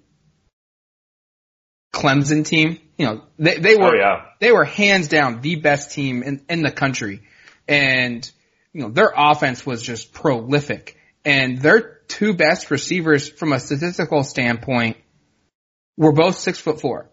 Clemson 1.93 2.45
team. 2.45 2.79
You 2.97 3.05
know, 3.05 3.23
they, 3.37 3.57
they 3.57 3.75
were, 3.75 3.95
Oh, 3.95 3.99
yeah. 3.99 4.25
they 4.39 4.51
were 4.51 4.65
hands 4.65 5.07
down 5.07 5.41
the 5.41 5.55
best 5.55 5.91
team 5.91 6.23
in, 6.23 6.45
in 6.49 6.61
the 6.61 6.71
country. 6.71 7.21
And, 7.67 8.29
you 8.73 8.81
know, 8.81 8.89
their 8.89 9.11
offense 9.15 9.65
was 9.65 9.81
just 9.81 10.13
prolific. 10.13 10.96
And 11.27 11.57
their 11.61 11.81
two 12.07 12.35
best 12.35 12.71
receivers 12.71 13.27
from 13.27 13.51
a 13.51 13.59
statistical 13.59 14.23
standpoint 14.23 14.95
were 15.97 16.13
both 16.13 16.37
six 16.37 16.57
foot 16.57 16.79
four. 16.79 17.09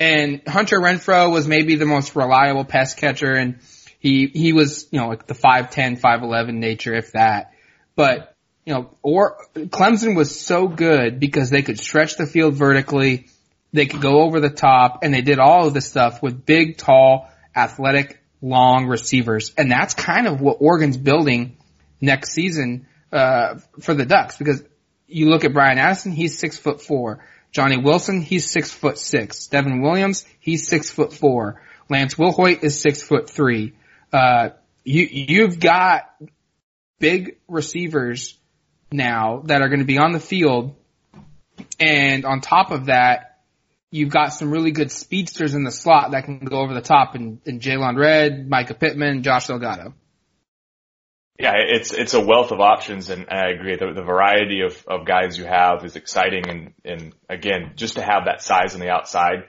And 0.00 0.42
Hunter 0.44 0.80
Renfrow 0.80 1.30
was 1.30 1.46
maybe 1.46 1.76
the 1.76 1.86
most 1.86 2.16
reliable 2.16 2.64
pass 2.64 2.94
catcher 2.94 3.32
and 3.32 3.60
he, 4.00 4.26
he 4.26 4.52
was, 4.52 4.88
you 4.90 4.98
know, 4.98 5.06
like 5.06 5.28
the 5.28 5.34
5'10, 5.34 6.00
5'11 6.00 6.54
nature, 6.54 6.92
if 6.94 7.12
that. 7.12 7.52
But, 7.94 8.34
you 8.64 8.74
know, 8.74 8.90
or 9.02 9.36
Clemson 9.54 10.16
was 10.16 10.40
so 10.40 10.66
good 10.66 11.20
because 11.20 11.50
they 11.50 11.62
could 11.62 11.78
stretch 11.78 12.16
the 12.16 12.26
field 12.26 12.54
vertically. 12.54 13.28
They 13.72 13.86
could 13.86 14.00
go 14.00 14.22
over 14.22 14.40
the 14.40 14.50
top 14.50 15.04
and 15.04 15.14
they 15.14 15.22
did 15.22 15.38
all 15.38 15.68
of 15.68 15.74
this 15.74 15.86
stuff 15.86 16.22
with 16.22 16.44
big, 16.44 16.76
tall, 16.76 17.30
athletic, 17.54 18.20
long 18.42 18.88
receivers. 18.88 19.52
And 19.56 19.70
that's 19.70 19.94
kind 19.94 20.26
of 20.26 20.40
what 20.40 20.56
Oregon's 20.58 20.96
building 20.96 21.56
next 22.00 22.32
season, 22.32 22.86
uh, 23.12 23.58
for 23.80 23.94
the 23.94 24.06
Ducks 24.06 24.36
because 24.36 24.62
you 25.06 25.28
look 25.28 25.44
at 25.44 25.52
Bryan 25.52 25.78
Addison, 25.78 26.12
he's 26.12 26.38
six 26.38 26.56
foot 26.56 26.80
four. 26.80 27.24
Johnny 27.52 27.76
Wilson, 27.76 28.22
he's 28.22 28.48
six 28.48 28.70
foot 28.70 28.98
six. 28.98 29.48
Devin 29.48 29.82
Williams, 29.82 30.24
he's 30.38 30.68
six 30.68 30.90
foot 30.90 31.12
four. 31.12 31.60
Lance 31.88 32.14
Wilhoit 32.14 32.62
is 32.62 32.80
six 32.80 33.02
foot 33.02 33.28
three. 33.28 33.74
Uh, 34.12 34.50
you, 34.84 35.08
you've 35.10 35.58
got 35.58 36.10
big 36.98 37.38
receivers 37.48 38.38
now 38.92 39.42
that 39.46 39.62
are 39.62 39.68
going 39.68 39.80
to 39.80 39.86
be 39.86 39.98
on 39.98 40.12
the 40.12 40.20
field. 40.20 40.76
And 41.78 42.24
on 42.24 42.40
top 42.40 42.70
of 42.70 42.86
that, 42.86 43.40
you've 43.90 44.10
got 44.10 44.28
some 44.28 44.50
really 44.50 44.70
good 44.70 44.92
speedsters 44.92 45.54
in 45.54 45.64
the 45.64 45.72
slot 45.72 46.12
that 46.12 46.24
can 46.24 46.38
go 46.38 46.60
over 46.60 46.72
the 46.72 46.80
top 46.80 47.14
and, 47.16 47.40
and 47.44 47.60
Jaylon 47.60 47.98
Redd, 47.98 48.48
Mycah 48.48 48.78
Pittman, 48.78 49.22
Josh 49.22 49.48
Delgado. 49.48 49.94
Yeah, 51.40 51.54
it's 51.56 51.94
it's 51.94 52.12
a 52.12 52.20
wealth 52.20 52.52
of 52.52 52.60
options, 52.60 53.08
and 53.08 53.26
I 53.30 53.48
agree. 53.48 53.74
The, 53.74 53.94
the 53.94 54.02
variety 54.02 54.60
of, 54.60 54.84
of 54.86 55.06
guys 55.06 55.38
you 55.38 55.46
have 55.46 55.82
is 55.86 55.96
exciting, 55.96 56.50
and 56.50 56.72
and 56.84 57.14
again, 57.30 57.72
just 57.76 57.94
to 57.94 58.02
have 58.02 58.26
that 58.26 58.42
size 58.42 58.74
on 58.74 58.80
the 58.80 58.90
outside, 58.90 59.48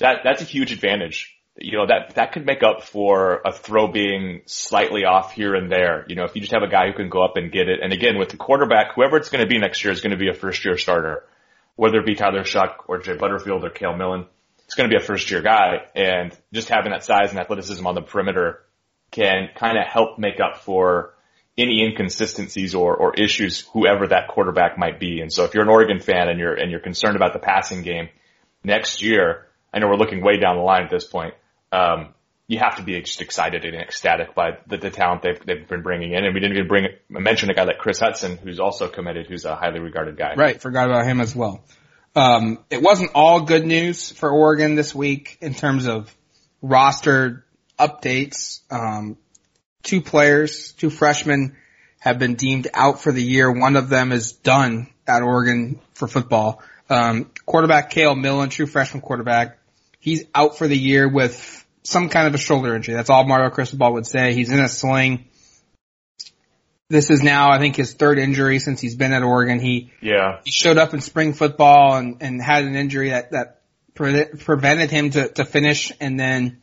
that 0.00 0.22
that's 0.24 0.42
a 0.42 0.44
huge 0.44 0.72
advantage. 0.72 1.38
You 1.56 1.78
know 1.78 1.86
that 1.86 2.16
that 2.16 2.32
could 2.32 2.44
make 2.44 2.64
up 2.64 2.82
for 2.82 3.40
a 3.44 3.52
throw 3.52 3.86
being 3.86 4.42
slightly 4.46 5.04
off 5.04 5.32
here 5.32 5.54
and 5.54 5.70
there. 5.70 6.04
You 6.08 6.16
know, 6.16 6.24
if 6.24 6.34
you 6.34 6.40
just 6.40 6.54
have 6.54 6.64
a 6.64 6.68
guy 6.68 6.88
who 6.88 6.94
can 6.94 7.08
go 7.08 7.22
up 7.22 7.36
and 7.36 7.52
get 7.52 7.68
it, 7.68 7.78
and 7.80 7.92
again, 7.92 8.18
with 8.18 8.30
the 8.30 8.36
quarterback, 8.36 8.96
whoever 8.96 9.16
it's 9.16 9.28
going 9.28 9.44
to 9.44 9.48
be 9.48 9.58
next 9.58 9.84
year 9.84 9.92
is 9.92 10.00
going 10.00 10.10
to 10.10 10.16
be 10.16 10.28
a 10.28 10.34
first 10.34 10.64
year 10.64 10.76
starter, 10.76 11.24
whether 11.76 12.00
it 12.00 12.06
be 12.06 12.16
Tyler 12.16 12.42
Shough 12.42 12.74
or 12.88 12.98
Jay 12.98 13.16
Butterfield 13.16 13.62
or 13.64 13.70
Cale 13.70 13.96
Millen. 13.96 14.26
It's 14.64 14.74
going 14.74 14.90
to 14.90 14.96
be 14.96 15.00
a 15.00 15.06
first 15.06 15.30
year 15.30 15.42
guy, 15.42 15.82
and 15.94 16.36
just 16.52 16.68
having 16.68 16.90
that 16.90 17.04
size 17.04 17.30
and 17.30 17.38
athleticism 17.38 17.86
on 17.86 17.94
the 17.94 18.02
perimeter 18.02 18.64
can 19.12 19.50
kind 19.54 19.78
of 19.78 19.86
help 19.86 20.18
make 20.18 20.40
up 20.40 20.62
for 20.62 21.11
any 21.56 21.84
inconsistencies 21.84 22.74
or, 22.74 22.96
or 22.96 23.14
issues 23.14 23.60
whoever 23.72 24.08
that 24.08 24.28
quarterback 24.28 24.78
might 24.78 24.98
be. 24.98 25.20
And 25.20 25.32
so 25.32 25.44
if 25.44 25.54
you're 25.54 25.62
an 25.62 25.68
Oregon 25.68 26.00
fan 26.00 26.28
and 26.28 26.38
you're 26.38 26.54
and 26.54 26.70
you're 26.70 26.80
concerned 26.80 27.16
about 27.16 27.32
the 27.32 27.38
passing 27.38 27.82
game 27.82 28.08
next 28.64 29.02
year, 29.02 29.46
I 29.72 29.78
know 29.78 29.88
we're 29.88 29.96
looking 29.96 30.22
way 30.22 30.38
down 30.38 30.56
the 30.56 30.62
line 30.62 30.84
at 30.84 30.90
this 30.90 31.04
point. 31.04 31.34
Um, 31.70 32.14
you 32.48 32.58
have 32.58 32.76
to 32.76 32.82
be 32.82 33.00
just 33.00 33.20
excited 33.22 33.64
and 33.64 33.76
ecstatic 33.76 34.34
by 34.34 34.58
the, 34.66 34.76
the 34.76 34.90
talent 34.90 35.22
they've 35.22 35.38
they've 35.44 35.68
been 35.68 35.82
bringing 35.82 36.12
in. 36.12 36.24
And 36.24 36.34
we 36.34 36.40
didn't 36.40 36.56
even 36.56 36.68
bring 36.68 36.86
mention 37.08 37.50
a 37.50 37.54
guy 37.54 37.64
like 37.64 37.78
Chris 37.78 38.00
Hudson, 38.00 38.38
who's 38.38 38.60
also 38.60 38.88
committed, 38.88 39.26
who's 39.26 39.44
a 39.44 39.54
highly 39.54 39.80
regarded 39.80 40.16
guy. 40.16 40.34
Right, 40.34 40.60
forgot 40.60 40.88
about 40.88 41.06
him 41.06 41.20
as 41.20 41.34
well. 41.34 41.64
Um, 42.14 42.58
it 42.68 42.82
wasn't 42.82 43.12
all 43.14 43.42
good 43.42 43.64
news 43.64 44.10
for 44.10 44.30
Oregon 44.30 44.74
this 44.74 44.94
week 44.94 45.38
in 45.40 45.54
terms 45.54 45.86
of 45.86 46.14
roster 46.60 47.46
updates. 47.78 48.60
Um, 48.70 49.16
two 49.82 50.00
players, 50.00 50.72
two 50.72 50.90
freshmen 50.90 51.56
have 52.00 52.18
been 52.18 52.34
deemed 52.34 52.68
out 52.74 53.00
for 53.00 53.12
the 53.12 53.22
year. 53.22 53.50
One 53.50 53.76
of 53.76 53.88
them 53.88 54.12
is 54.12 54.32
done 54.32 54.88
at 55.06 55.22
Oregon 55.22 55.80
for 55.94 56.08
football. 56.08 56.62
Um, 56.90 57.30
quarterback 57.46 57.90
Cale 57.90 58.14
Millen, 58.14 58.50
true 58.50 58.66
freshman 58.66 59.00
quarterback. 59.00 59.58
He's 60.00 60.24
out 60.34 60.58
for 60.58 60.66
the 60.66 60.76
year 60.76 61.08
with 61.08 61.64
some 61.84 62.08
kind 62.08 62.26
of 62.26 62.34
a 62.34 62.38
shoulder 62.38 62.74
injury. 62.74 62.94
That's 62.94 63.10
all 63.10 63.24
Mario 63.24 63.50
Cristobal 63.50 63.92
would 63.94 64.06
say. 64.06 64.34
He's 64.34 64.50
in 64.50 64.58
a 64.58 64.68
sling. 64.68 65.26
This 66.88 67.08
is 67.08 67.22
now, 67.22 67.50
I 67.50 67.58
think, 67.58 67.76
his 67.76 67.94
third 67.94 68.18
injury 68.18 68.58
since 68.58 68.80
he's 68.80 68.96
been 68.96 69.12
at 69.12 69.22
Oregon. 69.22 69.60
He 69.60 69.92
Yeah. 70.00 70.40
he 70.44 70.50
showed 70.50 70.76
up 70.76 70.92
in 70.92 71.00
spring 71.00 71.32
football 71.32 71.94
and, 71.96 72.18
and 72.20 72.42
had 72.42 72.64
an 72.64 72.74
injury 72.76 73.10
that, 73.10 73.30
that 73.30 73.62
pre- 73.94 74.26
prevented 74.26 74.90
him 74.90 75.10
to, 75.10 75.28
to 75.28 75.44
finish. 75.44 75.92
And 76.00 76.20
then 76.20 76.60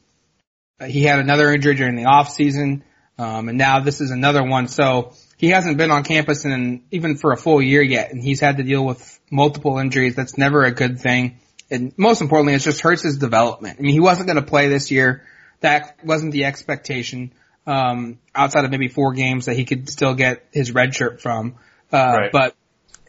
he 0.86 1.04
had 1.04 1.20
another 1.20 1.52
injury 1.52 1.76
during 1.76 1.96
the 1.96 2.06
off 2.06 2.30
season. 2.30 2.84
Um, 3.20 3.50
and 3.50 3.58
now 3.58 3.82
this 3.82 4.00
is 4.00 4.12
another 4.12 4.44
one. 4.44 4.68
So 4.70 5.14
he 5.38 5.50
hasn't 5.50 5.78
been 5.78 5.92
on 5.92 6.04
campus 6.04 6.46
in 6.46 6.84
even 6.90 7.18
for 7.18 7.34
a 7.34 7.38
full 7.38 7.62
year 7.62 7.82
yet. 7.82 8.12
And 8.12 8.24
he's 8.24 8.40
had 8.40 8.58
to 8.58 8.64
deal 8.64 8.86
with 8.86 9.20
multiple 9.30 9.78
injuries. 9.78 10.16
That's 10.16 10.38
never 10.38 10.64
a 10.64 10.72
good 10.72 11.00
thing. 11.02 11.40
And 11.70 11.94
most 11.98 12.22
importantly, 12.22 12.54
it 12.54 12.60
just 12.60 12.82
hurts 12.82 13.04
his 13.04 13.18
development. 13.18 13.78
I 13.78 13.82
mean, 13.82 13.92
he 13.94 14.00
wasn't 14.00 14.28
going 14.28 14.44
to 14.44 14.50
play 14.50 14.70
this 14.70 14.90
year. 14.90 15.24
That 15.60 15.98
wasn't 16.04 16.32
the 16.32 16.46
expectation. 16.46 17.34
Um, 17.68 18.20
outside 18.34 18.66
of 18.66 18.72
maybe 18.72 18.88
four 18.88 19.14
games 19.14 19.46
that 19.46 19.56
he 19.56 19.66
could 19.66 19.90
still 19.90 20.16
get 20.16 20.48
his 20.52 20.72
red 20.72 20.96
shirt 20.96 21.22
from. 21.22 21.56
Uh, 21.92 21.98
Right. 21.98 22.32
but 22.32 22.56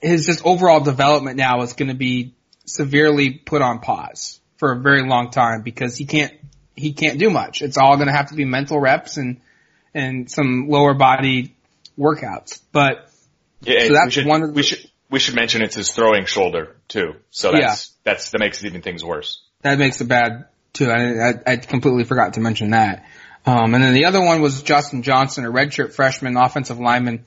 his 0.02 0.26
just 0.26 0.44
overall 0.44 0.80
development 0.80 1.36
now 1.36 1.62
is 1.62 1.72
going 1.74 1.88
to 1.88 1.94
be 1.94 2.34
severely 2.66 3.30
put 3.30 3.62
on 3.62 3.78
pause 3.78 4.40
for 4.56 4.72
a 4.72 4.80
very 4.80 5.06
long 5.06 5.30
time 5.30 5.62
because 5.62 5.96
he 5.96 6.04
can't 6.04 6.32
he 6.76 6.92
can't 6.92 7.18
do 7.18 7.30
much. 7.30 7.62
It's 7.62 7.78
all 7.78 7.96
going 7.96 8.08
to 8.08 8.12
have 8.12 8.30
to 8.30 8.34
be 8.34 8.44
mental 8.44 8.78
reps 8.80 9.16
and 9.16 9.40
and 9.94 10.30
some 10.30 10.68
lower 10.68 10.94
body 10.94 11.54
workouts. 11.98 12.60
But 12.72 13.10
yeah, 13.62 13.86
so 13.86 13.94
that's 13.94 14.06
we 14.06 14.10
should, 14.10 14.26
one. 14.26 14.42
Of 14.42 14.48
the, 14.48 14.54
we 14.54 14.62
should 14.62 14.90
we 15.10 15.18
should 15.18 15.34
mention 15.34 15.62
it's 15.62 15.74
his 15.74 15.92
throwing 15.92 16.24
shoulder 16.24 16.76
too. 16.88 17.14
So 17.30 17.52
that's 17.52 17.60
yeah. 17.62 18.12
that's 18.12 18.30
that 18.30 18.38
makes 18.40 18.64
even 18.64 18.82
things 18.82 19.04
worse. 19.04 19.42
That 19.62 19.78
makes 19.78 20.00
it 20.00 20.08
bad 20.08 20.46
too. 20.72 20.90
I, 20.90 21.30
I, 21.30 21.34
I 21.46 21.56
completely 21.56 22.04
forgot 22.04 22.34
to 22.34 22.40
mention 22.40 22.70
that. 22.70 23.04
Um, 23.44 23.74
and 23.74 23.82
then 23.82 23.94
the 23.94 24.04
other 24.04 24.22
one 24.22 24.42
was 24.42 24.62
Justin 24.62 25.02
Johnson, 25.02 25.44
a 25.44 25.50
redshirt 25.50 25.92
freshman 25.92 26.36
offensive 26.36 26.78
lineman. 26.78 27.24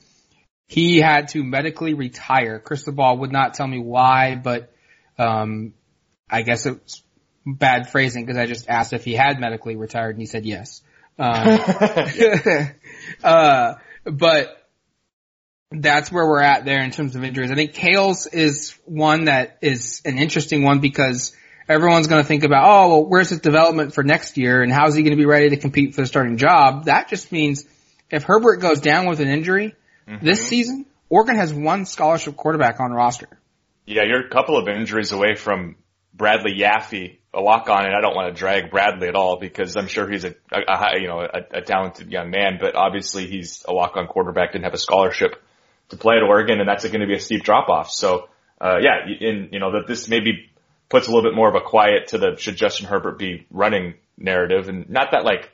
He 0.66 0.98
had 0.98 1.28
to 1.28 1.42
medically 1.42 1.94
retire. 1.94 2.58
Cristobal 2.58 3.18
would 3.18 3.32
not 3.32 3.54
tell 3.54 3.66
me 3.66 3.80
why, 3.80 4.36
but 4.36 4.72
um, 5.18 5.74
I 6.30 6.42
guess 6.42 6.66
it's 6.66 7.02
bad 7.44 7.90
phrasing 7.90 8.24
because 8.24 8.38
I 8.38 8.46
just 8.46 8.68
asked 8.68 8.92
if 8.92 9.04
he 9.04 9.12
had 9.12 9.38
medically 9.40 9.76
retired 9.76 10.14
and 10.14 10.20
he 10.20 10.26
said 10.26 10.46
yes. 10.46 10.82
Um, 11.18 11.60
uh, 13.24 13.74
but 14.04 14.64
that's 15.70 16.10
where 16.10 16.26
we're 16.26 16.42
at 16.42 16.64
there 16.64 16.82
in 16.82 16.90
terms 16.90 17.16
of 17.16 17.24
injuries. 17.24 17.50
I 17.50 17.54
think 17.54 17.74
Cale's 17.74 18.26
is 18.26 18.78
one 18.84 19.24
that 19.24 19.58
is 19.62 20.02
an 20.04 20.18
interesting 20.18 20.62
one 20.62 20.80
because 20.80 21.34
everyone's 21.68 22.06
going 22.06 22.22
to 22.22 22.26
think 22.26 22.44
about, 22.44 22.64
oh, 22.66 22.88
well, 22.88 23.06
where's 23.06 23.30
his 23.30 23.40
development 23.40 23.94
for 23.94 24.04
next 24.04 24.36
year 24.36 24.62
and 24.62 24.72
how's 24.72 24.94
he 24.94 25.02
going 25.02 25.12
to 25.12 25.16
be 25.16 25.26
ready 25.26 25.50
to 25.50 25.56
compete 25.56 25.94
for 25.94 26.02
the 26.02 26.06
starting 26.06 26.36
job? 26.36 26.84
That 26.84 27.08
just 27.08 27.32
means 27.32 27.64
if 28.10 28.24
Herbert 28.24 28.56
goes 28.56 28.80
down 28.80 29.06
with 29.06 29.20
an 29.20 29.28
injury 29.28 29.74
mm-hmm. 30.08 30.24
this 30.24 30.46
season, 30.46 30.86
Oregon 31.08 31.36
has 31.36 31.52
one 31.52 31.86
scholarship 31.86 32.36
quarterback 32.36 32.80
on 32.80 32.92
roster. 32.92 33.28
Yeah, 33.86 34.02
you're 34.04 34.26
a 34.26 34.30
couple 34.30 34.56
of 34.56 34.68
injuries 34.68 35.12
away 35.12 35.34
from 35.34 35.76
Bradley 36.14 36.56
Yaffe, 36.58 37.18
a 37.34 37.42
walk 37.42 37.68
on, 37.68 37.84
and 37.84 37.94
I 37.94 38.00
don't 38.00 38.14
want 38.14 38.34
to 38.34 38.38
drag 38.38 38.70
Bradley 38.70 39.08
at 39.08 39.14
all 39.14 39.38
because 39.38 39.76
I'm 39.76 39.88
sure 39.88 40.08
he's 40.08 40.24
a, 40.24 40.34
a, 40.52 40.60
a 40.60 41.00
you 41.00 41.08
know 41.08 41.20
a, 41.20 41.58
a 41.58 41.62
talented 41.62 42.10
young 42.10 42.30
man, 42.30 42.58
but 42.60 42.74
obviously 42.74 43.26
he's 43.26 43.64
a 43.66 43.74
walk 43.74 43.96
on 43.96 44.06
quarterback, 44.06 44.52
didn't 44.52 44.64
have 44.64 44.74
a 44.74 44.78
scholarship 44.78 45.42
to 45.88 45.96
play 45.96 46.16
at 46.16 46.22
Oregon, 46.22 46.60
and 46.60 46.68
that's 46.68 46.84
going 46.84 47.00
to 47.00 47.06
be 47.06 47.14
a 47.14 47.20
steep 47.20 47.42
drop 47.42 47.68
off. 47.68 47.90
So 47.90 48.28
uh, 48.60 48.78
yeah, 48.80 49.06
in 49.20 49.48
you 49.52 49.58
know 49.58 49.72
that 49.72 49.86
this 49.86 50.08
maybe 50.08 50.50
puts 50.88 51.08
a 51.08 51.10
little 51.10 51.28
bit 51.28 51.36
more 51.36 51.48
of 51.48 51.54
a 51.54 51.60
quiet 51.60 52.08
to 52.08 52.18
the 52.18 52.36
should 52.36 52.56
Justin 52.56 52.86
Herbert 52.86 53.18
be 53.18 53.46
running 53.50 53.94
narrative, 54.16 54.68
and 54.68 54.88
not 54.88 55.10
that 55.12 55.24
like 55.24 55.50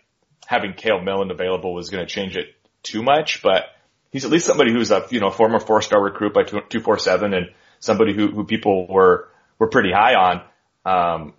having 0.47 0.75
Cale 0.75 1.01
Millen 1.01 1.31
available 1.31 1.75
was 1.75 1.90
going 1.90 2.07
to 2.07 2.12
change 2.12 2.37
it 2.37 2.55
too 2.83 3.03
much, 3.03 3.43
but 3.43 3.64
he's 4.11 4.25
at 4.25 4.31
least 4.31 4.47
somebody 4.47 4.73
who's 4.73 4.90
a 4.90 5.07
you 5.11 5.21
know 5.21 5.31
former 5.31 5.61
four 5.61 5.83
star 5.83 6.03
recruit 6.03 6.35
by 6.35 6.43
two 6.43 6.81
four 6.81 6.99
seven 6.99 7.35
and 7.35 7.51
somebody 7.79 8.14
who 8.14 8.31
who 8.31 8.45
people 8.45 8.87
were 8.87 9.29
were 9.59 9.69
pretty 9.69 9.93
high 9.93 10.14
on. 10.14 10.43
Um, 10.85 11.35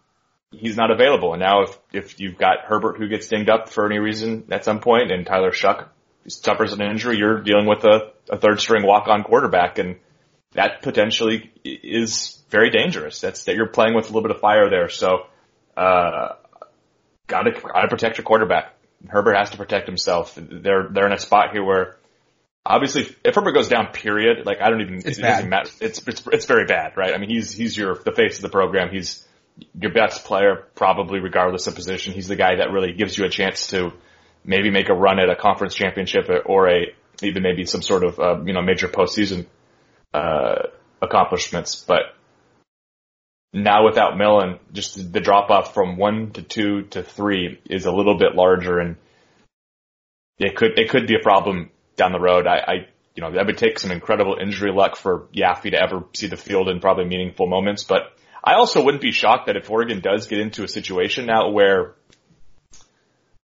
he's 0.52 0.78
not 0.78 0.92
available, 0.92 1.34
and 1.34 1.42
now 1.42 1.64
if 1.64 1.80
if 1.94 2.20
you've 2.20 2.38
got 2.38 2.66
Herbert 2.66 2.98
who 2.98 3.08
gets 3.08 3.28
dinged 3.28 3.50
up 3.50 3.70
for 3.70 3.86
any 3.86 4.00
reason 4.00 4.46
at 4.52 4.66
some 4.66 4.80
point, 4.80 5.12
and 5.12 5.26
Tyler 5.26 5.52
Shough 5.52 5.88
suffers 6.28 6.74
an 6.74 6.82
injury, 6.82 7.18
you're 7.18 7.42
dealing 7.42 7.66
with 7.66 7.84
a, 7.84 8.12
a 8.30 8.38
third 8.38 8.60
string 8.60 8.86
walk 8.86 9.08
on 9.08 9.24
quarterback, 9.24 9.80
and 9.80 9.98
that 10.54 10.82
potentially 10.82 11.52
is 11.64 12.44
very 12.50 12.70
dangerous. 12.70 13.22
That's 13.22 13.46
that 13.46 13.56
you're 13.56 13.68
playing 13.68 13.96
with 13.96 14.06
a 14.06 14.08
little 14.10 14.22
bit 14.22 14.36
of 14.36 14.42
fire 14.42 14.70
there. 14.70 14.90
So, 14.90 15.28
uh, 15.78 16.34
gotta, 17.28 17.52
gotta 17.52 17.88
protect 17.88 18.18
your 18.18 18.26
quarterback. 18.26 18.74
Herbert 19.08 19.36
has 19.36 19.50
to 19.52 19.58
protect 19.58 19.88
himself. 19.88 20.38
They're, 20.38 20.90
they're 20.92 21.08
in 21.08 21.14
a 21.14 21.18
spot 21.18 21.54
here 21.54 21.64
where 21.64 21.98
obviously 22.66 23.08
if 23.24 23.34
Herbert 23.34 23.54
goes 23.54 23.70
down, 23.70 23.88
period, 23.94 24.46
like 24.46 24.62
I 24.62 24.70
don't 24.70 24.82
even, 24.82 24.96
it's 24.98 25.18
it 25.18 25.22
bad. 25.22 25.36
doesn't 25.36 25.50
matter. 25.50 25.70
It's, 25.80 26.06
it's, 26.08 26.28
it's 26.28 26.46
very 26.46 26.66
bad, 26.66 26.98
right? 26.98 27.14
I 27.14 27.18
mean, 27.18 27.30
he's, 27.30 27.52
he's 27.52 27.76
your, 27.76 27.96
the 27.96 28.12
face 28.12 28.36
of 28.36 28.44
the 28.44 28.50
program. 28.50 28.90
He's 28.92 29.26
your 29.80 29.92
best 29.92 30.26
player, 30.26 30.68
probably 30.76 31.20
regardless 31.20 31.68
of 31.68 31.76
position. 31.76 32.14
He's 32.14 32.28
the 32.28 32.36
guy 32.36 32.56
that 32.56 32.72
really 32.72 32.94
gives 32.94 33.18
you 33.18 33.26
a 33.26 33.30
chance 33.30 33.68
to 33.68 33.94
maybe 34.44 34.70
make 34.70 34.90
a 34.90 34.94
run 34.94 35.20
at 35.20 35.30
a 35.30 35.36
conference 35.36 35.76
championship 35.76 36.30
or 36.46 36.70
a, 36.70 36.94
even 37.22 37.44
maybe 37.44 37.66
some 37.66 37.82
sort 37.82 38.04
of, 38.04 38.20
uh, 38.20 38.42
you 38.44 38.54
know, 38.54 38.62
major 38.62 38.88
postseason, 38.88 39.46
uh, 40.14 40.64
accomplishments. 41.02 41.76
But 41.76 42.16
now 43.54 43.86
without 43.86 44.18
Millen, 44.18 44.60
just 44.72 45.12
the 45.12 45.20
drop 45.20 45.50
off 45.50 45.74
from 45.74 45.98
one 45.98 46.32
to 46.32 46.42
two 46.42 46.84
to 46.84 47.04
three 47.04 47.60
is 47.66 47.86
a 47.86 47.92
little 47.92 48.18
bit 48.18 48.36
larger 48.36 48.80
and 48.80 48.98
it 50.38 50.56
could, 50.56 50.80
it 50.80 50.90
could 50.90 51.08
be 51.08 51.16
a 51.16 51.24
problem 51.24 51.70
down 51.96 52.12
the 52.12 52.20
road. 52.20 52.48
I, 52.48 52.58
I 52.58 52.74
you 53.16 53.22
know, 53.22 53.32
that 53.34 53.46
would 53.46 53.58
take 53.58 53.78
some 53.78 53.92
incredible 53.92 54.38
injury 54.42 54.72
luck 54.72 54.96
for 54.96 55.28
Yaffe 55.36 55.70
to 55.72 55.82
ever 55.82 56.04
see 56.14 56.28
the 56.28 56.38
field 56.38 56.70
in 56.70 56.80
probably 56.80 57.06
meaningful 57.06 57.46
moments. 57.46 57.84
But 57.84 58.14
I 58.44 58.56
also 58.56 58.84
wouldn't 58.84 59.02
be 59.02 59.12
shocked 59.12 59.48
that 59.48 59.56
if 59.56 59.70
Oregon 59.70 60.02
does 60.02 60.28
get 60.28 60.40
into 60.40 60.64
a 60.64 60.68
situation 60.68 61.26
now 61.28 61.52
where, 61.52 61.96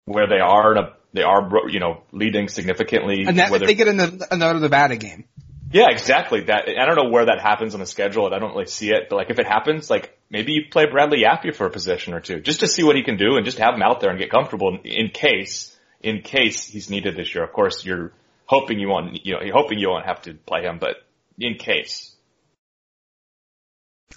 where 0.06 0.28
they 0.28 0.40
are, 0.40 0.74
in 0.74 0.78
a, 0.78 0.94
they 1.14 1.24
are, 1.24 1.50
you 1.70 1.80
know, 1.80 2.04
leading 2.12 2.48
significantly. 2.50 3.24
And 3.26 3.40
that, 3.40 3.52
whether, 3.52 3.66
they 3.66 3.76
get 3.76 3.88
in 3.88 3.98
the, 3.98 4.28
another 4.32 4.60
Nevada 4.60 4.98
game. 4.98 5.26
Yeah, 5.72 5.90
exactly. 5.90 6.42
That 6.46 6.68
I 6.68 6.86
don't 6.86 6.96
know 6.96 7.10
where 7.10 7.26
that 7.26 7.40
happens 7.40 7.74
on 7.74 7.80
the 7.80 7.86
schedule, 7.86 8.26
and 8.26 8.36
I 8.36 8.40
don't 8.40 8.52
really 8.52 8.66
see 8.66 8.90
it. 8.90 9.08
But 9.10 9.16
like, 9.16 9.30
if 9.30 9.40
it 9.40 9.48
happens, 9.48 9.90
like 9.90 10.18
maybe 10.30 10.52
you 10.52 10.64
play 10.70 10.86
Bradley 10.92 11.24
Yaffe 11.24 11.56
for 11.56 11.66
a 11.66 11.70
position 11.70 12.14
or 12.14 12.20
two, 12.20 12.42
just 12.42 12.60
to 12.60 12.68
see 12.68 12.84
what 12.84 12.98
he 12.98 13.04
can 13.04 13.16
do, 13.16 13.38
and 13.38 13.46
just 13.46 13.58
have 13.58 13.74
him 13.74 13.82
out 13.82 14.02
there 14.02 14.10
and 14.10 14.20
get 14.20 14.30
comfortable 14.30 14.78
in 14.84 15.10
case, 15.10 15.74
in 16.02 16.22
case 16.22 16.66
he's 16.66 16.90
needed 16.90 17.16
this 17.16 17.34
year. 17.34 17.46
Of 17.46 17.54
course, 17.54 17.86
you're 17.86 18.12
hoping 18.46 18.80
you 18.80 18.90
won't, 18.90 19.26
you 19.26 19.36
know, 19.36 19.42
you're 19.42 19.56
hoping 19.56 19.80
you 19.80 19.88
won't 19.90 20.06
have 20.06 20.22
to 20.24 20.34
play 20.34 20.64
him, 20.64 20.78
but 20.78 20.98
in 21.40 21.56
case. 21.56 22.11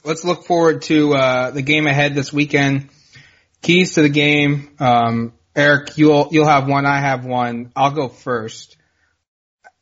Let's 0.02 0.24
look 0.24 0.44
forward 0.44 0.82
to 0.82 1.14
uh, 1.14 1.50
the 1.50 1.62
game 1.62 1.86
ahead 1.86 2.14
this 2.14 2.32
weekend. 2.32 2.90
Keys 3.62 3.94
to 3.94 4.02
the 4.02 4.08
game. 4.08 4.70
Um, 4.78 5.32
Eric, 5.56 5.96
you'll 5.96 6.28
you'll 6.32 6.46
have 6.46 6.68
one. 6.68 6.86
I 6.86 7.00
have 7.00 7.24
one. 7.24 7.72
I'll 7.76 7.92
go 7.92 8.08
first. 8.08 8.76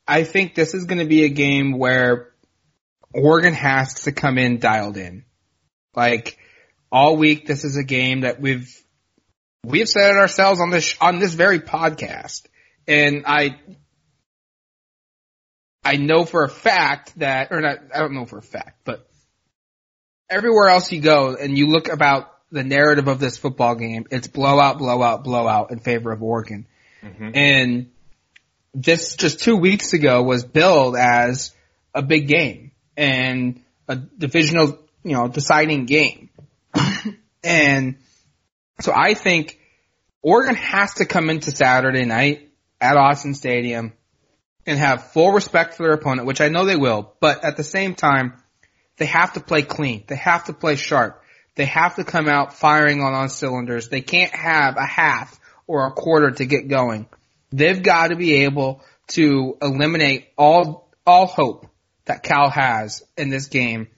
I 0.06 0.24
think 0.24 0.54
this 0.54 0.74
is 0.74 0.84
going 0.84 0.98
to 0.98 1.06
be 1.06 1.24
a 1.24 1.28
game 1.28 1.78
where 1.78 2.32
Oregon 3.14 3.54
has 3.54 4.04
to 4.04 4.12
come 4.12 4.38
in 4.38 4.58
dialed 4.58 4.96
in. 4.96 5.24
Like 5.94 6.38
all 6.90 7.16
week, 7.16 7.46
this 7.46 7.64
is 7.64 7.76
a 7.76 7.84
game 7.84 8.20
that 8.20 8.40
we've 8.40 8.70
we've 9.64 9.88
said 9.88 10.10
it 10.10 10.16
ourselves 10.16 10.60
on 10.60 10.70
this 10.70 10.96
on 11.00 11.18
this 11.18 11.34
very 11.34 11.60
podcast, 11.60 12.42
and 12.86 13.24
I 13.26 13.58
I 15.84 15.96
know 15.96 16.24
for 16.24 16.44
a 16.44 16.48
fact 16.48 17.18
that, 17.18 17.48
or 17.50 17.60
not, 17.60 17.78
I 17.94 17.98
don't 17.98 18.14
know 18.14 18.26
for 18.26 18.38
a 18.38 18.42
fact, 18.42 18.80
but 18.84 19.06
everywhere 20.32 20.68
else 20.68 20.90
you 20.90 21.00
go 21.00 21.36
and 21.36 21.56
you 21.56 21.68
look 21.68 21.88
about 21.88 22.32
the 22.50 22.64
narrative 22.64 23.08
of 23.08 23.18
this 23.18 23.38
football 23.38 23.74
game, 23.74 24.06
it's 24.10 24.26
blowout, 24.26 24.78
blowout, 24.78 25.24
blowout 25.24 25.70
in 25.70 25.78
favor 25.78 26.10
of 26.10 26.22
Oregon. 26.22 26.66
Mm-hmm. 27.02 27.30
And 27.34 27.90
this 28.74 29.16
just 29.16 29.40
two 29.40 29.56
weeks 29.56 29.92
ago 29.92 30.22
was 30.22 30.44
billed 30.44 30.96
as 30.96 31.54
a 31.94 32.02
big 32.02 32.26
game 32.26 32.72
and 32.96 33.62
a 33.88 33.96
divisional, 33.96 34.78
you 35.04 35.12
know, 35.12 35.28
deciding 35.28 35.84
game. 35.84 36.30
and 37.44 37.96
so 38.80 38.92
I 38.94 39.14
think 39.14 39.58
Oregon 40.22 40.54
has 40.54 40.94
to 40.94 41.04
come 41.04 41.28
into 41.28 41.50
Saturday 41.50 42.04
night 42.04 42.50
at 42.80 42.96
Autzen 42.96 43.36
Stadium 43.36 43.92
and 44.64 44.78
have 44.78 45.12
full 45.12 45.32
respect 45.32 45.74
for 45.74 45.82
their 45.82 45.92
opponent, 45.92 46.26
which 46.26 46.40
I 46.40 46.48
know 46.48 46.64
they 46.64 46.76
will, 46.76 47.12
but 47.20 47.44
at 47.44 47.56
the 47.56 47.64
same 47.64 47.94
time, 47.94 48.41
they 48.96 49.06
have 49.06 49.34
to 49.34 49.40
play 49.40 49.62
clean. 49.62 50.04
They 50.06 50.16
have 50.16 50.44
to 50.44 50.52
play 50.52 50.76
sharp. 50.76 51.22
They 51.54 51.66
have 51.66 51.96
to 51.96 52.04
come 52.04 52.28
out 52.28 52.54
firing 52.54 53.00
on 53.00 53.14
all 53.14 53.28
cylinders. 53.28 53.88
They 53.88 54.00
can't 54.00 54.34
have 54.34 54.76
a 54.76 54.86
half 54.86 55.38
or 55.66 55.86
a 55.86 55.92
quarter 55.92 56.30
to 56.30 56.46
get 56.46 56.68
going. 56.68 57.06
They've 57.50 57.82
got 57.82 58.08
to 58.08 58.16
be 58.16 58.44
able 58.44 58.82
to 59.08 59.56
eliminate 59.60 60.28
all 60.36 60.88
all 61.06 61.26
hope 61.26 61.66
that 62.04 62.22
Cal 62.22 62.48
has 62.48 63.02
in 63.16 63.28
this 63.28 63.46
game 63.46 63.88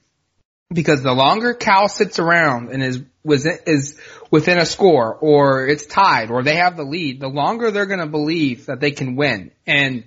because 0.73 1.03
the 1.03 1.13
longer 1.13 1.55
Cal 1.55 1.89
sits 1.89 2.19
around 2.19 2.71
and 2.71 2.83
is 2.83 3.03
was 3.23 3.47
is 3.47 3.99
within 4.31 4.59
a 4.59 4.67
score 4.67 5.15
or 5.15 5.67
it's 5.67 5.87
tied 5.87 6.31
or 6.31 6.43
they 6.43 6.57
have 6.57 6.77
the 6.77 6.85
lead, 6.85 7.21
the 7.21 7.29
longer 7.29 7.71
they're 7.71 7.87
going 7.87 8.01
to 8.01 8.07
believe 8.07 8.67
that 8.67 8.81
they 8.81 8.91
can 8.91 9.17
win. 9.17 9.53
And 9.67 10.05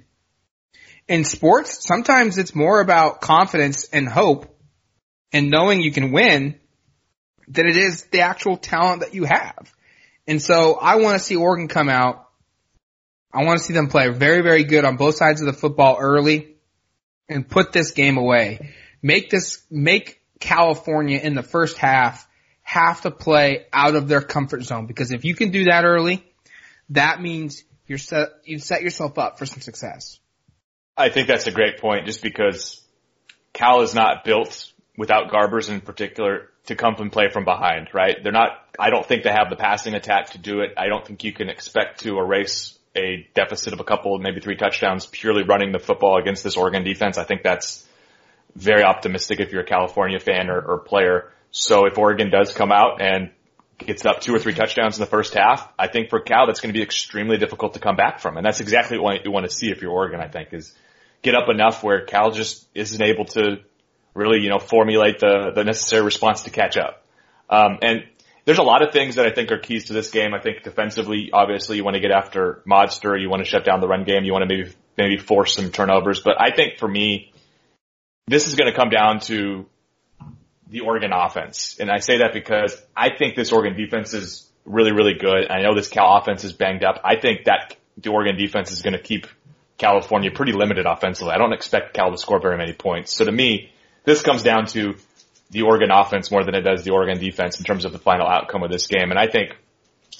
in 1.08 1.24
sports, 1.24 1.86
sometimes 1.86 2.38
it's 2.38 2.54
more 2.54 2.82
about 2.82 3.22
confidence 3.22 3.88
and 3.94 4.08
hope 4.08 4.57
and 5.38 5.50
knowing 5.50 5.82
you 5.82 5.92
can 5.92 6.12
win 6.12 6.60
than 7.48 7.66
it 7.68 7.78
is 7.78 8.04
the 8.12 8.22
actual 8.22 8.58
talent 8.58 9.02
that 9.02 9.14
you 9.14 9.24
have. 9.24 9.74
And 10.28 10.42
so 10.42 10.74
I 10.74 10.96
want 10.96 11.18
to 11.18 11.24
see 11.24 11.36
Oregon 11.36 11.68
come 11.68 11.90
out 11.90 12.28
I 13.34 13.44
want 13.44 13.60
to 13.60 13.64
see 13.64 13.74
them 13.74 13.88
play 13.88 14.10
very, 14.10 14.42
very 14.42 14.64
good 14.64 14.86
on 14.86 14.96
both 14.96 15.16
sides 15.16 15.42
of 15.42 15.48
the 15.48 15.54
football 15.54 15.98
early 16.00 16.56
and 17.30 17.48
put 17.48 17.72
this 17.72 17.92
game 17.92 18.18
away. 18.18 18.74
Make 19.02 19.30
this, 19.30 19.64
make 19.70 20.22
California 20.40 21.20
in 21.20 21.36
the 21.36 21.44
first 21.44 21.78
half 21.78 22.28
have 22.64 23.02
to 23.02 23.12
play 23.12 23.66
out 23.72 23.96
of 23.96 24.08
their 24.08 24.22
comfort 24.22 24.64
zone 24.64 24.88
because 24.88 25.12
if 25.12 25.24
you 25.24 25.36
can 25.36 25.52
do 25.52 25.66
that 25.66 25.86
early, 25.86 26.26
that 26.90 27.22
means 27.22 27.64
you're 27.86 27.98
set, 27.98 28.30
you've 28.44 28.64
set 28.64 28.82
yourself 28.82 29.18
up 29.18 29.38
for 29.38 29.46
some 29.46 29.62
success. 29.62 30.20
I 30.96 31.10
think 31.10 31.28
that's 31.28 31.48
a 31.48 31.52
great 31.52 31.80
point 31.80 32.06
just 32.06 32.24
because 32.24 32.82
Cal 33.54 33.82
is 33.82 33.94
not 33.94 34.24
built 34.24 34.72
without 34.98 35.32
Garbers 35.32 35.70
in 35.70 35.80
particular 35.80 36.50
to 36.66 36.76
come 36.76 36.96
and 36.98 37.12
play 37.12 37.30
from 37.30 37.46
behind, 37.46 37.88
right? 37.94 38.18
They're 38.22 38.32
not, 38.32 38.60
I 38.78 38.90
don't 38.90 39.06
think 39.06 39.24
they 39.24 39.32
have 39.32 39.50
the 39.50 39.56
passing 39.56 39.94
attack 39.94 40.32
to 40.32 40.40
do 40.40 40.62
it. 40.62 40.74
I 40.76 40.88
don't 40.88 41.06
think 41.06 41.24
you 41.24 41.32
can 41.32 41.50
expect 41.50 42.02
to 42.02 42.18
erase 42.18 42.78
a 42.96 43.28
deficit 43.36 43.74
of 43.74 43.80
a 43.80 43.84
couple, 43.84 44.18
maybe 44.18 44.42
three 44.42 44.56
touchdowns 44.56 45.06
purely 45.06 45.44
running 45.44 45.72
the 45.72 45.80
football 45.80 46.18
against 46.20 46.44
this 46.44 46.58
Oregon 46.58 46.84
defense. 46.84 47.18
I 47.18 47.24
think 47.24 47.44
that's 47.44 47.88
very 48.56 48.84
optimistic 48.84 49.40
if 49.40 49.52
you're 49.52 49.62
a 49.62 49.66
California 49.66 50.20
fan 50.20 50.50
or, 50.50 50.60
or 50.60 50.80
player. 50.80 51.32
So 51.52 51.86
if 51.86 51.98
Oregon 51.98 52.32
does 52.32 52.52
come 52.54 52.72
out 52.72 53.00
and 53.02 53.30
gets 53.78 54.04
up 54.06 54.22
two 54.22 54.34
or 54.34 54.40
three 54.40 54.56
touchdowns 54.56 54.98
in 54.98 55.02
the 55.02 55.10
first 55.10 55.36
half, 55.36 55.72
I 55.78 55.88
think 55.88 56.10
for 56.10 56.20
Cal 56.20 56.48
that's 56.48 56.60
going 56.60 56.74
to 56.74 56.78
be 56.78 56.84
extremely 56.84 57.38
difficult 57.38 57.76
to 57.76 57.80
come 57.80 57.96
back 57.96 58.20
from. 58.20 58.36
And 58.36 58.46
that's 58.46 58.60
exactly 58.60 58.98
what 58.98 59.24
you 59.24 59.32
want 59.32 59.46
to 59.46 59.56
see 59.56 59.70
if 59.70 59.84
you're 59.84 59.92
Oregon, 59.92 60.20
I 60.20 60.28
think, 60.28 60.54
is 60.54 60.74
get 61.22 61.36
up 61.36 61.50
enough 61.50 61.84
where 61.84 62.04
Cal 62.04 62.32
just 62.32 62.68
isn't 62.74 63.02
able 63.02 63.26
to 63.26 63.60
really, 64.18 64.40
you 64.40 64.50
know, 64.50 64.60
formulate 64.60 65.20
the, 65.20 65.52
the 65.54 65.64
necessary 65.64 66.04
response 66.04 66.44
to 66.44 66.50
catch 66.50 66.76
up. 66.76 67.06
Um, 67.50 67.78
and 67.82 68.04
there's 68.46 68.58
a 68.58 68.64
lot 68.64 68.82
of 68.82 68.92
things 68.92 69.16
that 69.16 69.26
I 69.26 69.32
think 69.32 69.52
are 69.52 69.60
keys 69.60 69.86
to 69.86 69.94
this 69.94 70.10
game. 70.10 70.34
I 70.34 70.40
think 70.40 70.64
defensively, 70.64 71.30
obviously 71.32 71.78
you 71.78 71.84
want 71.84 71.96
to 71.96 72.00
get 72.02 72.12
after 72.12 72.64
Modster, 72.68 73.20
you 73.22 73.30
want 73.30 73.44
to 73.44 73.50
shut 73.50 73.64
down 73.64 73.80
the 73.80 73.88
run 73.88 74.04
game, 74.04 74.24
you 74.24 74.34
want 74.34 74.50
to 74.50 74.54
maybe, 74.54 74.74
maybe 74.98 75.18
force 75.18 75.56
some 75.56 75.72
turnovers. 75.72 76.22
But 76.22 76.42
I 76.42 76.52
think 76.52 76.80
for 76.80 76.88
me, 76.88 77.32
this 78.26 78.48
is 78.48 78.56
going 78.56 78.72
to 78.72 78.76
come 78.76 78.90
down 78.90 79.20
to 79.22 79.68
the 80.70 80.82
Oregon 80.82 81.12
offense. 81.14 81.78
And 81.80 81.92
I 81.92 82.00
say 82.00 82.18
that 82.18 82.34
because 82.34 82.76
I 82.96 83.16
think 83.16 83.36
this 83.36 83.52
Oregon 83.52 83.78
defense 83.78 84.14
is 84.14 84.50
really, 84.66 84.92
really 84.92 85.14
good. 85.14 85.50
I 85.50 85.62
know 85.62 85.76
this 85.76 85.90
Cal 85.90 86.18
offense 86.18 86.44
is 86.44 86.54
banged 86.54 86.84
up. 86.84 87.00
I 87.06 87.18
think 87.18 87.46
that 87.46 87.76
the 87.98 88.10
Oregon 88.10 88.36
defense 88.36 88.72
is 88.72 88.82
going 88.82 88.94
to 88.94 89.02
keep 89.02 89.28
California 89.78 90.32
pretty 90.32 90.54
limited 90.54 90.86
offensively. 90.86 91.34
I 91.34 91.38
don't 91.38 91.54
expect 91.54 91.94
Cal 91.94 92.12
to 92.12 92.18
score 92.18 92.42
very 92.42 92.58
many 92.58 92.74
points. 92.74 93.14
So 93.14 93.26
to 93.26 93.32
me, 93.32 93.72
this 94.08 94.22
comes 94.22 94.42
down 94.42 94.68
to 94.68 94.96
the 95.50 95.64
Oregon 95.64 95.92
offense 95.92 96.32
more 96.32 96.46
than 96.46 96.56
it 96.56 96.62
does 96.62 96.86
the 96.86 96.92
Oregon 96.92 97.20
defense 97.20 97.60
in 97.60 97.66
terms 97.66 97.84
of 97.84 97.92
the 97.92 98.00
final 98.00 98.26
outcome 98.26 98.64
of 98.64 98.72
this 98.72 98.88
game. 98.88 99.12
And 99.12 99.20
I 99.20 99.28
think 99.28 99.52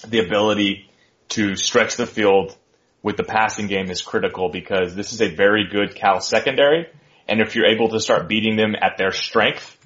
the 0.06 0.18
ability 0.18 0.90
to 1.30 1.56
stretch 1.56 1.96
the 1.96 2.06
field 2.06 2.54
with 3.02 3.16
the 3.16 3.24
passing 3.24 3.66
game 3.66 3.90
is 3.90 4.02
critical 4.02 4.50
because 4.50 4.94
this 4.94 5.14
is 5.14 5.22
a 5.22 5.34
very 5.34 5.68
good 5.72 5.94
Cal 5.94 6.20
secondary. 6.20 6.86
And 7.26 7.40
if 7.40 7.56
you're 7.56 7.66
able 7.66 7.88
to 7.88 8.00
start 8.00 8.28
beating 8.28 8.56
them 8.56 8.74
at 8.78 8.98
their 8.98 9.10
strength, 9.10 9.78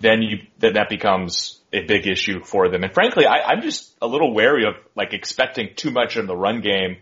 then 0.00 0.20
you, 0.20 0.46
then 0.58 0.74
that 0.74 0.90
becomes 0.90 1.60
a 1.72 1.80
big 1.86 2.06
issue 2.06 2.44
for 2.44 2.68
them. 2.68 2.82
And 2.82 2.92
frankly, 2.92 3.24
I, 3.24 3.52
I'm 3.52 3.62
just 3.62 3.96
a 4.02 4.06
little 4.06 4.34
wary 4.34 4.66
of 4.66 4.74
like 4.94 5.14
expecting 5.14 5.70
too 5.76 5.90
much 5.90 6.18
in 6.18 6.26
the 6.26 6.36
run 6.36 6.60
game 6.60 6.98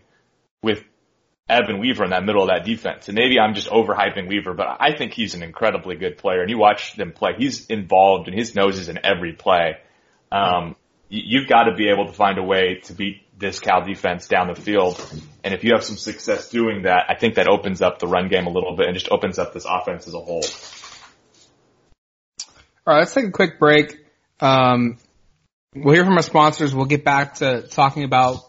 with 0.63 0.85
Evan 1.49 1.79
Weaver 1.79 2.03
in 2.03 2.11
that 2.11 2.23
middle 2.23 2.43
of 2.43 2.49
that 2.49 2.65
defense. 2.65 3.07
And 3.07 3.15
maybe 3.15 3.39
I'm 3.39 3.55
just 3.55 3.69
overhyping 3.69 4.27
Weaver, 4.27 4.53
but 4.53 4.67
I 4.79 4.95
think 4.95 5.13
he's 5.13 5.33
an 5.33 5.43
incredibly 5.43 5.95
good 5.95 6.17
player. 6.17 6.41
And 6.41 6.49
you 6.49 6.57
watch 6.57 6.95
them 6.95 7.11
play, 7.11 7.31
he's 7.37 7.65
involved 7.67 8.27
and 8.27 8.37
his 8.37 8.55
nose 8.55 8.77
is 8.77 8.89
in 8.89 8.99
every 9.03 9.33
play. 9.33 9.77
Um, 10.31 10.75
you've 11.09 11.47
got 11.47 11.63
to 11.63 11.75
be 11.75 11.89
able 11.89 12.05
to 12.05 12.13
find 12.13 12.37
a 12.37 12.43
way 12.43 12.81
to 12.83 12.93
beat 12.93 13.23
this 13.37 13.59
Cal 13.59 13.83
defense 13.85 14.27
down 14.27 14.47
the 14.47 14.61
field. 14.61 15.01
And 15.43 15.53
if 15.53 15.63
you 15.63 15.71
have 15.73 15.83
some 15.83 15.97
success 15.97 16.49
doing 16.49 16.83
that, 16.83 17.05
I 17.09 17.15
think 17.15 17.35
that 17.35 17.47
opens 17.47 17.81
up 17.81 17.99
the 17.99 18.07
run 18.07 18.27
game 18.27 18.45
a 18.45 18.51
little 18.51 18.75
bit 18.75 18.85
and 18.85 18.93
just 18.93 19.09
opens 19.09 19.39
up 19.39 19.53
this 19.53 19.65
offense 19.67 20.07
as 20.07 20.13
a 20.13 20.19
whole. 20.19 20.43
All 22.85 22.93
right, 22.93 22.99
let's 22.99 23.13
take 23.13 23.25
a 23.25 23.31
quick 23.31 23.59
break. 23.59 23.97
Um, 24.39 24.97
we'll 25.73 25.93
hear 25.93 26.05
from 26.05 26.15
our 26.15 26.21
sponsors. 26.21 26.75
We'll 26.75 26.85
get 26.85 27.03
back 27.03 27.35
to 27.35 27.63
talking 27.67 28.03
about 28.03 28.48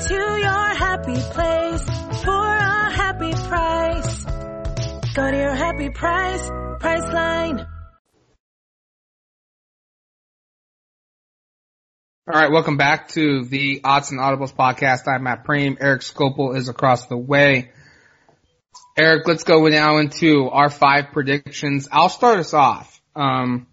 To 0.00 0.14
your 0.14 0.74
happy 0.76 1.14
place 1.14 1.84
for 2.22 2.56
a 2.56 2.90
happy 2.90 3.32
price. 3.32 4.24
Go 5.14 5.30
to 5.30 5.36
your 5.36 5.54
happy 5.54 5.90
price, 5.90 6.48
Priceline. 6.80 7.66
All 12.26 12.40
right, 12.40 12.50
welcome 12.50 12.78
back 12.78 13.08
to 13.08 13.44
the 13.44 13.82
Odds 13.84 14.10
and 14.10 14.20
Audibles 14.20 14.54
podcast. 14.54 15.00
I'm 15.06 15.24
Matt 15.24 15.44
Prehm. 15.44 15.76
Eric 15.78 16.00
Skopil 16.00 16.56
is 16.56 16.70
across 16.70 17.06
the 17.08 17.18
way. 17.18 17.70
Eric, 18.96 19.28
let's 19.28 19.44
go 19.44 19.66
now 19.68 19.98
into 19.98 20.48
our 20.48 20.70
five 20.70 21.12
predictions. 21.12 21.90
I'll 21.92 22.08
start 22.08 22.38
us 22.38 22.54
off. 22.54 23.02
Um, 23.14 23.66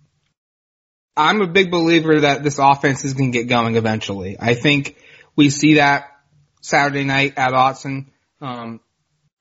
I'm 1.15 1.39
a 1.39 1.47
big 1.47 1.71
believer 1.71 2.19
that 2.19 2.43
this 2.43 2.59
offense 2.59 3.05
is 3.05 3.13
going 3.13 3.31
to 3.31 3.39
get 3.39 3.47
going 3.47 3.77
eventually. 3.77 4.35
I 4.37 4.55
think 4.55 4.97
we 5.37 5.49
see 5.49 5.75
that 5.75 6.15
Saturday 6.67 7.03
night 7.03 7.33
at 7.37 7.53
Autzen. 7.53 8.07
Um, 8.41 8.79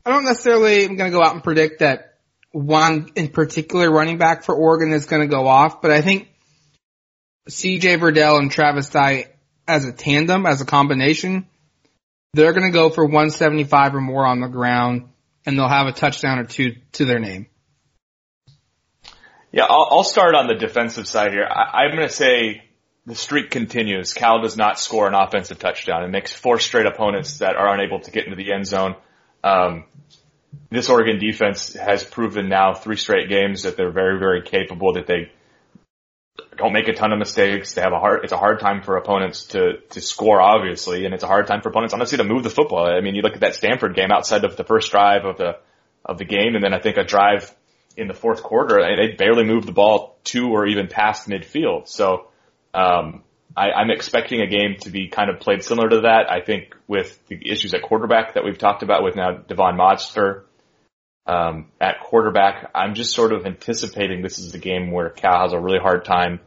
I 0.04 0.10
don't 0.10 0.24
necessarily 0.24 0.84
am 0.84 0.96
going 0.96 1.10
to 1.10 1.16
go 1.16 1.22
out 1.22 1.34
and 1.34 1.42
predict 1.42 1.80
that 1.80 2.14
one 2.52 3.08
in 3.16 3.28
particular 3.28 3.90
running 3.90 4.18
back 4.18 4.44
for 4.44 4.54
Oregon 4.54 4.92
is 4.92 5.06
going 5.06 5.22
to 5.22 5.28
go 5.28 5.46
off, 5.46 5.82
but 5.82 5.90
I 5.90 6.00
think 6.00 6.28
CJ 7.50 7.98
Verdell 7.98 8.38
and 8.38 8.50
Travis 8.50 8.88
Dye 8.88 9.26
as 9.68 9.84
a 9.84 9.92
tandem, 9.92 10.46
as 10.46 10.60
a 10.60 10.64
combination, 10.64 11.46
they're 12.34 12.52
going 12.52 12.66
to 12.66 12.72
go 12.72 12.90
for 12.90 13.04
175 13.04 13.94
or 13.94 14.00
more 14.00 14.24
on 14.24 14.40
the 14.40 14.48
ground, 14.48 15.08
and 15.44 15.58
they'll 15.58 15.68
have 15.68 15.86
a 15.86 15.92
touchdown 15.92 16.38
or 16.38 16.44
two 16.44 16.76
to 16.92 17.04
their 17.04 17.18
name. 17.18 17.46
Yeah, 19.52 19.64
I'll, 19.64 20.04
start 20.04 20.34
on 20.34 20.48
the 20.48 20.54
defensive 20.54 21.08
side 21.08 21.32
here. 21.32 21.46
I'm 21.46 21.96
going 21.96 22.06
to 22.06 22.12
say 22.12 22.62
the 23.06 23.14
streak 23.14 23.50
continues. 23.50 24.12
Cal 24.12 24.42
does 24.42 24.56
not 24.56 24.78
score 24.80 25.06
an 25.06 25.14
offensive 25.14 25.58
touchdown. 25.58 26.02
It 26.02 26.08
makes 26.08 26.32
four 26.32 26.58
straight 26.58 26.86
opponents 26.86 27.38
that 27.38 27.54
are 27.54 27.72
unable 27.72 28.00
to 28.00 28.10
get 28.10 28.24
into 28.24 28.36
the 28.36 28.52
end 28.52 28.66
zone. 28.66 28.96
Um, 29.44 29.84
this 30.70 30.88
Oregon 30.88 31.18
defense 31.18 31.74
has 31.74 32.02
proven 32.02 32.48
now 32.48 32.74
three 32.74 32.96
straight 32.96 33.28
games 33.28 33.62
that 33.62 33.76
they're 33.76 33.92
very, 33.92 34.18
very 34.18 34.42
capable, 34.42 34.94
that 34.94 35.06
they 35.06 35.30
don't 36.56 36.72
make 36.72 36.88
a 36.88 36.94
ton 36.94 37.12
of 37.12 37.18
mistakes. 37.18 37.74
They 37.74 37.82
have 37.82 37.92
a 37.92 38.00
hard, 38.00 38.24
it's 38.24 38.32
a 38.32 38.36
hard 38.36 38.58
time 38.58 38.82
for 38.82 38.96
opponents 38.96 39.44
to, 39.48 39.78
to 39.90 40.00
score, 40.00 40.40
obviously, 40.40 41.04
and 41.04 41.14
it's 41.14 41.22
a 41.22 41.28
hard 41.28 41.46
time 41.46 41.60
for 41.60 41.68
opponents, 41.68 41.94
honestly, 41.94 42.18
to 42.18 42.24
move 42.24 42.42
the 42.42 42.50
football. 42.50 42.86
I 42.86 43.00
mean, 43.00 43.14
you 43.14 43.22
look 43.22 43.34
at 43.34 43.40
that 43.40 43.54
Stanford 43.54 43.94
game 43.94 44.10
outside 44.10 44.44
of 44.44 44.56
the 44.56 44.64
first 44.64 44.90
drive 44.90 45.24
of 45.24 45.36
the, 45.36 45.58
of 46.04 46.18
the 46.18 46.24
game, 46.24 46.56
and 46.56 46.64
then 46.64 46.74
I 46.74 46.80
think 46.80 46.96
a 46.96 47.04
drive 47.04 47.54
in 47.96 48.08
the 48.08 48.14
fourth 48.14 48.42
quarter, 48.42 48.80
they 48.80 49.14
barely 49.14 49.44
moved 49.44 49.68
the 49.68 49.72
ball 49.72 50.18
to 50.24 50.48
or 50.48 50.66
even 50.66 50.88
past 50.88 51.28
midfield. 51.28 51.88
So, 51.88 52.28
um, 52.76 53.22
I, 53.56 53.70
I'm 53.72 53.90
expecting 53.90 54.40
a 54.42 54.46
game 54.46 54.76
to 54.80 54.90
be 54.90 55.08
kind 55.08 55.30
of 55.30 55.40
played 55.40 55.64
similar 55.64 55.88
to 55.88 56.00
that. 56.02 56.30
I 56.30 56.40
think 56.40 56.74
with 56.86 57.18
the 57.26 57.50
issues 57.50 57.74
at 57.74 57.82
quarterback 57.82 58.34
that 58.34 58.44
we've 58.44 58.58
talked 58.58 58.82
about 58.82 59.02
with 59.02 59.16
now 59.16 59.32
Devon 59.32 59.76
Modster, 59.76 60.42
um, 61.26 61.66
at 61.80 62.00
quarterback. 62.00 62.70
I'm 62.74 62.94
just 62.94 63.12
sort 63.12 63.32
of 63.32 63.46
anticipating 63.46 64.22
this 64.22 64.38
is 64.38 64.54
a 64.54 64.58
game 64.58 64.90
where 64.92 65.10
Cal 65.10 65.42
has 65.42 65.52
a 65.52 65.58
really 65.58 65.78
hard 65.78 66.04
time 66.04 66.40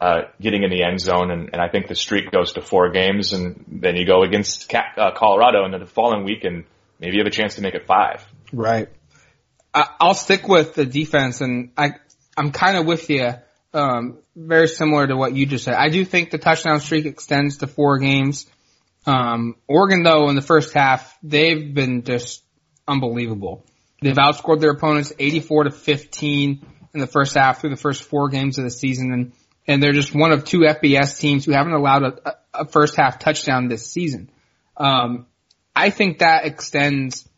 uh, 0.00 0.22
getting 0.40 0.62
in 0.62 0.70
the 0.70 0.82
end 0.82 1.00
zone, 1.00 1.30
and, 1.30 1.50
and 1.52 1.60
I 1.60 1.68
think 1.68 1.88
the 1.88 1.94
streak 1.94 2.30
goes 2.30 2.54
to 2.54 2.62
four 2.62 2.90
games, 2.90 3.32
and 3.32 3.64
then 3.68 3.96
you 3.96 4.06
go 4.06 4.22
against 4.22 4.68
Cal- 4.68 4.84
uh, 4.96 5.10
Colorado, 5.14 5.68
then 5.70 5.78
the 5.78 5.86
following 5.86 6.24
week, 6.24 6.44
and 6.44 6.64
maybe 6.98 7.16
you 7.16 7.20
have 7.20 7.26
a 7.26 7.34
chance 7.34 7.56
to 7.56 7.60
make 7.60 7.74
it 7.74 7.86
five. 7.86 8.24
Right. 8.52 8.88
I, 9.74 9.88
I'll 10.00 10.14
stick 10.14 10.48
with 10.48 10.74
the 10.74 10.86
defense, 10.86 11.42
and 11.42 11.72
I 11.76 11.92
I'm 12.36 12.52
kind 12.52 12.78
of 12.78 12.86
with 12.86 13.10
you. 13.10 13.34
Um, 13.72 14.18
very 14.34 14.66
similar 14.66 15.06
to 15.06 15.16
what 15.16 15.34
you 15.34 15.46
just 15.46 15.64
said. 15.64 15.74
I 15.74 15.90
do 15.90 16.04
think 16.04 16.30
the 16.30 16.38
touchdown 16.38 16.80
streak 16.80 17.06
extends 17.06 17.58
to 17.58 17.66
four 17.66 17.98
games. 17.98 18.46
Um, 19.06 19.56
Oregon, 19.68 20.02
though, 20.02 20.28
in 20.28 20.34
the 20.34 20.42
first 20.42 20.74
half, 20.74 21.16
they've 21.22 21.72
been 21.72 22.02
just 22.02 22.42
unbelievable. 22.86 23.64
They've 24.02 24.16
outscored 24.16 24.60
their 24.60 24.72
opponents 24.72 25.12
84 25.18 25.64
to 25.64 25.70
15 25.70 26.66
in 26.94 27.00
the 27.00 27.06
first 27.06 27.34
half 27.34 27.60
through 27.60 27.70
the 27.70 27.76
first 27.76 28.02
four 28.02 28.28
games 28.28 28.58
of 28.58 28.64
the 28.64 28.70
season, 28.70 29.12
and 29.12 29.32
and 29.66 29.82
they're 29.82 29.92
just 29.92 30.14
one 30.14 30.32
of 30.32 30.44
two 30.44 30.60
FBS 30.60 31.20
teams 31.20 31.44
who 31.44 31.52
haven't 31.52 31.74
allowed 31.74 32.02
a, 32.02 32.36
a 32.54 32.66
first 32.66 32.96
half 32.96 33.18
touchdown 33.18 33.68
this 33.68 33.86
season. 33.86 34.30
Um, 34.76 35.26
I 35.76 35.90
think 35.90 36.18
that 36.18 36.44
extends 36.44 37.28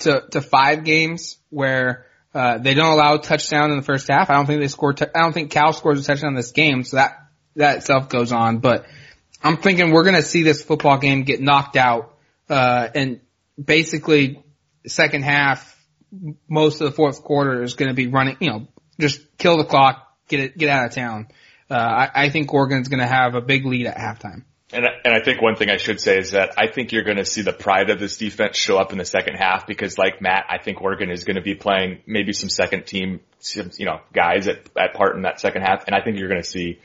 to 0.00 0.22
to 0.30 0.40
five 0.40 0.84
games 0.84 1.38
where 1.50 2.06
uh, 2.34 2.58
they 2.58 2.74
don't 2.74 2.92
allow 2.92 3.14
a 3.14 3.18
touchdown 3.18 3.70
in 3.70 3.76
the 3.76 3.82
first 3.82 4.08
half. 4.08 4.30
I 4.30 4.34
don't 4.34 4.46
think 4.46 4.60
they 4.60 4.68
score. 4.68 4.92
T- 4.92 5.06
I 5.14 5.20
don't 5.20 5.32
think 5.32 5.50
Cal 5.50 5.72
scores 5.72 6.00
a 6.00 6.04
touchdown 6.04 6.34
this 6.34 6.52
game, 6.52 6.84
so 6.84 6.96
that 6.96 7.18
that 7.56 7.78
itself 7.78 8.08
goes 8.08 8.32
on. 8.32 8.58
But 8.58 8.86
I'm 9.42 9.58
thinking 9.58 9.92
we're 9.92 10.04
going 10.04 10.16
to 10.16 10.22
see 10.22 10.42
this 10.42 10.62
football 10.62 10.98
game 10.98 11.24
get 11.24 11.40
knocked 11.40 11.76
out, 11.76 12.14
uh, 12.48 12.88
and 12.94 13.20
basically 13.62 14.42
second 14.86 15.24
half, 15.24 15.78
most 16.48 16.80
of 16.80 16.90
the 16.90 16.92
fourth 16.92 17.22
quarter 17.22 17.62
is 17.62 17.74
going 17.74 17.88
to 17.88 17.94
be 17.94 18.06
running, 18.06 18.36
you 18.40 18.50
know, 18.50 18.68
just 19.00 19.20
kill 19.38 19.56
the 19.58 19.64
clock, 19.64 20.16
get 20.28 20.40
it, 20.40 20.58
get 20.58 20.68
out 20.68 20.86
of 20.86 20.94
town. 20.94 21.28
uh, 21.70 21.74
I, 21.74 22.10
I 22.24 22.28
think 22.30 22.52
Oregon's 22.52 22.88
going 22.88 23.00
to 23.00 23.06
have 23.06 23.34
a 23.34 23.40
big 23.40 23.64
lead 23.64 23.86
at 23.86 23.96
halftime. 23.96 24.44
And, 24.72 24.86
and 25.04 25.14
I 25.14 25.20
think 25.22 25.42
one 25.42 25.56
thing 25.56 25.68
I 25.68 25.76
should 25.76 26.00
say 26.00 26.18
is 26.18 26.30
that 26.30 26.54
I 26.56 26.66
think 26.66 26.92
you're 26.92 27.04
going 27.04 27.18
to 27.18 27.26
see 27.26 27.42
the 27.42 27.52
pride 27.52 27.90
of 27.90 28.00
this 28.00 28.16
defense 28.16 28.56
show 28.56 28.78
up 28.78 28.92
in 28.92 28.98
the 28.98 29.04
second 29.04 29.34
half 29.34 29.66
because 29.66 29.98
like 29.98 30.22
Matt, 30.22 30.46
I 30.48 30.58
think 30.58 30.80
Oregon 30.80 31.10
is 31.10 31.24
going 31.24 31.36
to 31.36 31.42
be 31.42 31.54
playing 31.54 32.00
maybe 32.06 32.32
some 32.32 32.48
second 32.48 32.86
team, 32.86 33.20
you 33.54 33.84
know, 33.84 34.00
guys 34.14 34.48
at, 34.48 34.68
at 34.76 34.94
part 34.94 35.14
in 35.16 35.22
that 35.22 35.40
second 35.40 35.62
half. 35.62 35.86
And 35.86 35.94
I 35.94 36.00
think 36.00 36.18
you're 36.18 36.28
going 36.28 36.42
to 36.42 36.48
see 36.48 36.78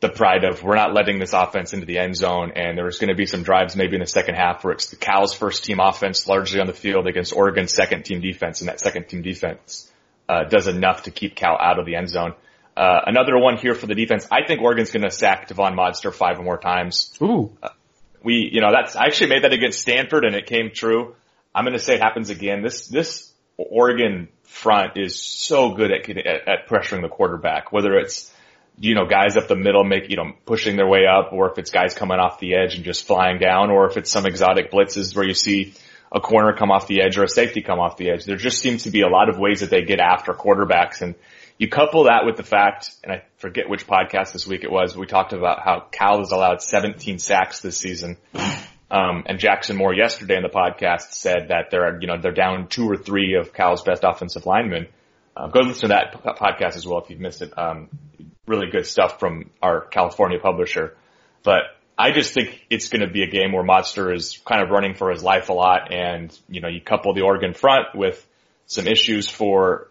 the 0.00 0.10
pride 0.10 0.44
of 0.44 0.62
we're 0.62 0.74
not 0.74 0.92
letting 0.92 1.18
this 1.18 1.32
offense 1.32 1.72
into 1.72 1.86
the 1.86 1.98
end 1.98 2.14
zone 2.14 2.52
and 2.56 2.76
there's 2.76 2.98
going 2.98 3.08
to 3.08 3.14
be 3.14 3.24
some 3.24 3.42
drives 3.42 3.74
maybe 3.74 3.94
in 3.94 4.00
the 4.00 4.06
second 4.06 4.34
half 4.34 4.62
where 4.62 4.74
it's 4.74 4.90
the 4.90 4.96
Cal's 4.96 5.32
first 5.32 5.64
team 5.64 5.80
offense 5.80 6.28
largely 6.28 6.60
on 6.60 6.66
the 6.66 6.74
field 6.74 7.06
against 7.06 7.32
Oregon's 7.32 7.72
second 7.72 8.04
team 8.04 8.20
defense 8.20 8.60
and 8.60 8.68
that 8.68 8.80
second 8.80 9.08
team 9.08 9.22
defense, 9.22 9.90
uh, 10.28 10.44
does 10.44 10.68
enough 10.68 11.04
to 11.04 11.10
keep 11.10 11.34
Cal 11.34 11.56
out 11.58 11.78
of 11.78 11.86
the 11.86 11.96
end 11.96 12.10
zone. 12.10 12.34
Uh, 12.76 13.00
another 13.06 13.38
one 13.38 13.56
here 13.56 13.74
for 13.74 13.86
the 13.86 13.94
defense. 13.94 14.26
I 14.32 14.46
think 14.46 14.60
Oregon's 14.60 14.90
going 14.90 15.04
to 15.04 15.10
sack 15.10 15.48
Devon 15.48 15.76
Modster 15.76 16.12
five 16.12 16.38
or 16.38 16.42
more 16.42 16.58
times. 16.58 17.16
Ooh. 17.22 17.56
Uh, 17.62 17.68
we, 18.22 18.50
you 18.52 18.60
know, 18.60 18.70
that's, 18.72 18.96
I 18.96 19.04
actually 19.04 19.30
made 19.30 19.44
that 19.44 19.52
against 19.52 19.80
Stanford 19.80 20.24
and 20.24 20.34
it 20.34 20.46
came 20.46 20.70
true. 20.74 21.14
I'm 21.54 21.64
going 21.64 21.74
to 21.74 21.82
say 21.82 21.94
it 21.94 22.02
happens 22.02 22.30
again. 22.30 22.62
This, 22.62 22.88
this 22.88 23.32
Oregon 23.56 24.28
front 24.42 24.96
is 24.96 25.20
so 25.20 25.74
good 25.74 25.92
at, 25.92 26.08
at, 26.10 26.48
at 26.48 26.68
pressuring 26.68 27.02
the 27.02 27.08
quarterback, 27.08 27.70
whether 27.70 27.94
it's, 27.96 28.32
you 28.78 28.96
know, 28.96 29.06
guys 29.06 29.36
up 29.36 29.46
the 29.46 29.54
middle 29.54 29.84
make, 29.84 30.10
you 30.10 30.16
know, 30.16 30.32
pushing 30.46 30.76
their 30.76 30.88
way 30.88 31.06
up 31.06 31.32
or 31.32 31.50
if 31.50 31.58
it's 31.58 31.70
guys 31.70 31.94
coming 31.94 32.18
off 32.18 32.40
the 32.40 32.56
edge 32.56 32.74
and 32.74 32.84
just 32.84 33.06
flying 33.06 33.38
down 33.38 33.70
or 33.70 33.88
if 33.88 33.96
it's 33.96 34.10
some 34.10 34.26
exotic 34.26 34.72
blitzes 34.72 35.14
where 35.14 35.24
you 35.24 35.34
see 35.34 35.74
a 36.14 36.20
corner 36.20 36.54
come 36.56 36.70
off 36.70 36.86
the 36.86 37.02
edge 37.02 37.18
or 37.18 37.24
a 37.24 37.28
safety 37.28 37.60
come 37.60 37.80
off 37.80 37.96
the 37.96 38.10
edge. 38.10 38.24
There 38.24 38.36
just 38.36 38.60
seems 38.60 38.84
to 38.84 38.90
be 38.90 39.02
a 39.02 39.08
lot 39.08 39.28
of 39.28 39.38
ways 39.38 39.60
that 39.60 39.70
they 39.70 39.82
get 39.82 39.98
after 39.98 40.32
quarterbacks 40.32 41.02
and 41.02 41.16
you 41.58 41.68
couple 41.68 42.04
that 42.04 42.24
with 42.24 42.36
the 42.36 42.42
fact, 42.42 42.90
and 43.04 43.12
I 43.12 43.22
forget 43.36 43.68
which 43.68 43.86
podcast 43.86 44.32
this 44.32 44.46
week 44.46 44.64
it 44.64 44.70
was, 44.70 44.96
we 44.96 45.06
talked 45.06 45.32
about 45.32 45.60
how 45.62 45.86
Cal 45.90 46.18
has 46.18 46.32
allowed 46.32 46.62
17 46.62 47.18
sacks 47.18 47.60
this 47.60 47.78
season. 47.78 48.16
Um, 48.90 49.24
and 49.26 49.38
Jackson 49.38 49.76
Moore 49.76 49.94
yesterday 49.94 50.36
in 50.36 50.42
the 50.42 50.48
podcast 50.48 51.12
said 51.12 51.48
that 51.48 51.70
they're, 51.70 52.00
you 52.00 52.06
know, 52.06 52.18
they're 52.20 52.32
down 52.32 52.68
two 52.68 52.88
or 52.88 52.96
three 52.96 53.34
of 53.34 53.52
Cal's 53.52 53.82
best 53.82 54.04
offensive 54.04 54.46
linemen. 54.46 54.86
Uh, 55.36 55.48
go 55.48 55.60
listen 55.60 55.82
to 55.82 55.88
that 55.88 56.22
podcast 56.22 56.76
as 56.76 56.86
well 56.86 57.00
if 57.00 57.10
you've 57.10 57.18
missed 57.18 57.42
it. 57.42 57.56
Um, 57.56 57.88
really 58.46 58.70
good 58.70 58.86
stuff 58.86 59.18
from 59.18 59.50
our 59.62 59.80
California 59.80 60.38
publisher. 60.38 60.96
But 61.42 61.62
I 61.96 62.10
just 62.10 62.34
think 62.34 62.66
it's 62.70 62.88
going 62.88 63.02
to 63.02 63.12
be 63.12 63.22
a 63.22 63.28
game 63.28 63.52
where 63.52 63.62
Modster 63.62 64.14
is 64.14 64.40
kind 64.44 64.62
of 64.62 64.70
running 64.70 64.94
for 64.94 65.10
his 65.10 65.22
life 65.22 65.48
a 65.48 65.52
lot. 65.52 65.92
And, 65.92 66.36
you 66.48 66.60
know, 66.60 66.68
you 66.68 66.80
couple 66.80 67.14
the 67.14 67.22
Oregon 67.22 67.54
front 67.54 67.94
with 67.94 68.26
some 68.66 68.86
issues 68.86 69.28
for 69.28 69.90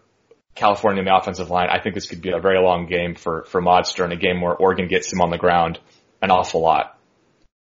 California 0.54 1.00
in 1.00 1.06
the 1.06 1.16
offensive 1.16 1.50
line, 1.50 1.68
I 1.70 1.80
think 1.80 1.94
this 1.94 2.06
could 2.06 2.20
be 2.20 2.30
a 2.30 2.40
very 2.40 2.60
long 2.60 2.86
game 2.86 3.14
for, 3.14 3.44
for 3.44 3.62
Modster 3.62 4.04
and 4.04 4.12
a 4.12 4.16
game 4.16 4.40
where 4.40 4.54
Oregon 4.54 4.88
gets 4.88 5.12
him 5.12 5.20
on 5.20 5.30
the 5.30 5.38
ground 5.38 5.80
an 6.20 6.30
awful 6.30 6.60
lot. 6.60 6.98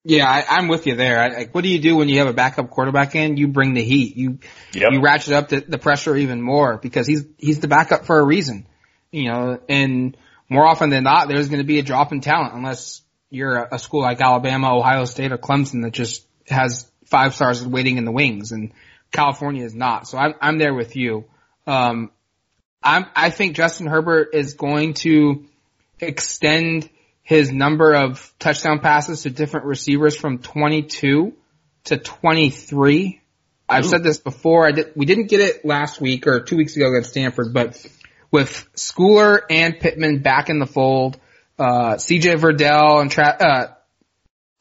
Yeah, 0.06 0.28
I, 0.28 0.58
am 0.58 0.68
with 0.68 0.86
you 0.86 0.96
there. 0.96 1.22
I, 1.22 1.30
like, 1.30 1.56
what 1.56 1.64
do 1.64 1.70
you 1.70 1.80
do 1.80 1.96
when 1.96 2.10
you 2.10 2.20
have 2.20 2.28
a 2.28 2.34
backup 2.34 2.70
quarterback 2.70 3.16
in? 3.16 3.38
You 3.38 3.48
bring 3.48 3.74
the 3.74 3.84
heat. 3.84 4.18
You 4.18 4.40
yep. 4.74 4.92
you 4.92 5.02
ratchet 5.02 5.34
up 5.34 5.48
the, 5.48 5.62
the 5.62 5.78
pressure 5.78 6.14
even 6.14 6.42
more 6.42 6.78
because 6.78 7.08
he's 7.08 7.24
he's 7.38 7.62
the 7.62 7.70
backup 7.70 8.06
for 8.06 8.20
a 8.20 8.24
reason. 8.24 8.68
You 9.12 9.32
know, 9.32 9.60
and 9.70 10.18
more 10.50 10.68
often 10.68 10.90
than 10.90 11.06
not, 11.06 11.30
there's 11.30 11.48
going 11.48 11.62
to 11.62 11.66
be 11.66 11.80
a 11.80 11.84
drop 11.84 12.12
in 12.12 12.20
talent 12.20 12.54
unless 12.54 13.02
you're 13.34 13.68
a, 13.72 13.80
school 13.80 14.02
like 14.02 14.22
Alabama, 14.22 14.78
Ohio 14.78 15.06
State, 15.06 15.32
or 15.32 15.38
Clemson 15.38 15.82
that 15.84 15.92
just 15.92 16.26
has 16.48 16.90
five 17.06 17.34
stars 17.34 17.66
waiting 17.66 17.98
in 17.98 18.06
the 18.06 18.12
wings, 18.12 18.52
and 18.52 18.72
California 19.12 19.66
is 19.66 19.74
not. 19.74 20.08
So 20.08 20.18
I'm 20.18 20.36
I'm 20.40 20.58
there 20.60 20.74
with 20.74 20.96
you. 20.96 21.26
Um, 21.66 22.12
I'm, 22.84 23.06
I 23.16 23.30
think 23.30 23.56
Justin 23.56 23.88
Herbert 23.88 24.30
is 24.34 24.54
going 24.56 24.94
to 24.96 25.46
extend 26.00 26.90
his 27.24 27.52
number 27.52 27.94
of 27.94 28.34
touchdown 28.38 28.80
passes 28.80 29.24
to 29.24 29.30
different 29.30 29.66
receivers 29.66 30.16
from 30.16 30.40
22 30.40 31.34
to 31.86 31.98
23. 31.98 33.22
I've 33.70 33.86
Ooh. 33.86 33.88
said 33.88 34.04
this 34.04 34.20
before. 34.20 34.68
I 34.68 34.72
did, 34.72 34.92
we 34.96 35.06
didn't 35.06 35.28
get 35.28 35.40
it 35.40 35.64
last 35.64 36.02
week 36.02 36.28
or 36.28 36.42
two 36.42 36.58
weeks 36.58 36.76
ago 36.76 36.90
against 36.90 37.12
Stanford, 37.12 37.54
but 37.54 37.84
with 38.30 38.68
Schooler 38.76 39.40
and 39.50 39.80
Pittman 39.80 40.22
back 40.22 40.50
in 40.50 40.60
the 40.60 40.66
fold, 40.66 41.18
uh, 41.60 41.96
CJ 41.96 42.40
Verdell 42.40 43.02
and 43.02 43.12
Tra- 43.12 43.38
uh, 43.40 43.74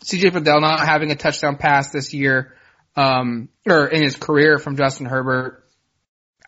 CJ 0.04 0.30
Verdell 0.32 0.60
not 0.60 0.80
having 0.80 1.10
a 1.10 1.16
touchdown 1.16 1.56
pass 1.56 1.90
this 1.90 2.12
year, 2.12 2.54
um, 2.96 3.48
or 3.66 3.86
in 3.86 4.02
his 4.02 4.16
career 4.16 4.58
from 4.58 4.76
Justin 4.76 5.06
Herbert. 5.06 5.64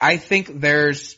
I 0.00 0.16
think 0.16 0.60
there's 0.60 1.16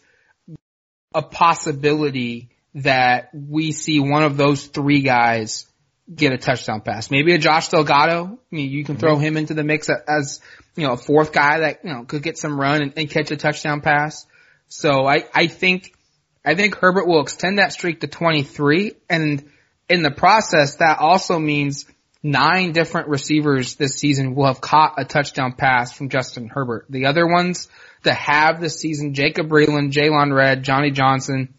a 1.14 1.22
possibility 1.22 2.50
that 2.74 3.30
we 3.32 3.72
see 3.72 4.00
one 4.00 4.22
of 4.22 4.36
those 4.36 4.66
three 4.66 5.00
guys 5.00 5.66
get 6.14 6.32
a 6.32 6.38
touchdown 6.38 6.82
pass. 6.82 7.10
Maybe 7.10 7.34
a 7.34 7.38
Josh 7.38 7.68
Delgado. 7.68 8.26
I 8.26 8.54
mean, 8.54 8.70
you 8.70 8.84
can 8.84 8.96
throw 8.96 9.14
mm-hmm. 9.14 9.22
him 9.22 9.36
into 9.38 9.54
the 9.54 9.64
mix 9.64 9.88
as, 9.88 10.40
you 10.76 10.86
know, 10.86 10.92
a 10.92 10.96
fourth 10.96 11.32
guy 11.32 11.60
that, 11.60 11.84
you 11.84 11.92
know, 11.92 12.04
could 12.04 12.22
get 12.22 12.38
some 12.38 12.60
run 12.60 12.82
and, 12.82 12.92
and 12.96 13.10
catch 13.10 13.30
a 13.30 13.36
touchdown 13.36 13.80
pass. 13.80 14.26
So 14.68 15.06
I, 15.06 15.24
I 15.34 15.46
think, 15.46 15.95
I 16.46 16.54
think 16.54 16.76
Herbert 16.76 17.08
will 17.08 17.20
extend 17.20 17.58
that 17.58 17.72
streak 17.72 18.00
to 18.00 18.06
23 18.06 18.92
and 19.10 19.50
in 19.88 20.02
the 20.02 20.12
process 20.12 20.76
that 20.76 20.98
also 20.98 21.40
means 21.40 21.86
nine 22.22 22.72
different 22.72 23.08
receivers 23.08 23.74
this 23.74 23.96
season 23.96 24.34
will 24.34 24.46
have 24.46 24.60
caught 24.60 24.94
a 24.96 25.04
touchdown 25.04 25.52
pass 25.52 25.92
from 25.92 26.08
Justin 26.08 26.48
Herbert. 26.48 26.86
The 26.88 27.06
other 27.06 27.26
ones 27.26 27.68
to 28.04 28.14
have 28.14 28.60
this 28.60 28.78
season. 28.78 29.14
Jacob 29.14 29.48
Breeland, 29.48 29.92
Jaylon 29.92 30.34
Redd, 30.34 30.62
Johnny 30.62 30.92
Johnson, 30.92 31.54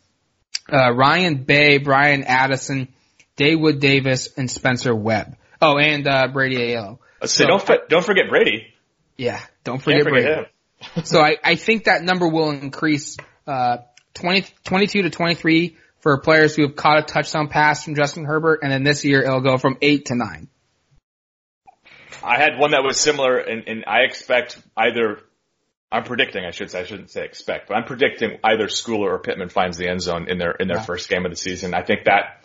uh, 0.72 0.94
Ryan 0.94 1.44
Bay, 1.44 1.78
Bryan 1.78 2.24
Addison, 2.24 2.88
Daewood 3.36 3.80
Davis, 3.80 4.30
and 4.38 4.50
Spencer 4.50 4.96
Webb. 4.96 5.38
Oh, 5.62 5.78
and 5.78 6.08
uh, 6.08 6.28
Brady 6.28 6.58
Aiello. 6.58 7.00
So, 7.26 7.46
don't 7.46 7.90
don't 7.90 8.06
forget 8.06 8.30
Brady. 8.30 8.74
Yeah, 9.18 9.42
don't 9.64 9.82
forget, 9.82 10.04
forget 10.04 10.50
Brady. 10.84 11.08
so 11.08 11.20
I, 11.20 11.38
I 11.44 11.56
think 11.56 11.86
that 11.86 12.04
number 12.04 12.28
will 12.28 12.52
increase 12.52 13.18
uh, 13.48 13.78
20, 14.18 14.46
22 14.64 15.04
to 15.04 15.10
23 15.10 15.78
for 16.00 16.20
players 16.20 16.56
who 16.56 16.64
have 16.64 16.76
caught 16.76 17.00
a 17.00 17.02
touchdown 17.02 17.48
pass 17.48 17.84
from 17.84 17.96
Justin 17.96 18.26
Herbert, 18.26 18.60
and 18.64 18.72
then 18.72 18.84
this 18.84 19.04
year 19.06 19.24
it'll 19.24 19.42
go 19.42 19.58
from 19.58 19.78
eight 19.82 20.08
to 20.08 20.16
nine. 20.16 20.48
I 22.24 22.38
had 22.38 22.58
one 22.58 22.72
that 22.72 22.84
was 22.84 23.00
similar, 23.00 23.38
and, 23.38 23.68
and 23.68 23.86
I 23.88 24.02
expect 24.02 24.60
either 24.76 25.22
I'm 25.92 26.04
predicting, 26.04 26.44
I 26.44 26.52
should 26.52 26.70
say, 26.70 26.82
I 26.82 26.84
shouldn't 26.84 27.12
say 27.12 27.24
expect, 27.24 27.70
but 27.70 27.76
I'm 27.76 27.86
predicting 27.86 28.40
either 28.44 28.68
Schooler 28.68 29.10
or 29.10 29.20
Pittman 29.20 29.50
finds 29.50 29.78
the 29.78 29.88
end 29.88 30.02
zone 30.02 30.30
in 30.30 30.38
their, 30.38 30.52
in 30.52 30.68
their 30.68 30.78
yeah. 30.78 30.84
first 30.84 31.10
game 31.10 31.26
of 31.26 31.32
the 31.32 31.38
season. 31.38 31.74
I 31.74 31.84
think 31.84 32.06
that 32.06 32.44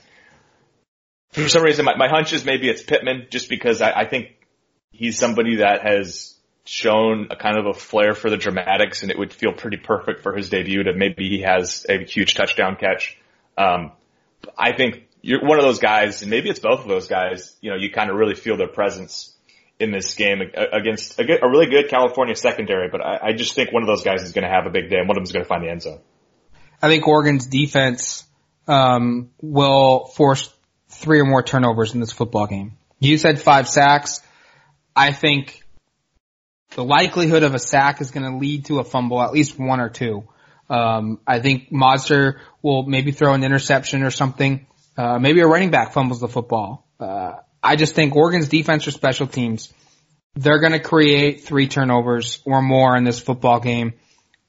for 1.32 1.48
some 1.48 1.62
reason, 1.62 1.84
my, 1.84 1.96
my 1.96 2.08
hunch 2.08 2.32
is 2.32 2.44
maybe 2.44 2.68
it's 2.68 2.82
Pittman 2.82 3.26
just 3.30 3.48
because 3.48 3.82
I, 3.82 3.92
I 3.92 4.04
think 4.04 4.28
he's 4.90 5.18
somebody 5.18 5.56
that 5.56 5.84
has 5.84 6.34
shown 6.64 7.28
a 7.30 7.36
kind 7.36 7.58
of 7.58 7.66
a 7.66 7.74
flair 7.74 8.14
for 8.14 8.30
the 8.30 8.36
dramatics 8.36 9.02
and 9.02 9.10
it 9.10 9.18
would 9.18 9.32
feel 9.32 9.52
pretty 9.52 9.76
perfect 9.76 10.22
for 10.22 10.34
his 10.34 10.48
debut 10.48 10.84
to 10.84 10.92
maybe 10.94 11.28
he 11.28 11.40
has 11.42 11.84
a 11.88 12.04
huge 12.04 12.34
touchdown 12.34 12.76
catch. 12.76 13.18
Um, 13.58 13.92
I 14.56 14.72
think 14.72 15.08
you're 15.22 15.44
one 15.44 15.58
of 15.58 15.64
those 15.64 15.80
guys 15.80 16.22
and 16.22 16.30
maybe 16.30 16.50
it's 16.50 16.60
both 16.60 16.80
of 16.80 16.88
those 16.88 17.08
guys, 17.08 17.56
you 17.60 17.70
know, 17.70 17.76
you 17.76 17.90
kind 17.90 18.10
of 18.10 18.16
really 18.16 18.34
feel 18.34 18.56
their 18.56 18.68
presence 18.68 19.34
in 19.80 19.90
this 19.90 20.14
game 20.14 20.40
against 20.40 21.18
a, 21.18 21.24
really 21.24 21.66
good 21.66 21.88
California 21.88 22.36
secondary, 22.36 22.88
but 22.88 23.00
I, 23.00 23.18
I 23.28 23.32
just 23.32 23.54
think 23.54 23.72
one 23.72 23.82
of 23.82 23.88
those 23.88 24.04
guys 24.04 24.22
is 24.22 24.32
going 24.32 24.44
to 24.44 24.50
have 24.50 24.66
a 24.66 24.70
big 24.70 24.88
day 24.88 24.98
and 24.98 25.08
one 25.08 25.16
of 25.16 25.22
them 25.22 25.24
is 25.24 25.32
going 25.32 25.44
to 25.44 25.48
find 25.48 25.64
the 25.64 25.70
end 25.70 25.82
zone. 25.82 26.00
I 26.80 26.88
think 26.88 27.06
Oregon's 27.06 27.46
defense 27.46 28.24
um, 28.68 29.30
will 29.40 30.06
force 30.06 30.52
three 30.88 31.20
or 31.20 31.24
more 31.24 31.42
turnovers 31.42 31.94
in 31.94 32.00
this 32.00 32.12
football 32.12 32.46
game. 32.46 32.78
You 33.00 33.18
said 33.18 33.40
five 33.40 33.68
sacks. 33.68 34.20
I 34.94 35.12
think 35.12 35.61
the 36.74 36.84
likelihood 36.84 37.42
of 37.42 37.54
a 37.54 37.58
sack 37.58 38.00
is 38.00 38.10
going 38.10 38.30
to 38.30 38.38
lead 38.38 38.66
to 38.66 38.78
a 38.78 38.84
fumble, 38.84 39.22
at 39.22 39.32
least 39.32 39.58
one 39.58 39.80
or 39.80 39.88
two. 39.88 40.24
Um, 40.68 41.20
I 41.26 41.40
think 41.40 41.70
Modster 41.70 42.40
will 42.62 42.84
maybe 42.84 43.12
throw 43.12 43.34
an 43.34 43.44
interception 43.44 44.02
or 44.02 44.10
something. 44.10 44.66
Uh, 44.96 45.18
maybe 45.18 45.40
a 45.40 45.46
running 45.46 45.70
back 45.70 45.92
fumbles 45.92 46.20
the 46.20 46.28
football. 46.28 46.86
Uh, 46.98 47.34
I 47.62 47.76
just 47.76 47.94
think 47.94 48.16
Oregon's 48.16 48.48
defense 48.48 48.86
or 48.86 48.90
special 48.90 49.26
teams, 49.26 49.72
they're 50.34 50.60
going 50.60 50.72
to 50.72 50.80
create 50.80 51.44
three 51.44 51.68
turnovers 51.68 52.40
or 52.44 52.62
more 52.62 52.96
in 52.96 53.04
this 53.04 53.20
football 53.20 53.60
game. 53.60 53.94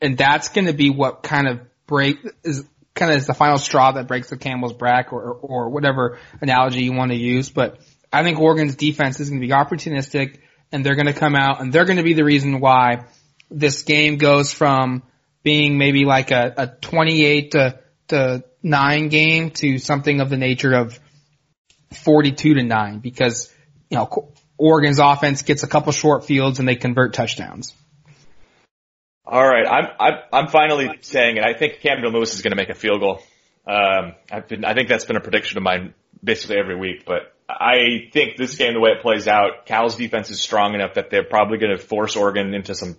And 0.02 0.18
that's 0.18 0.50
going 0.50 0.68
to 0.68 0.74
be 0.74 0.90
what 0.90 1.24
kind 1.24 1.48
of 1.48 1.62
break 1.88 2.18
is 2.44 2.64
kind 2.96 3.12
of 3.12 3.18
is 3.18 3.28
the 3.28 3.34
final 3.34 3.58
straw 3.58 3.92
that 3.94 4.08
breaks 4.08 4.30
the 4.30 4.38
camel's 4.38 4.74
back 4.74 5.12
or, 5.14 5.34
or 5.34 5.70
whatever 5.70 6.20
analogy 6.42 6.84
you 6.84 6.94
want 6.94 7.12
to 7.12 7.18
use. 7.18 7.50
But 7.50 7.80
I 8.12 8.24
think 8.24 8.40
Oregon's 8.40 8.76
defense 8.76 9.20
is 9.20 9.30
going 9.30 9.42
to 9.42 9.48
be 9.48 9.54
opportunistic 9.54 10.40
and 10.74 10.84
they're 10.84 10.96
going 10.96 11.06
to 11.06 11.14
come 11.14 11.36
out 11.36 11.62
and 11.62 11.72
they're 11.72 11.86
going 11.86 11.98
to 11.98 12.04
be 12.04 12.14
the 12.14 12.26
reason 12.26 12.60
why 12.60 13.06
this 13.50 13.84
game 13.84 14.18
goes 14.18 14.52
from 14.52 15.04
being 15.44 15.78
maybe 15.78 16.04
like 16.04 16.32
a, 16.32 16.54
a 16.58 16.68
28 16.68 17.52
to, 17.52 17.80
to 18.08 18.44
9 18.64 19.08
game 19.10 19.52
to 19.52 19.78
something 19.78 20.20
of 20.20 20.30
the 20.30 20.38
nature 20.38 20.74
of 20.74 21.00
42 22.04 22.56
to 22.56 22.64
9 22.64 23.00
because, 23.00 23.54
you 23.90 23.98
know, 23.98 24.34
Oregon's 24.58 25.00
offense 25.00 25.44
gets 25.44 25.62
a 25.62 25.68
couple 25.68 25.92
short 25.92 26.26
fields 26.26 26.60
and 26.60 26.68
they 26.68 26.76
convert 26.76 27.14
touchdowns. 27.14 27.74
All 29.26 29.48
right, 29.48 29.66
I'm 29.66 29.88
I'm 30.00 30.14
I'm 30.34 30.48
finally 30.50 30.90
saying 31.00 31.38
it. 31.38 31.46
I 31.46 31.58
think 31.58 31.80
Camden 31.80 32.12
Lewis 32.12 32.34
is 32.36 32.42
going 32.42 32.52
to 32.52 32.58
make 32.58 32.70
a 32.70 32.76
field 32.76 33.00
goal. 33.00 33.22
Um, 33.66 34.16
I've 34.30 34.50
been, 34.50 34.66
I 34.66 34.74
think 34.74 34.90
that's 34.90 35.06
been 35.06 35.16
a 35.16 35.22
prediction 35.22 35.58
of 35.58 35.64
mine 35.64 35.94
basically 36.22 36.58
every 36.58 36.78
week, 36.78 37.06
but 37.06 37.34
I 37.60 38.10
think 38.12 38.38
this 38.38 38.56
game, 38.56 38.74
the 38.74 38.80
way 38.80 38.92
it 38.92 39.02
plays 39.02 39.28
out, 39.28 39.66
Cal's 39.66 39.96
defense 39.96 40.30
is 40.30 40.42
strong 40.42 40.74
enough 40.76 40.96
that 40.96 41.10
they're 41.10 41.24
probably 41.24 41.58
going 41.58 41.76
to 41.78 41.84
force 41.84 42.16
Oregon 42.16 42.54
into 42.54 42.76
some, 42.76 42.96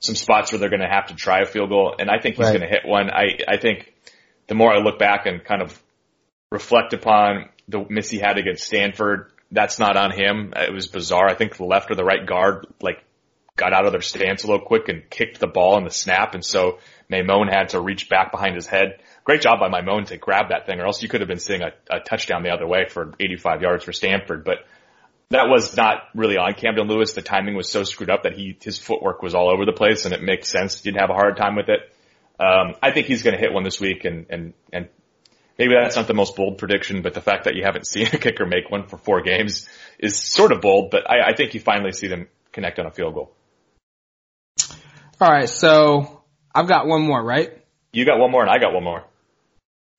some 0.00 0.14
spots 0.14 0.52
where 0.52 0.58
they're 0.58 0.68
going 0.70 0.80
to 0.82 0.88
have 0.88 1.08
to 1.08 1.14
try 1.14 1.40
a 1.40 1.46
field 1.46 1.70
goal. 1.70 1.94
And 1.98 2.10
I 2.10 2.18
think 2.18 2.36
he's 2.36 2.46
Right. 2.46 2.58
going 2.58 2.68
to 2.68 2.74
hit 2.74 2.86
one. 2.86 3.10
I, 3.10 3.38
I 3.48 3.56
think 3.56 3.92
the 4.48 4.54
more 4.54 4.72
I 4.72 4.78
look 4.78 4.98
back 4.98 5.26
and 5.26 5.44
kind 5.44 5.62
of 5.62 5.80
reflect 6.50 6.92
upon 6.92 7.48
the 7.68 7.86
miss 7.88 8.10
he 8.10 8.18
had 8.18 8.38
against 8.38 8.64
Stanford, 8.64 9.30
that's 9.50 9.78
not 9.78 9.96
on 9.96 10.10
him. 10.10 10.52
It 10.56 10.72
was 10.72 10.88
bizarre. 10.88 11.28
I 11.28 11.34
think 11.34 11.56
the 11.56 11.64
left 11.64 11.90
or 11.90 11.94
the 11.94 12.04
right 12.04 12.26
guard, 12.26 12.66
like, 12.80 13.02
got 13.54 13.74
out 13.74 13.84
of 13.84 13.92
their 13.92 14.00
stance 14.00 14.44
a 14.44 14.46
little 14.46 14.64
quick 14.64 14.88
and 14.88 15.08
kicked 15.10 15.38
the 15.38 15.46
ball 15.46 15.76
in 15.76 15.84
the 15.84 15.90
snap. 15.90 16.34
And 16.34 16.44
so 16.44 16.78
Maimone 17.10 17.52
had 17.52 17.70
to 17.70 17.80
reach 17.80 18.08
back 18.08 18.32
behind 18.32 18.54
his 18.54 18.66
head. 18.66 19.00
Great 19.24 19.40
job 19.40 19.60
by 19.60 19.68
Maimone 19.68 20.06
to 20.06 20.16
grab 20.16 20.48
that 20.48 20.66
thing 20.66 20.80
or 20.80 20.86
else 20.86 21.02
you 21.02 21.08
could 21.08 21.20
have 21.20 21.28
been 21.28 21.38
seeing 21.38 21.62
a, 21.62 21.72
a 21.90 22.00
touchdown 22.00 22.42
the 22.42 22.50
other 22.50 22.66
way 22.66 22.86
for 22.88 23.12
85 23.20 23.62
yards 23.62 23.84
for 23.84 23.92
Stanford. 23.92 24.44
But 24.44 24.58
that 25.30 25.48
was 25.48 25.76
not 25.76 26.02
really 26.14 26.36
on 26.36 26.54
Camden 26.54 26.88
Lewis. 26.88 27.12
The 27.12 27.22
timing 27.22 27.54
was 27.54 27.70
so 27.70 27.84
screwed 27.84 28.10
up 28.10 28.24
that 28.24 28.34
he, 28.34 28.56
his 28.60 28.78
footwork 28.78 29.22
was 29.22 29.34
all 29.34 29.48
over 29.48 29.64
the 29.64 29.72
place 29.72 30.04
and 30.04 30.12
it 30.12 30.22
makes 30.22 30.48
sense. 30.48 30.78
He 30.78 30.90
didn't 30.90 31.00
have 31.00 31.10
a 31.10 31.14
hard 31.14 31.36
time 31.36 31.54
with 31.54 31.68
it. 31.68 31.80
Um, 32.40 32.74
I 32.82 32.90
think 32.90 33.06
he's 33.06 33.22
going 33.22 33.34
to 33.34 33.40
hit 33.40 33.52
one 33.52 33.62
this 33.62 33.80
week 33.80 34.04
and, 34.04 34.26
and, 34.28 34.54
and 34.72 34.88
maybe 35.56 35.74
that's 35.80 35.94
not 35.94 36.08
the 36.08 36.14
most 36.14 36.34
bold 36.34 36.58
prediction, 36.58 37.02
but 37.02 37.14
the 37.14 37.20
fact 37.20 37.44
that 37.44 37.54
you 37.54 37.62
haven't 37.64 37.86
seen 37.92 38.06
a 38.06 38.18
kicker 38.18 38.44
make 38.44 38.70
one 38.70 38.88
for 38.88 38.98
four 38.98 39.22
games 39.22 39.68
is 39.98 40.18
sort 40.18 40.50
of 40.50 40.60
bold, 40.60 40.90
but 40.90 41.08
I, 41.08 41.30
I 41.30 41.34
think 41.36 41.54
you 41.54 41.60
finally 41.60 41.92
see 41.92 42.08
them 42.08 42.26
connect 42.50 42.80
on 42.80 42.86
a 42.86 42.90
field 42.90 43.14
goal. 43.14 43.34
All 45.20 45.30
right, 45.30 45.48
so 45.48 46.24
I've 46.52 46.66
got 46.66 46.86
one 46.88 47.02
more, 47.02 47.22
right? 47.22 47.56
You 47.92 48.04
got 48.04 48.18
one 48.18 48.30
more 48.32 48.42
and 48.42 48.50
I 48.50 48.58
got 48.58 48.74
one 48.74 48.82
more. 48.82 49.04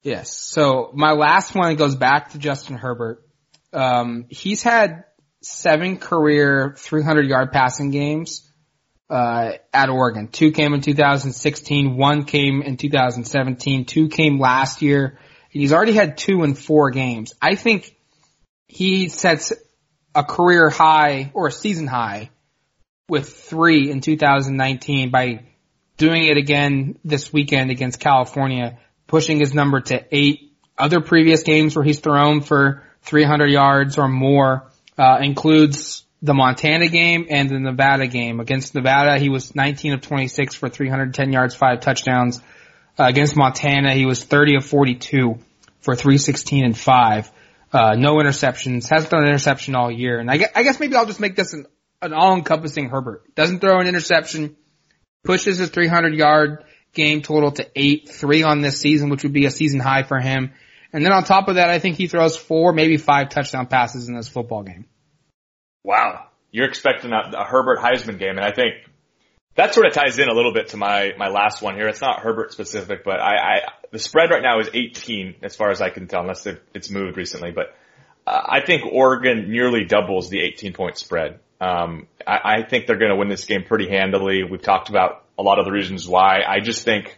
Yes. 0.03 0.33
So 0.33 0.91
my 0.93 1.13
last 1.13 1.55
one 1.55 1.75
goes 1.77 1.95
back 1.95 2.31
to 2.31 2.37
Justin 2.37 2.75
Herbert. 2.75 3.25
Um, 3.71 4.25
he's 4.29 4.61
had 4.61 5.05
seven 5.41 5.97
career 5.97 6.75
300 6.77 7.25
yard 7.25 7.51
passing 7.51 7.89
games 7.89 8.49
uh, 9.09 9.53
at 9.73 9.89
Oregon. 9.89 10.27
Two 10.27 10.51
came 10.51 10.73
in 10.73 10.81
2016, 10.81 11.95
one 11.95 12.25
came 12.25 12.61
in 12.61 12.77
2017, 12.77 13.85
two 13.85 14.09
came 14.09 14.39
last 14.39 14.81
year. 14.81 15.19
He's 15.49 15.71
already 15.71 15.93
had 15.93 16.17
two 16.17 16.43
in 16.43 16.55
four 16.55 16.91
games. 16.91 17.33
I 17.41 17.55
think 17.55 17.95
he 18.67 19.07
sets 19.07 19.53
a 20.15 20.23
career 20.23 20.69
high 20.69 21.31
or 21.33 21.47
a 21.47 21.51
season 21.51 21.87
high 21.87 22.29
with 23.07 23.29
three 23.29 23.89
in 23.91 24.01
2019 24.01 25.11
by 25.11 25.45
doing 25.97 26.25
it 26.25 26.37
again 26.37 26.97
this 27.03 27.31
weekend 27.31 27.69
against 27.71 27.99
California, 27.99 28.79
pushing 29.07 29.39
his 29.39 29.53
number 29.53 29.81
to 29.81 30.03
eight. 30.11 30.51
Other 30.77 31.01
previous 31.01 31.43
games 31.43 31.75
where 31.75 31.85
he's 31.85 31.99
thrown 31.99 32.41
for 32.41 32.83
300 33.03 33.47
yards 33.47 33.97
or 33.97 34.07
more 34.07 34.71
uh, 34.97 35.19
includes 35.21 36.03
the 36.21 36.33
Montana 36.33 36.87
game 36.87 37.27
and 37.29 37.49
the 37.49 37.59
Nevada 37.59 38.07
game. 38.07 38.39
Against 38.39 38.73
Nevada, 38.73 39.19
he 39.19 39.29
was 39.29 39.53
19 39.55 39.93
of 39.93 40.01
26 40.01 40.55
for 40.55 40.69
310 40.69 41.33
yards, 41.33 41.53
five 41.53 41.81
touchdowns. 41.81 42.41
Uh, 42.97 43.03
against 43.03 43.35
Montana, 43.35 43.93
he 43.93 44.05
was 44.05 44.23
30 44.23 44.57
of 44.57 44.65
42 44.65 45.37
for 45.81 45.95
316 45.95 46.63
and 46.63 46.77
five. 46.77 47.29
Uh, 47.71 47.95
no 47.97 48.15
interceptions. 48.15 48.87
Hasn't 48.87 49.09
thrown 49.09 49.23
an 49.23 49.29
interception 49.29 49.75
all 49.75 49.91
year. 49.91 50.19
And 50.19 50.31
I 50.31 50.37
guess, 50.37 50.49
I 50.55 50.63
guess 50.63 50.79
maybe 50.79 50.95
I'll 50.95 51.05
just 51.05 51.19
make 51.19 51.35
this 51.35 51.53
an, 51.53 51.65
an 52.01 52.13
all-encompassing 52.13 52.89
Herbert. 52.89 53.35
Doesn't 53.35 53.59
throw 53.59 53.79
an 53.79 53.87
interception. 53.87 54.55
Pushes 55.23 55.57
his 55.57 55.69
300 55.69 56.13
yard 56.13 56.63
game 56.93 57.21
total 57.21 57.51
to 57.51 57.67
eight, 57.75 58.09
three 58.09 58.43
on 58.43 58.61
this 58.61 58.79
season, 58.79 59.09
which 59.09 59.23
would 59.23 59.33
be 59.33 59.45
a 59.45 59.51
season 59.51 59.79
high 59.79 60.03
for 60.03 60.19
him. 60.19 60.53
And 60.91 61.03
then 61.03 61.11
on 61.11 61.23
top 61.23 61.47
of 61.47 61.55
that, 61.55 61.69
I 61.69 61.79
think 61.79 61.97
he 61.97 62.07
throws 62.07 62.37
four, 62.37 62.71
maybe 62.71 62.97
five 62.97 63.29
touchdown 63.29 63.65
passes 63.65 64.07
in 64.07 64.15
this 64.15 64.27
football 64.27 64.63
game. 64.63 64.85
Wow. 65.83 66.27
You're 66.51 66.67
expecting 66.67 67.11
a, 67.11 67.37
a 67.37 67.45
Herbert 67.45 67.79
Heisman 67.79 68.19
game, 68.19 68.37
and 68.37 68.45
I 68.45 68.51
think 68.51 68.75
that 69.55 69.73
sort 69.73 69.87
of 69.87 69.93
ties 69.93 70.19
in 70.19 70.29
a 70.29 70.33
little 70.33 70.53
bit 70.53 70.69
to 70.69 70.77
my, 70.77 71.11
my 71.17 71.27
last 71.27 71.61
one 71.61 71.75
here. 71.75 71.87
It's 71.87 72.01
not 72.01 72.21
Herbert 72.21 72.51
specific, 72.51 73.03
but 73.03 73.19
I, 73.19 73.35
I 73.35 73.59
the 73.91 73.99
spread 73.99 74.29
right 74.29 74.41
now 74.41 74.59
is 74.59 74.69
18 74.73 75.35
as 75.41 75.55
far 75.55 75.71
as 75.71 75.81
I 75.81 75.89
can 75.89 76.07
tell, 76.07 76.21
unless 76.21 76.47
it's 76.73 76.89
moved 76.89 77.17
recently. 77.17 77.51
But 77.51 77.75
uh, 78.25 78.41
I 78.45 78.61
think 78.61 78.83
Oregon 78.91 79.51
nearly 79.51 79.85
doubles 79.85 80.29
the 80.29 80.41
18 80.41 80.73
point 80.73 80.97
spread. 80.97 81.39
Um, 81.63 82.07
I, 82.27 82.39
I 82.43 82.63
think 82.63 82.87
they're 82.87 82.97
going 82.97 83.11
to 83.11 83.15
win 83.15 83.29
this 83.29 83.45
game 83.45 83.63
pretty 83.63 83.87
handily. 83.87 84.43
We've 84.43 84.61
talked 84.61 84.89
about 84.89 85.23
a 85.37 85.43
lot 85.43 85.59
of 85.59 85.65
the 85.65 85.71
reasons 85.71 86.07
why. 86.07 86.41
I 86.45 86.59
just 86.59 86.83
think 86.83 87.17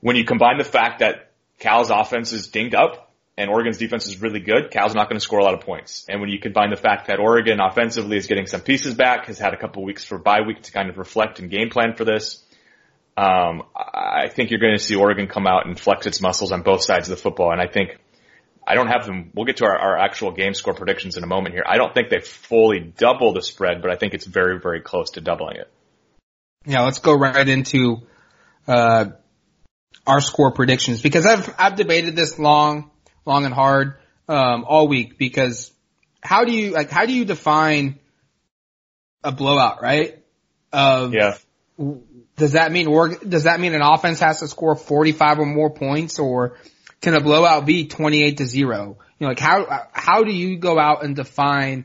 when 0.00 0.16
you 0.16 0.24
combine 0.24 0.56
the 0.56 0.64
fact 0.64 1.00
that 1.00 1.30
Cal's 1.58 1.90
offense 1.90 2.32
is 2.32 2.48
dinged 2.48 2.74
up 2.74 3.12
and 3.36 3.50
Oregon's 3.50 3.76
defense 3.76 4.06
is 4.06 4.22
really 4.22 4.40
good, 4.40 4.70
Cal's 4.70 4.94
not 4.94 5.10
going 5.10 5.18
to 5.18 5.24
score 5.24 5.40
a 5.40 5.44
lot 5.44 5.52
of 5.52 5.60
points. 5.60 6.06
And 6.08 6.20
when 6.20 6.30
you 6.30 6.38
combine 6.38 6.70
the 6.70 6.76
fact 6.76 7.08
that 7.08 7.18
Oregon 7.18 7.60
offensively 7.60 8.16
is 8.16 8.26
getting 8.26 8.46
some 8.46 8.62
pieces 8.62 8.94
back, 8.94 9.26
has 9.26 9.38
had 9.38 9.52
a 9.52 9.58
couple 9.58 9.84
weeks 9.84 10.04
for 10.04 10.16
bye 10.18 10.40
week 10.46 10.62
to 10.62 10.72
kind 10.72 10.88
of 10.88 10.96
reflect 10.96 11.38
and 11.38 11.50
game 11.50 11.68
plan 11.68 11.94
for 11.94 12.06
this, 12.06 12.42
um, 13.18 13.64
I 13.76 14.28
think 14.28 14.50
you're 14.50 14.60
going 14.60 14.76
to 14.76 14.82
see 14.82 14.94
Oregon 14.94 15.26
come 15.26 15.46
out 15.46 15.66
and 15.66 15.78
flex 15.78 16.06
its 16.06 16.22
muscles 16.22 16.50
on 16.50 16.62
both 16.62 16.82
sides 16.82 17.10
of 17.10 17.16
the 17.16 17.22
football. 17.22 17.52
And 17.52 17.60
I 17.60 17.66
think 17.66 17.98
I 18.66 18.74
don't 18.74 18.86
have 18.86 19.06
them. 19.06 19.30
We'll 19.34 19.46
get 19.46 19.56
to 19.58 19.64
our, 19.64 19.76
our 19.76 19.98
actual 19.98 20.30
game 20.30 20.54
score 20.54 20.74
predictions 20.74 21.16
in 21.16 21.24
a 21.24 21.26
moment 21.26 21.54
here. 21.54 21.64
I 21.66 21.76
don't 21.76 21.92
think 21.92 22.10
they 22.10 22.20
fully 22.20 22.80
double 22.80 23.32
the 23.32 23.42
spread, 23.42 23.82
but 23.82 23.90
I 23.90 23.96
think 23.96 24.14
it's 24.14 24.26
very, 24.26 24.60
very 24.60 24.80
close 24.80 25.10
to 25.12 25.20
doubling 25.20 25.56
it. 25.56 25.70
Yeah, 26.64 26.82
let's 26.82 27.00
go 27.00 27.12
right 27.12 27.48
into 27.48 28.02
uh, 28.68 29.06
our 30.06 30.20
score 30.20 30.52
predictions 30.52 31.02
because 31.02 31.26
I've 31.26 31.52
I've 31.58 31.76
debated 31.76 32.14
this 32.14 32.38
long, 32.38 32.90
long 33.26 33.44
and 33.44 33.54
hard 33.54 33.96
um, 34.28 34.64
all 34.66 34.86
week 34.86 35.18
because 35.18 35.72
how 36.22 36.44
do 36.44 36.52
you 36.52 36.70
like 36.70 36.90
how 36.90 37.06
do 37.06 37.12
you 37.12 37.24
define 37.24 37.98
a 39.24 39.32
blowout, 39.32 39.82
right? 39.82 40.18
Of 40.72 41.12
Yeah. 41.12 41.36
does 42.36 42.52
that 42.52 42.70
mean 42.70 42.88
does 43.28 43.44
that 43.44 43.58
mean 43.60 43.74
an 43.74 43.82
offense 43.82 44.20
has 44.20 44.38
to 44.40 44.48
score 44.48 44.76
45 44.76 45.40
or 45.40 45.46
more 45.46 45.70
points 45.70 46.18
or 46.18 46.56
can 47.02 47.14
a 47.14 47.20
blowout 47.20 47.66
be 47.66 47.86
28 47.86 48.38
to 48.38 48.46
0? 48.46 48.96
You 49.18 49.26
know, 49.26 49.28
like 49.28 49.38
how, 49.38 49.88
how 49.92 50.24
do 50.24 50.32
you 50.32 50.56
go 50.56 50.78
out 50.78 51.04
and 51.04 51.14
define 51.14 51.84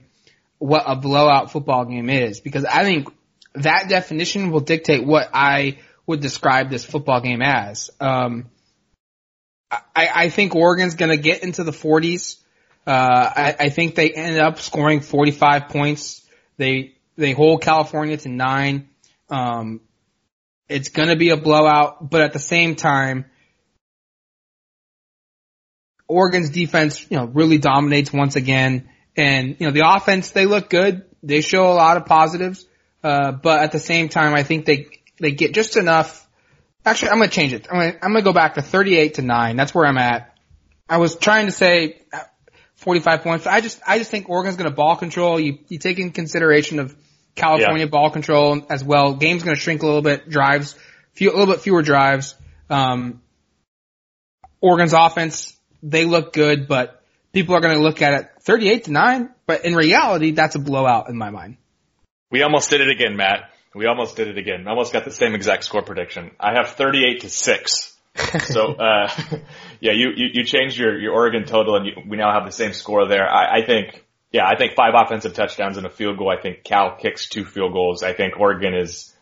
what 0.60 0.84
a 0.86 0.96
blowout 0.96 1.52
football 1.52 1.86
game 1.86 2.10
is? 2.10 2.40
Because 2.40 2.64
I 2.64 2.84
think 2.84 3.10
that 3.56 3.90
definition 3.90 4.52
will 4.52 4.62
dictate 4.62 5.06
what 5.06 5.30
I 5.34 5.80
would 6.06 6.22
describe 6.22 6.70
this 6.70 6.86
football 6.86 7.20
game 7.20 7.42
as. 7.42 7.90
Um, 8.00 8.50
I, 9.70 9.82
I 9.96 10.30
think 10.30 10.56
Oregon's 10.56 10.96
gonna 10.96 11.18
get 11.18 11.44
into 11.44 11.64
the 11.64 11.72
40s. 11.72 12.38
Uh, 12.86 13.32
I, 13.36 13.56
I 13.60 13.70
think 13.70 13.96
they 13.96 14.12
ended 14.12 14.40
up 14.40 14.60
scoring 14.60 15.02
45 15.02 15.68
points. 15.68 16.26
They, 16.56 16.94
they 17.18 17.34
hold 17.34 17.62
California 17.62 18.16
to 18.16 18.30
nine. 18.30 18.88
Um, 19.30 19.82
it's 20.70 20.90
going 20.90 21.10
to 21.10 21.18
be 21.18 21.30
a 21.30 21.38
blowout, 21.38 22.10
but 22.10 22.22
at 22.22 22.32
the 22.32 22.40
same 22.40 22.76
time, 22.76 23.26
Oregon's 26.08 26.50
defense, 26.50 27.06
you 27.10 27.18
know, 27.18 27.26
really 27.26 27.58
dominates 27.58 28.12
once 28.14 28.36
again. 28.36 28.90
And, 29.16 29.58
you 29.60 29.68
know, 29.68 29.72
the 29.72 29.84
offense, 29.90 30.32
they 30.32 30.46
look 30.46 30.70
good. 30.70 31.06
They 31.24 31.42
show 31.42 31.72
a 31.72 31.74
lot 31.74 31.98
of 31.98 32.06
positives. 32.06 32.66
Uh, 33.04 33.32
but 33.32 33.62
at 33.64 33.72
the 33.72 33.80
same 33.80 34.10
time, 34.10 34.34
I 34.36 34.44
think 34.44 34.66
they, 34.66 34.88
they 35.20 35.32
get 35.32 35.54
just 35.54 35.76
enough. 35.78 36.28
Actually, 36.86 37.12
I'm 37.12 37.18
going 37.18 37.30
to 37.30 37.36
change 37.36 37.54
it. 37.54 37.68
I'm 37.70 37.80
going 37.80 37.92
to, 37.94 38.06
I'm 38.06 38.12
going 38.12 38.24
to 38.24 38.30
go 38.30 38.34
back 38.34 38.56
to 38.56 38.62
38 38.62 39.16
to 39.16 39.22
9. 39.22 39.56
That's 39.58 39.74
where 39.76 39.86
I'm 39.86 39.98
at. 39.98 40.34
I 40.88 40.98
was 40.98 41.16
trying 41.18 41.48
to 41.48 41.52
say 41.52 42.02
uh, 42.14 42.20
45 42.76 43.22
points. 43.24 43.48
I 43.48 43.60
just, 43.60 43.82
I 43.86 43.98
just 43.98 44.10
think 44.12 44.30
Oregon's 44.30 44.56
going 44.56 44.70
to 44.70 44.76
ball 44.76 44.96
control. 44.96 45.40
You, 45.40 45.60
you 45.68 45.80
take 45.80 46.00
in 46.00 46.12
consideration 46.12 46.80
of 46.80 46.96
California 47.36 47.86
Yeah. 47.86 47.90
ball 47.90 48.12
control 48.12 48.66
as 48.70 48.84
well. 48.84 49.16
Game's 49.16 49.44
going 49.44 49.56
to 49.56 49.62
shrink 49.62 49.84
a 49.84 49.86
little 49.86 50.02
bit. 50.02 50.30
Drives, 50.30 50.76
few, 51.14 51.32
a 51.32 51.36
little 51.36 51.54
bit 51.54 51.62
fewer 51.62 51.82
drives. 51.82 52.36
Um, 52.70 53.22
Oregon's 54.62 54.94
offense, 54.94 55.57
they 55.84 56.06
look 56.06 56.34
good, 56.34 56.68
but 56.68 57.04
people 57.34 57.56
are 57.56 57.62
going 57.62 57.76
to 57.76 57.82
look 57.82 58.02
at 58.02 58.14
it 58.14 58.30
38 58.42 58.86
to 58.86 58.92
9. 58.92 59.30
But 59.46 59.66
in 59.66 59.76
reality, 59.76 60.32
that's 60.32 60.56
a 60.56 60.60
blowout 60.60 61.10
in 61.10 61.18
my 61.18 61.30
mind. 61.30 61.58
We 62.32 62.42
almost 62.44 62.70
did 62.70 62.82
it 62.82 62.90
again, 62.90 63.16
Matt. 63.16 63.52
We 63.74 63.86
almost 63.86 64.16
did 64.16 64.28
it 64.28 64.38
again. 64.38 64.68
Almost 64.68 64.92
got 64.92 65.06
the 65.06 65.12
same 65.12 65.36
exact 65.36 65.64
score 65.64 65.84
prediction. 65.84 66.32
I 66.40 66.54
have 66.54 66.72
38 66.72 67.22
to 67.22 67.30
6. 67.30 67.98
so, 68.46 68.74
uh, 68.74 69.08
yeah, 69.80 69.92
you, 69.94 70.10
you, 70.16 70.28
you 70.34 70.44
changed 70.44 70.78
your, 70.78 71.00
your 71.00 71.14
Oregon 71.14 71.46
total 71.46 71.76
and 71.76 71.86
you, 71.86 71.92
we 72.08 72.18
now 72.18 72.34
have 72.34 72.46
the 72.46 72.52
same 72.52 72.74
score 72.74 73.08
there. 73.08 73.30
I, 73.30 73.60
I 73.60 73.66
think, 73.66 74.04
yeah, 74.32 74.46
I 74.46 74.58
think 74.58 74.74
five 74.76 74.94
offensive 74.96 75.34
touchdowns 75.34 75.78
and 75.78 75.86
a 75.86 75.90
field 75.90 76.18
goal. 76.18 76.30
I 76.30 76.42
think 76.42 76.64
Cal 76.64 76.98
kicks 76.98 77.30
two 77.30 77.46
field 77.46 77.74
goals. 77.74 78.04
I 78.04 78.14
think 78.14 78.40
Oregon 78.40 78.74
is, 78.74 79.14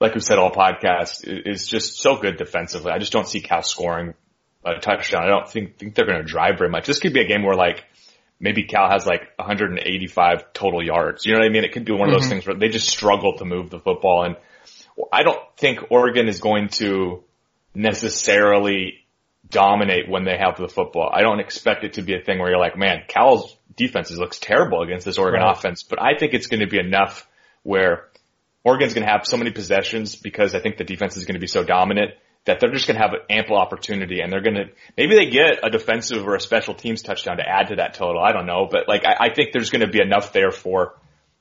like 0.00 0.14
we 0.14 0.20
said 0.20 0.38
all 0.38 0.50
podcast, 0.50 1.22
is 1.24 1.68
just 1.68 1.98
so 1.98 2.16
good 2.16 2.36
defensively. 2.36 2.90
I 2.90 2.98
just 2.98 3.12
don't 3.12 3.28
see 3.28 3.40
Cal 3.40 3.62
scoring 3.62 4.14
a 4.64 4.78
touchdown. 4.80 5.24
I 5.24 5.28
don't 5.28 5.48
think, 5.48 5.78
think 5.78 5.94
they're 5.94 6.06
going 6.06 6.20
to 6.20 6.24
drive 6.24 6.58
very 6.58 6.70
much. 6.70 6.86
This 6.86 6.98
could 6.98 7.12
be 7.12 7.20
a 7.20 7.26
game 7.26 7.42
where 7.42 7.56
like, 7.56 7.84
maybe 8.40 8.64
Cal 8.64 8.90
has 8.90 9.06
like 9.06 9.28
185 9.36 10.52
total 10.52 10.84
yards. 10.84 11.24
You 11.24 11.32
know 11.32 11.38
what 11.38 11.46
I 11.46 11.50
mean? 11.50 11.64
It 11.64 11.72
could 11.72 11.84
be 11.84 11.92
one 11.92 12.08
of 12.08 12.14
those 12.14 12.22
mm-hmm. 12.22 12.30
things 12.30 12.46
where 12.46 12.56
they 12.56 12.68
just 12.68 12.88
struggle 12.88 13.38
to 13.38 13.44
move 13.44 13.70
the 13.70 13.78
football. 13.78 14.24
And 14.24 14.36
I 15.12 15.22
don't 15.22 15.40
think 15.56 15.90
Oregon 15.90 16.28
is 16.28 16.40
going 16.40 16.68
to 16.70 17.22
necessarily 17.74 19.06
dominate 19.48 20.08
when 20.08 20.24
they 20.24 20.36
have 20.36 20.58
the 20.58 20.68
football. 20.68 21.10
I 21.12 21.22
don't 21.22 21.40
expect 21.40 21.84
it 21.84 21.94
to 21.94 22.02
be 22.02 22.14
a 22.14 22.20
thing 22.20 22.38
where 22.38 22.50
you're 22.50 22.58
like, 22.58 22.76
man, 22.76 23.02
Cal's 23.06 23.56
defense 23.76 24.10
looks 24.10 24.38
terrible 24.38 24.82
against 24.82 25.04
this 25.04 25.18
Oregon 25.18 25.40
Right. 25.40 25.56
offense, 25.56 25.82
but 25.82 26.00
I 26.02 26.16
think 26.18 26.34
it's 26.34 26.46
going 26.46 26.60
to 26.60 26.66
be 26.66 26.78
enough 26.78 27.26
where 27.62 28.08
Oregon's 28.64 28.94
going 28.94 29.06
to 29.06 29.12
have 29.12 29.26
so 29.26 29.36
many 29.36 29.50
possessions 29.50 30.16
because 30.16 30.54
I 30.54 30.60
think 30.60 30.76
the 30.76 30.84
defense 30.84 31.16
is 31.16 31.24
going 31.24 31.34
to 31.34 31.40
be 31.40 31.46
so 31.46 31.64
dominant 31.64 32.12
that 32.44 32.58
they're 32.58 32.72
just 32.72 32.86
going 32.86 32.96
to 32.96 33.02
have 33.02 33.12
an 33.12 33.20
ample 33.30 33.56
opportunity 33.56 34.20
and 34.20 34.32
they're 34.32 34.40
going 34.40 34.56
to, 34.56 34.64
maybe 34.96 35.14
they 35.14 35.30
get 35.30 35.60
a 35.62 35.70
defensive 35.70 36.26
or 36.26 36.34
a 36.34 36.40
special 36.40 36.74
teams 36.74 37.02
touchdown 37.02 37.36
to 37.36 37.48
add 37.48 37.68
to 37.68 37.76
that 37.76 37.94
total. 37.94 38.20
I 38.20 38.32
don't 38.32 38.46
know, 38.46 38.68
but 38.70 38.88
like, 38.88 39.04
I, 39.04 39.26
I 39.26 39.34
think 39.34 39.52
there's 39.52 39.70
going 39.70 39.82
to 39.82 39.92
be 39.92 40.00
enough 40.00 40.32
there 40.32 40.50
for, 40.50 40.98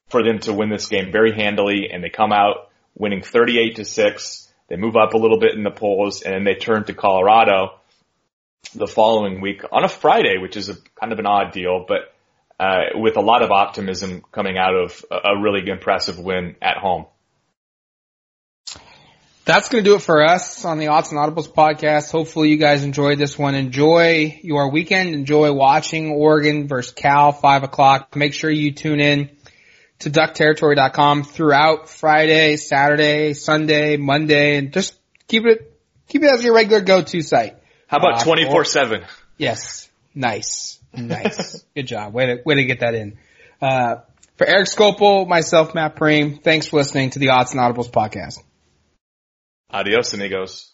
for 0.10 0.24
them 0.24 0.40
to 0.40 0.54
win 0.54 0.70
this 0.70 0.88
game 0.88 1.12
very 1.12 1.34
handily 1.34 1.90
and 1.92 2.04
they 2.04 2.10
come 2.10 2.32
out 2.32 2.70
winning 2.96 3.24
38 3.24 3.78
to 3.78 3.86
6. 3.86 4.54
They 4.70 4.76
move 4.76 4.96
up 4.96 5.14
a 5.14 5.18
little 5.18 5.40
bit 5.40 5.56
in 5.56 5.64
the 5.64 5.72
polls 5.72 6.22
and 6.22 6.34
then 6.36 6.44
they 6.44 6.56
turn 6.56 6.86
to 6.86 6.94
Colorado 6.94 7.80
the 8.76 8.88
following 8.88 9.42
week 9.42 9.64
on 9.72 9.84
a 9.84 9.90
Friday, 9.90 10.38
which 10.38 10.56
is 10.56 10.70
a 10.70 10.76
kind 11.00 11.12
of 11.12 11.20
an 11.20 11.26
odd 11.26 11.52
deal, 11.52 11.86
but 11.88 12.14
uh, 12.60 12.92
with 12.94 13.18
a 13.18 13.22
lot 13.22 13.42
of 13.42 13.50
optimism 13.50 14.22
coming 14.32 14.58
out 14.58 14.76
of 14.76 15.04
a 15.10 15.36
really 15.36 15.68
impressive 15.68 16.20
win 16.20 16.56
at 16.62 16.78
home. 16.78 17.08
That's 19.44 19.70
going 19.70 19.84
to 19.84 19.90
do 19.90 19.96
it 19.96 20.02
for 20.04 20.24
us 20.24 20.66
on 20.66 20.78
the 20.78 20.88
Odds 20.90 21.12
and 21.12 21.20
Audibles 21.20 21.52
podcast. 21.52 22.12
Hopefully 22.12 22.50
you 22.50 22.58
guys 22.58 22.84
enjoyed 22.84 23.18
this 23.18 23.38
one. 23.40 23.56
Enjoy 23.56 24.40
your 24.44 24.70
weekend. 24.72 25.16
Enjoy 25.16 25.52
watching 25.52 26.12
Oregon 26.12 26.68
versus 26.68 26.94
Cal, 26.94 27.32
5 27.32 27.64
o'clock. 27.64 28.16
Make 28.16 28.34
sure 28.34 28.52
you 28.52 28.72
tune 28.72 29.00
in 29.00 29.32
to 30.00 30.12
duckterritory.com 30.12 31.24
throughout 31.24 31.90
Friday, 31.90 32.56
Saturday, 32.58 33.34
Sunday, 33.34 33.98
Monday, 33.98 34.58
and 34.58 34.72
just 34.74 34.94
keep 35.28 35.46
it, 35.46 35.76
keep 36.08 36.22
it 36.24 36.32
as 36.32 36.44
your 36.44 36.54
regular 36.54 36.82
go-to 36.82 37.22
site. 37.22 37.58
How 37.88 37.98
about 37.98 38.22
Uh, 38.22 38.24
24 38.24 38.64
7? 38.66 39.04
Yes. 39.38 39.90
Nice. 40.14 40.80
Nice. 40.94 41.64
Good 41.76 41.88
job. 41.88 42.14
Way 42.14 42.28
to, 42.28 42.38
way 42.46 42.56
to 42.56 42.64
get 42.66 42.82
that 42.82 42.94
in. 42.94 43.18
Uh, 43.60 43.96
for 44.38 44.46
Eric 44.48 44.68
Skopil, 44.68 45.28
myself, 45.28 45.74
Matt 45.74 45.96
Prehm, 45.96 46.44
thanks 46.44 46.68
for 46.68 46.78
listening 46.78 47.10
to 47.12 47.20
the 47.20 47.30
Odds 47.30 47.54
and 47.54 47.60
Audibles 47.60 47.90
podcast. 47.90 48.40
Adios, 49.74 50.14
amigos. 50.14 50.71